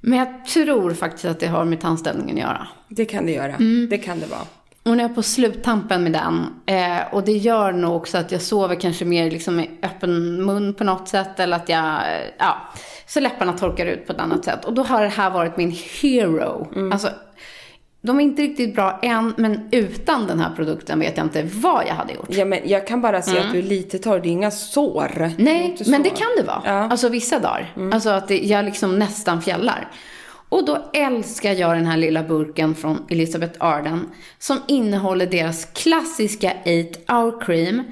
Men 0.00 0.18
jag 0.18 0.46
tror 0.46 0.94
faktiskt 0.94 1.24
att 1.24 1.40
det 1.40 1.46
har 1.46 1.64
med 1.64 1.80
tandställningen 1.80 2.36
att 2.36 2.42
göra. 2.42 2.68
Det 2.88 3.04
kan 3.04 3.26
det 3.26 3.32
göra. 3.32 3.54
Mm. 3.54 3.88
Det 3.90 3.98
kan 3.98 4.18
det 4.20 4.26
vara. 4.26 4.40
Jag 4.88 5.10
är 5.10 5.14
på 5.14 5.22
sluttampen 5.22 6.02
med 6.02 6.12
den, 6.12 6.46
eh, 6.66 7.14
och 7.14 7.24
det 7.24 7.32
gör 7.32 7.72
nog 7.72 7.96
också 7.96 8.18
att 8.18 8.32
jag 8.32 8.42
sover 8.42 8.74
kanske 8.74 9.04
mer 9.04 9.30
liksom 9.30 9.56
med 9.56 9.68
öppen 9.82 10.44
mun 10.46 10.74
på 10.74 10.84
något 10.84 11.08
sätt, 11.08 11.40
eller 11.40 11.56
att 11.56 11.68
jag, 11.68 11.84
eh, 11.84 12.28
ja, 12.38 12.56
så 13.06 13.20
läpparna 13.20 13.52
torkar 13.52 13.86
ut 13.86 14.06
på 14.06 14.12
ett 14.12 14.20
annat 14.20 14.44
sätt. 14.44 14.64
Och 14.64 14.74
då 14.74 14.82
har 14.82 15.02
det 15.02 15.08
här 15.08 15.30
varit 15.30 15.56
min 15.56 15.76
hero. 16.00 16.68
Alltså, 16.92 17.08
de 18.00 18.20
är 18.20 18.24
inte 18.24 18.42
riktigt 18.42 18.74
bra 18.74 18.98
än, 19.02 19.34
men 19.36 19.68
utan 19.72 20.26
den 20.26 20.40
här 20.40 20.50
produkten 20.56 21.00
vet 21.00 21.16
jag 21.16 21.26
inte 21.26 21.42
vad 21.42 21.86
jag 21.86 21.94
hade 21.94 22.12
gjort. 22.12 22.26
Ja, 22.28 22.44
men 22.44 22.60
jag 22.64 22.86
kan 22.86 23.00
bara 23.00 23.22
se 23.22 23.38
att 23.38 23.52
du 23.52 23.58
är 23.58 23.62
lite 23.62 23.98
torr. 23.98 24.20
Det 24.20 24.28
är 24.28 24.30
inga 24.30 24.50
sår. 24.50 25.12
Det 25.18 25.24
är 25.24 25.34
Nej, 25.38 25.76
men 25.86 26.02
det 26.02 26.10
kan 26.10 26.28
det 26.36 26.42
vara. 26.42 26.62
Ja. 26.64 26.90
Alltså 26.90 27.08
vissa 27.08 27.38
dagar. 27.38 27.74
Alltså 27.92 28.10
att 28.10 28.28
det, 28.28 28.38
jag 28.38 28.64
liksom 28.64 28.98
nästan 28.98 29.42
fjällar. 29.42 29.88
Och 30.48 30.64
då 30.64 30.90
älskar 30.92 31.52
jag 31.52 31.76
den 31.76 31.86
här 31.86 31.96
lilla 31.96 32.22
burken 32.22 32.74
från 32.74 33.06
Elizabeth 33.10 33.56
Arden 33.64 34.08
som 34.38 34.58
innehåller 34.68 35.26
deras 35.26 35.64
klassiska 35.64 36.52
8 37.06 37.14
hour 37.14 37.40
cream. 37.40 37.82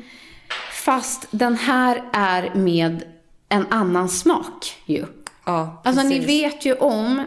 Fast 0.85 1.27
den 1.31 1.57
här 1.57 2.03
är 2.13 2.55
med 2.55 3.05
en 3.49 3.67
annan 3.71 4.09
smak 4.09 4.75
ju. 4.87 5.05
Ja, 5.45 5.83
Alltså 5.85 6.03
ni 6.03 6.11
precis. 6.21 6.29
vet 6.29 6.67
ju 6.67 6.75
om 6.75 7.23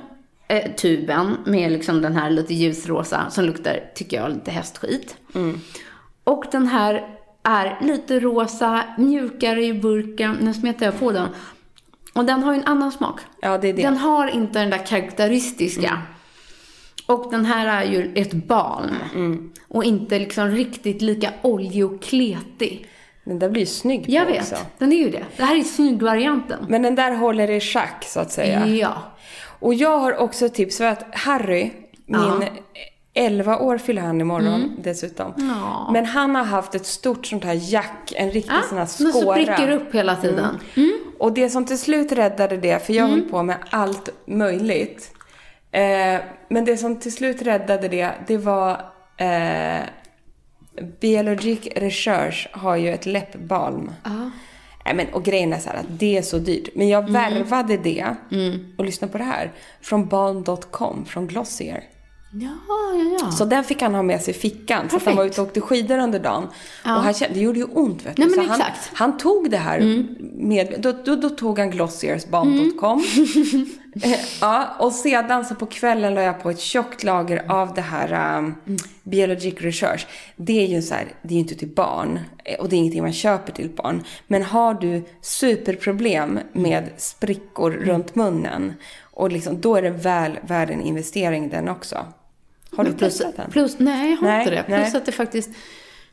eh, 0.48 0.72
tuben 0.72 1.38
med 1.46 1.72
liksom 1.72 2.02
den 2.02 2.16
här 2.16 2.30
lite 2.30 2.54
ljusrosa 2.54 3.30
som 3.30 3.46
luktar, 3.46 3.80
tycker 3.96 4.18
jag, 4.18 4.30
lite 4.32 4.52
hästskit. 4.52 5.16
Och 6.24 6.44
den 6.52 6.68
här 6.68 7.16
är 7.44 7.78
lite 7.82 8.20
rosa, 8.20 8.84
mjukare 8.98 9.66
i 9.66 9.74
burken. 9.74 10.38
Nu 10.42 10.54
smetar 10.54 10.86
jag 10.86 11.00
på 11.00 11.12
den. 11.12 11.28
Och 12.14 12.26
den 12.26 12.43
har 12.43 12.53
ju 12.53 12.60
en 12.60 12.66
annan 12.66 12.91
smak. 12.91 13.20
Ja, 13.41 13.57
det 13.57 13.70
är 13.70 13.74
det. 13.74 13.82
Den 13.82 13.97
har 13.97 14.28
inte 14.28 14.60
den 14.60 14.70
där 14.70 14.86
karaktäristiska. 14.86 16.01
Och 17.05 17.32
den 17.32 17.45
här 17.45 17.84
är 17.84 17.91
ju 17.91 18.12
ett 18.16 18.34
balm. 18.34 19.51
Och 19.68 19.84
inte 19.84 20.20
liksom 20.20 20.47
riktigt 20.47 21.01
lika 21.01 21.32
oljig 21.41 21.86
och 21.86 22.01
kletig. 22.01 22.88
Den 23.24 23.39
där 23.39 23.49
blir 23.49 23.62
ju 23.62 23.66
snygg 23.66 24.05
på 24.05 24.12
Jag 24.12 24.26
vet, 24.26 24.41
också. 24.41 24.55
den 24.78 24.93
är 24.93 24.97
ju 24.97 25.10
det. 25.10 25.26
Det 25.38 25.43
här 25.43 25.55
är 25.60 25.64
snyggvarianten. 25.64 26.66
Men 26.70 26.82
den 26.82 26.95
där 26.95 27.12
håller 27.12 27.51
i 27.51 27.60
schack, 27.60 28.03
så 28.07 28.20
att 28.20 28.32
säga. 28.32 28.68
Ja. 28.68 28.93
Och 29.60 29.74
jag 29.74 29.99
har 29.99 30.18
också 30.18 30.45
ett 30.45 30.53
tips 30.53 30.78
för 30.78 30.86
att 30.86 31.16
Harry, 31.16 31.72
min 32.05 32.43
11 33.20 33.58
år 33.60 33.78
fyller 33.78 34.02
han 34.02 34.22
imorgon 34.22 34.76
dessutom. 34.84 35.34
Mm. 35.38 35.50
Ja. 35.50 35.90
Men 35.94 36.06
han 36.06 36.36
har 36.36 36.44
haft 36.44 36.76
ett 36.76 36.86
stort 36.86 37.26
sånt 37.26 37.44
här 37.44 37.60
jack, 37.74 38.14
en 38.16 38.32
riktig 38.32 38.64
sån 38.70 38.78
här 38.78 38.84
Ah, 38.86 38.88
som 38.88 39.12
så 39.12 39.22
skåra. 39.22 39.36
prickar 39.36 39.72
upp 39.72 39.96
hela 39.96 40.16
tiden. 40.16 40.58
Och 41.20 41.34
det 41.34 41.50
som 41.50 41.66
till 41.66 41.80
slut 41.80 42.12
räddade 42.12 42.58
det, 42.58 42.86
för 42.86 42.94
jag 42.94 43.06
Mm. 43.10 43.20
höll 43.20 43.30
på 43.30 43.44
med 43.44 43.58
allt 43.70 44.10
möjligt. 44.28 45.12
Eh, 45.72 46.20
men 46.50 46.66
det 46.66 46.78
som 46.78 47.00
till 47.00 47.12
slut 47.14 47.42
räddade 47.42 47.88
det, 47.88 48.12
det 48.28 48.38
var 48.38 48.72
eh, 49.18 49.80
Biologic 51.00 51.68
Research 51.76 52.50
har 52.52 52.76
ju 52.76 52.90
ett 52.94 53.06
läppbalm. 53.06 53.92
Nej, 54.86 54.96
men, 54.96 55.08
och 55.14 55.24
grejen 55.24 55.54
är 55.54 55.60
så 55.60 55.70
här 55.70 55.78
att 55.78 55.86
det 56.00 56.18
är 56.18 56.22
så 56.22 56.38
dyrt. 56.38 56.70
Men 56.76 56.90
jag 56.90 57.10
värvade 57.12 57.78
det, 57.78 58.06
och 58.78 58.86
lyssna 58.86 59.08
på 59.08 59.18
det 59.18 59.24
här, 59.24 59.52
från 59.82 60.08
balm.com, 60.08 61.06
från 61.06 61.28
Glossier. 61.28 61.84
Ja, 62.32 62.50
ja, 62.94 63.18
ja. 63.22 63.32
Så 63.32 63.46
den 63.46 63.64
fick 63.64 63.82
han 63.82 63.96
ha 63.96 64.04
med 64.04 64.22
sig 64.22 64.34
i 64.36 64.38
fickan. 64.38 64.90
Så 64.90 64.98
att 64.98 65.06
han 65.06 65.16
var 65.16 65.26
ute 65.26 65.42
och 65.42 65.48
åkte 65.48 65.62
skidor 65.62 65.98
under 66.00 66.20
dagen. 66.20 66.44
Och 66.84 66.90
han 66.90 67.14
kände, 67.14 67.34
det 67.36 67.40
gjorde 67.42 67.60
ju 67.60 67.66
ont 67.66 68.06
vet 68.06 68.16
du. 68.16 68.22
Nej, 68.26 68.36
men 68.38 68.46
så 68.46 68.52
han, 68.52 68.60
exakt. 68.62 68.88
Mm. 68.88 68.96
han 68.96 69.18
tog 69.18 69.52
det 69.52 69.58
här 69.58 70.06
med, 70.34 70.76
då, 70.80 70.92
då, 71.06 71.16
då 71.16 71.30
tog 71.30 71.60
han 71.60 71.72
glossiersbalm.com. 71.72 73.04
Eh, 74.04 74.20
ja, 74.42 74.68
och 74.80 74.92
sedan 74.94 75.46
så 75.46 75.56
på 75.56 75.66
kvällen 75.66 76.14
la 76.16 76.22
jag 76.22 76.44
på 76.44 76.50
ett 76.50 76.60
tjockt 76.60 77.04
lager 77.04 77.52
av 77.52 77.74
det 77.74 77.82
här 77.82 78.38
um, 78.38 78.56
Biologic 79.04 79.56
Research. 79.62 80.08
Det 80.36 80.64
är 80.64 80.68
ju 80.68 80.82
så 80.82 80.94
här, 80.94 81.06
det 81.22 81.30
är 81.30 81.34
ju 81.34 81.40
inte 81.40 81.56
till 81.56 81.68
barn. 81.68 82.20
eh, 82.46 82.60
Och 82.60 82.70
det 82.70 82.76
är 82.76 82.78
ingenting 82.78 83.02
man 83.02 83.14
köper 83.14 83.52
till 83.54 83.70
barn. 83.70 84.04
Men 84.28 84.44
har 84.44 84.74
du 84.74 85.04
superproblem 85.22 86.40
med 86.54 86.90
sprickor 86.98 87.74
Mm. 87.74 87.86
runt 87.90 88.16
munnen. 88.16 88.74
Och 89.12 89.32
liksom, 89.32 89.62
då 89.62 89.76
är 89.76 89.82
det 89.82 89.90
väl 89.90 90.40
värd 90.48 90.70
en 90.70 90.82
investering 90.82 91.50
den 91.50 91.70
också. 91.70 92.06
Har 92.76 92.84
du 92.84 92.94
plus, 92.94 93.18
testat 93.18 93.36
den? 93.38 93.52
plus, 93.52 93.80
nej, 93.80 94.10
jag 94.12 94.18
har 94.18 94.28
Nej, 94.28 94.40
inte 94.40 94.56
det. 94.56 94.64
Plus 94.64 94.78
nej. 94.78 94.98
att 94.98 95.06
det 95.06 95.12
faktiskt 95.12 95.50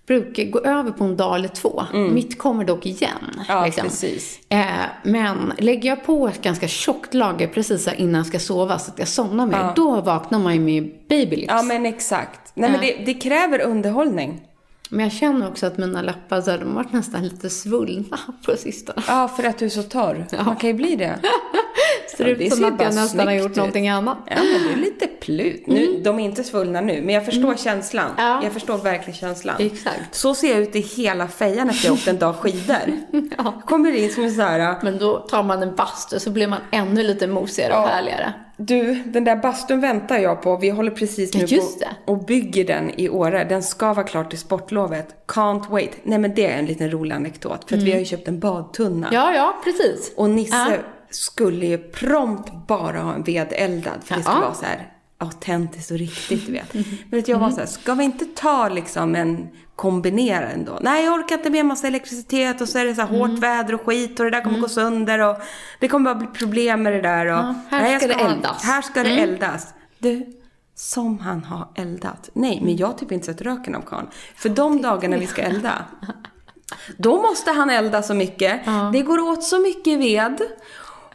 brukar 0.06 0.44
gå 0.44 0.60
över 0.60 0.90
på 0.90 1.04
en 1.04 1.16
dag 1.16 1.34
eller 1.36 1.48
två. 1.48 1.82
Mitt 1.92 2.38
kommer 2.38 2.64
dock 2.64 2.86
igen. 2.86 3.10
Mm. 3.34 3.44
Ja, 3.48 3.64
liksom. 3.64 3.84
precis. 3.84 4.40
Eh, 4.48 4.64
men 5.02 5.52
lägger 5.58 5.88
jag 5.88 6.04
på 6.04 6.28
ett 6.28 6.42
ganska 6.42 6.68
tjockt 6.68 7.14
lager 7.14 7.48
precis 7.48 7.88
innan 7.96 8.14
jag 8.14 8.26
ska 8.26 8.38
sova 8.38 8.78
så 8.78 8.90
att 8.90 8.98
jag 8.98 9.08
somnar 9.08 9.46
med, 9.46 9.72
då 9.76 10.00
vaknar 10.00 10.38
man 10.38 10.54
ju 10.54 10.60
med 10.60 10.92
babylips. 11.08 11.48
Ja, 11.48 11.62
men 11.62 11.86
exakt. 11.86 12.52
Nej, 12.54 12.70
men 12.70 12.80
det, 12.80 13.02
det 13.06 13.14
kräver 13.14 13.60
underhållning. 13.60 14.40
Men 14.90 15.00
jag 15.04 15.12
känner 15.12 15.48
också 15.48 15.66
att 15.66 15.78
mina 15.78 16.02
läppar 16.02 16.40
så 16.40 16.50
här, 16.50 16.58
de 16.58 16.74
varit 16.74 16.92
nästan 16.92 17.22
lite 17.24 17.50
svullna 17.50 18.18
på 18.46 18.56
sistone. 18.56 19.02
Ja, 19.08 19.28
för 19.28 19.44
att 19.44 19.58
du 19.58 19.64
är 19.64 19.68
så 19.70 19.82
torr. 19.82 20.26
Man 20.44 20.56
kan 20.56 20.70
ju 20.70 20.74
bli 20.74 20.96
det. 20.96 21.18
Ser 22.16 22.24
Ja, 22.24 22.30
ut 22.30 22.38
det 22.38 22.50
som 22.50 22.64
att 22.64 22.80
jag 22.80 22.94
nästan 22.94 23.26
har 23.26 23.34
gjort 23.34 23.50
ut. 23.50 23.56
någonting 23.56 23.88
annat. 23.88 24.18
Ja, 24.26 24.36
men 24.36 24.62
det 24.66 24.72
är 24.72 24.76
lite 24.76 25.06
plut. 25.06 25.64
Nu, 25.66 26.00
De 26.04 26.20
är 26.20 26.24
inte 26.24 26.44
svullna 26.44 26.80
nu, 26.80 27.02
men 27.02 27.14
jag 27.14 27.24
förstår 27.24 27.54
känslan. 27.56 28.10
Ja. 28.18 28.40
Jag 28.44 28.52
förstår 28.52 28.78
verkligen 28.78 29.14
känslan. 29.18 29.56
Exakt. 29.58 30.14
Så 30.14 30.34
ser 30.34 30.48
jag 30.50 30.58
ut 30.58 30.76
i 30.76 30.80
hela 30.80 31.28
fejan 31.28 31.70
efter 31.70 31.86
jag 31.86 31.94
åkt 31.94 32.08
en 32.08 32.18
dag 32.18 32.34
skidor. 32.36 32.76
Ja. 33.38 33.62
Kommer 33.66 33.92
in 33.96 34.12
som 34.12 34.24
en 34.24 34.34
så 34.34 34.42
här... 34.42 34.76
Men 34.82 34.98
då 34.98 35.18
tar 35.18 35.42
man 35.42 35.62
en 35.62 35.74
bastu 35.74 36.20
så 36.20 36.30
blir 36.30 36.46
man 36.46 36.60
ännu 36.70 37.02
lite 37.02 37.26
mosigare 37.26 37.72
och 37.72 37.78
Ja. 37.78 37.86
härligare. 37.86 38.32
Du, 38.58 38.94
den 38.94 39.24
där 39.24 39.36
bastun 39.36 39.80
väntar 39.80 40.18
jag 40.18 40.42
på. 40.42 40.56
Vi 40.56 40.70
håller 40.70 40.90
precis 40.90 41.34
nu 41.34 41.40
Just 41.40 41.78
på 41.80 41.84
det. 41.84 42.12
och 42.12 42.24
bygger 42.24 42.64
den 42.64 42.90
i 43.00 43.08
Åre. 43.08 43.44
Den 43.44 43.62
ska 43.62 43.94
vara 43.94 44.06
klar 44.06 44.24
till 44.24 44.38
sportlovet. 44.38 45.14
Can't 45.26 45.70
wait. 45.70 45.90
Nej 46.02 46.18
men 46.18 46.34
det 46.34 46.46
är 46.46 46.58
en 46.58 46.66
liten 46.66 46.90
rolig 46.90 47.14
anekdot. 47.14 47.68
För 47.68 47.76
att 47.76 47.82
vi 47.82 47.92
har 47.92 47.98
ju 47.98 48.04
köpt 48.04 48.28
en 48.28 48.40
badtunna. 48.40 49.08
Mm. 49.08 49.14
Ja, 49.14 49.34
ja, 49.34 49.54
precis. 49.64 50.12
Och 50.16 50.30
Nisse 50.30 50.56
Ja. 50.56 50.76
skulle 51.10 51.66
ju 51.66 51.78
prompt 51.78 52.52
bara 52.68 52.98
ha 53.00 53.14
en 53.14 53.22
vedeldad. 53.22 53.92
För 54.04 54.14
det 54.14 54.22
Ja. 54.24 54.32
vara 54.40 54.54
så 54.54 54.64
här 54.64 54.92
autentiskt 55.18 55.90
och 55.90 55.98
riktigt, 55.98 56.46
du 56.46 56.52
vet. 56.52 56.74
Men 57.10 57.24
jag 57.26 57.38
var 57.38 57.50
så 57.50 57.56
här, 57.58 57.66
ska 57.66 57.94
vi 57.94 58.04
inte 58.04 58.24
ta 58.24 58.68
liksom 58.68 59.14
en 59.14 59.48
kombinera 59.76 60.48
ändå? 60.50 60.78
Nej, 60.82 61.04
jag 61.04 61.14
orkar 61.14 61.36
inte 61.38 61.50
med 61.50 61.66
massa 61.66 61.86
elektricitet 61.86 62.60
och 62.60 62.68
så 62.68 62.78
är 62.78 62.84
det 62.84 62.94
så 62.94 63.00
här 63.02 63.08
Mm. 63.08 63.20
hårt 63.20 63.38
väder 63.38 63.74
och 63.74 63.80
skit 63.86 64.20
och 64.20 64.24
det 64.24 64.30
där 64.30 64.40
kommer 64.40 64.58
gå 64.58 64.68
sönder 64.68 65.18
och 65.18 65.36
det 65.80 65.88
kommer 65.88 66.14
bara 66.14 66.18
bli 66.18 66.26
problem 66.38 66.82
med 66.82 66.92
det 66.92 67.00
där. 67.02 67.26
Och, 67.26 67.32
Ja, 67.32 67.54
här 67.70 67.82
Nej, 67.82 67.98
ska 67.98 68.06
det 68.08 68.14
eldas. 68.14 68.64
Här 68.64 68.82
ska 68.82 69.02
det 69.02 69.10
Mm. 69.10 69.24
eldas. 69.30 69.74
Du, 69.98 70.26
som 70.74 71.18
han 71.18 71.44
har 71.44 71.68
eldat. 71.74 72.30
Nej, 72.32 72.60
men 72.64 72.76
jag 72.76 72.86
har 72.86 72.94
typ 72.94 73.12
inte 73.12 73.26
sett 73.26 73.42
röken 73.42 73.74
av 73.74 73.80
karln. 73.80 74.06
För 74.36 74.48
de 74.48 74.82
dagarna 74.82 75.16
vi 75.16 75.26
ska 75.26 75.42
elda, 75.42 75.72
då 76.96 77.22
måste 77.22 77.50
han 77.50 77.70
elda 77.70 78.02
så 78.02 78.14
mycket. 78.14 78.60
Det 78.92 79.02
går 79.02 79.20
åt 79.20 79.44
så 79.44 79.58
mycket 79.60 79.98
ved. 79.98 80.40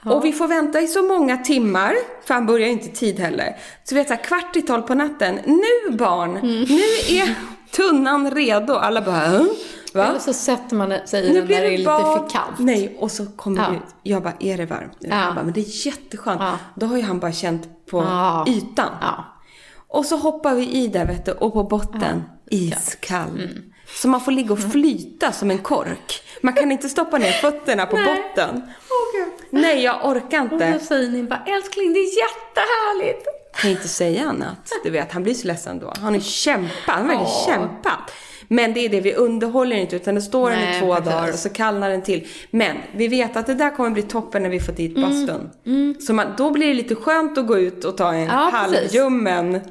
Och 0.06 0.26
vi 0.26 0.32
får 0.32 0.48
vänta 0.48 0.82
i 0.82 0.88
så 0.88 1.02
många 1.04 1.38
timmar, 1.38 1.94
för 2.26 2.34
han 2.34 2.46
börjar 2.46 2.68
ju 2.68 2.74
inte 2.74 2.88
i 2.88 2.92
tid 2.92 3.20
heller. 3.20 3.58
Så 3.84 3.96
vi 3.96 4.02
vet 4.02 4.08
så 4.08 4.14
här, 4.14 4.24
kvart 4.24 4.56
i 4.56 4.62
tolv 4.62 4.82
på 4.82 4.94
natten. 4.94 5.40
Nu 5.46 5.98
barn, 5.98 6.30
Mm. 6.38 6.62
nu 6.62 7.16
är 7.18 7.36
tunnan 7.72 8.32
redo. 8.32 8.74
Alla 8.74 9.02
bara, 9.02 9.16
"Hä? 9.16 9.46
va? 9.94 10.06
Eller 10.06 10.20
så 10.20 10.34
sätter 10.34 10.76
man 10.76 10.94
sig 11.06 11.26
i 11.26 11.28
Nu 11.34 11.38
den 11.40 11.46
blir 11.48 11.56
när 11.56 11.62
det 11.62 11.68
är 11.68 11.72
det 11.72 11.78
lite 11.78 11.86
bad. 11.90 12.20
för 12.20 12.30
kallt. 12.30 12.60
Nej, 12.60 12.98
och 13.00 13.12
så 13.12 13.26
kommer 13.26 13.62
Ja. 13.64 13.70
det 13.70 13.76
ut. 13.76 13.96
Jag 14.04 14.24
bara, 14.24 14.34
är 14.40 14.58
det 14.58 14.66
varmt? 14.66 14.98
Ja. 15.00 15.16
Han 15.16 15.36
bara, 15.36 15.44
men 15.46 15.54
det 15.54 15.62
är 15.62 15.86
jätteskönt. 15.88 16.42
Ja. 16.42 16.58
Då 16.76 16.86
har 16.86 16.98
ju 16.98 17.04
han 17.04 17.20
bara 17.20 17.32
känt 17.32 17.86
på 17.86 17.98
Ja. 18.04 18.46
ytan. 18.48 18.90
Ja. 19.02 19.26
Och 19.88 20.06
så 20.06 20.18
hoppar 20.18 20.56
vi 20.56 20.70
i 20.72 20.88
där 20.88 21.06
vet 21.06 21.26
du, 21.26 21.32
och 21.32 21.54
på 21.54 21.64
botten, 21.64 22.24
iskall. 22.52 23.30
Mm. 23.30 23.50
Så 23.96 24.08
man 24.08 24.22
får 24.22 24.32
ligga 24.32 24.54
och 24.54 24.72
flyta 24.72 25.32
som 25.32 25.52
en 25.52 25.58
kork. 25.58 26.22
Man 26.42 26.54
kan 26.54 26.72
inte 26.72 26.90
stoppa 26.90 27.18
ner 27.18 27.32
fötterna 27.32 27.86
på 27.86 27.96
botten. 27.96 28.62
Nej, 29.50 29.84
jag 29.84 30.06
orkar 30.06 30.42
Och 30.44 30.50
då 30.60 30.66
inte. 30.66 30.80
säger 30.80 31.10
ni 31.10 31.24
bara, 31.24 31.44
älskling 31.48 31.94
det 31.94 32.00
är 32.00 32.18
jättehärligt. 32.18 33.26
kan 33.62 33.72
inte 33.72 33.88
säga 33.88 34.30
annat. 34.30 34.72
Du 34.84 34.90
vet, 34.90 35.12
han 35.12 35.24
blir 35.24 35.34
så 35.34 35.48
ledsen 35.48 35.80
då. 35.80 35.94
Han 36.02 36.14
har 36.14 36.22
kämpat, 36.22 36.72
han 36.86 37.02
har 37.02 37.08
verkligen 37.08 37.24
Ja. 37.32 37.46
kämpat. 37.54 38.12
Men 38.48 38.74
det 38.74 38.80
är 38.86 38.90
det, 38.90 39.02
vi 39.02 39.14
underhåller 39.14 39.76
inte 39.76 39.96
utan 39.96 40.16
det 40.16 40.22
står 40.22 40.50
den 40.50 40.60
i 40.60 40.66
Nej, 40.66 40.82
två 40.82 40.96
precis. 40.96 41.12
dagar 41.12 41.30
och 41.34 41.40
så 41.40 41.50
kallnar 41.50 41.90
den 41.90 42.02
till. 42.02 42.28
Men 42.52 42.78
vi 42.96 43.08
vet 43.08 43.38
att 43.38 43.46
det 43.48 43.54
där 43.54 43.76
kommer 43.76 43.90
bli 43.90 44.02
toppen 44.04 44.44
när 44.44 44.50
vi 44.50 44.60
får 44.60 44.74
dit 44.74 44.96
bastun. 44.96 45.50
Så 46.00 46.14
man, 46.14 46.28
då 46.38 46.50
blir 46.52 46.68
det 46.68 46.74
lite 46.74 46.96
skönt 46.96 47.38
att 47.38 47.48
gå 47.48 47.58
ut 47.60 47.86
och 47.86 47.98
ta 47.98 48.08
en 48.14 48.16
Mm. 48.16 48.28
Ja, 48.36 48.50
halvljummen 48.54 49.62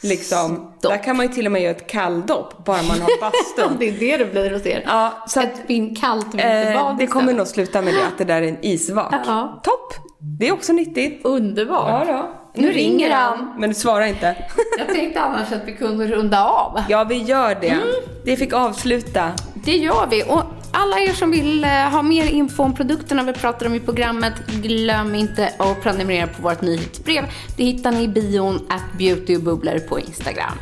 liksom. 0.00 0.72
Där 0.82 1.02
kan 1.02 1.16
man 1.16 1.26
ju 1.26 1.32
till 1.32 1.46
och 1.46 1.52
med 1.52 1.62
göra 1.62 1.70
ett 1.70 1.86
kalldopp 1.86 2.64
bara 2.64 2.82
man 2.82 3.00
har 3.00 3.20
bastun. 3.20 3.76
det 3.78 3.88
är 3.88 3.92
det 3.92 4.24
det 4.24 4.32
blir 4.32 4.50
hos 4.50 4.66
er. 4.66 4.82
Ja, 4.86 5.24
så 5.28 5.40
att, 5.40 5.46
Ett 5.46 5.60
vin, 5.66 5.94
kallt 5.94 6.26
eh, 6.26 6.30
vinterbad 6.30 6.98
det 6.98 7.06
kommer 7.06 7.34
nog 7.34 7.46
sluta 7.46 7.82
med 7.82 7.94
det, 7.94 8.06
att 8.06 8.18
det 8.18 8.24
där 8.24 8.42
är 8.42 8.48
en 8.48 8.64
isvak. 8.64 9.14
Ja. 9.26 9.60
Topp! 9.64 9.94
Det 10.38 10.48
är 10.48 10.52
också 10.52 10.72
nyttigt. 10.72 11.24
Underbart. 11.24 12.08
Ja. 12.08 12.35
Nu 12.56 12.72
ringer 12.72 13.10
han. 13.10 13.54
Men 13.58 13.68
du 13.68 13.74
svarar 13.74 14.06
inte. 14.06 14.36
Jag 14.78 14.88
tänkte 14.88 15.20
annars 15.20 15.52
att 15.52 15.64
vi 15.68 15.72
kunde 15.72 16.06
runda 16.06 16.44
av. 16.44 16.80
Ja, 16.88 17.04
vi 17.04 17.22
gör 17.22 17.58
det. 17.60 17.68
Mm. 17.68 17.88
Det 18.24 18.36
fick 18.36 18.52
avsluta. 18.52 19.32
Det 19.54 19.76
gör 19.76 20.06
vi. 20.10 20.22
Och 20.22 20.42
alla 20.72 20.98
er 21.00 21.12
som 21.12 21.30
vill 21.30 21.64
eh, 21.64 21.70
ha 21.70 22.02
mer 22.02 22.26
info 22.26 22.62
om 22.62 22.74
produkterna 22.74 23.22
vi 23.22 23.32
pratar 23.32 23.66
om 23.66 23.74
i 23.74 23.80
programmet, 23.80 24.32
glöm 24.46 25.14
inte 25.14 25.52
att 25.58 25.82
prenumerera 25.82 26.26
på 26.26 26.42
vårt 26.42 26.60
nyhetsbrev. 26.60 27.24
Det 27.56 27.64
hittar 27.64 27.92
ni 27.92 28.02
i 28.02 28.08
bion 28.08 28.66
at 28.68 28.98
beauty 28.98 29.36
och 29.36 29.42
bubblor 29.42 29.78
på 29.78 30.00
Instagram. 30.00 30.58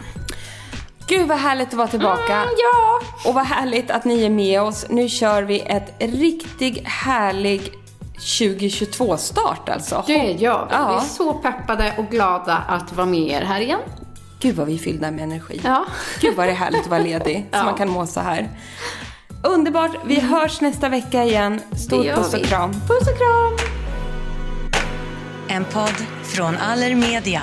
Gud 1.08 1.28
vad 1.28 1.38
härligt 1.38 1.68
att 1.68 1.74
vara 1.74 1.88
tillbaka. 1.88 2.34
Mm, 2.34 2.48
ja! 2.58 3.00
Och 3.28 3.34
vad 3.34 3.44
härligt 3.44 3.90
att 3.90 4.04
ni 4.04 4.24
är 4.24 4.30
med 4.30 4.62
oss. 4.62 4.86
Nu 4.88 5.08
kör 5.08 5.42
vi 5.42 5.60
ett 5.60 5.94
riktigt 5.98 6.86
härlig 6.86 7.72
2022-start 8.24 9.68
alltså. 9.68 10.04
Det 10.06 10.32
gör 10.32 10.66
vi. 10.66 10.74
Ja. 10.74 10.88
Vi 10.88 10.94
är 11.06 11.08
så 11.08 11.34
peppade 11.34 11.94
och 11.98 12.10
glada 12.10 12.56
att 12.68 12.92
vara 12.92 13.06
med 13.06 13.28
er 13.30 13.40
här 13.42 13.60
igen. 13.60 13.80
Gud 14.40 14.56
vad 14.56 14.66
vi 14.66 14.74
är 14.74 14.78
fyllda 14.78 15.10
med 15.10 15.24
energi. 15.24 15.60
Ja. 15.64 15.84
Gud 16.20 16.36
vad 16.36 16.46
det 16.46 16.50
är 16.50 16.56
härligt 16.56 16.80
att 16.80 16.86
vara 16.86 17.02
ledig. 17.02 17.46
Ja. 17.50 17.58
Så 17.60 17.64
man 17.64 17.74
kan 17.74 17.88
må 17.88 18.06
så 18.06 18.20
här. 18.20 18.48
Underbart. 19.42 19.90
Vi 20.04 20.20
hörs 20.20 20.60
nästa 20.60 20.88
vecka 20.88 21.24
igen. 21.24 21.60
Stor 21.76 22.04
puss 22.04 22.34
och 22.34 22.44
kram. 22.44 22.72
Puss 22.72 23.08
och 23.08 23.18
kram! 23.18 23.68
En 25.48 25.64
podd 25.64 26.06
från 26.22 26.56
Allermedia. 26.56 27.42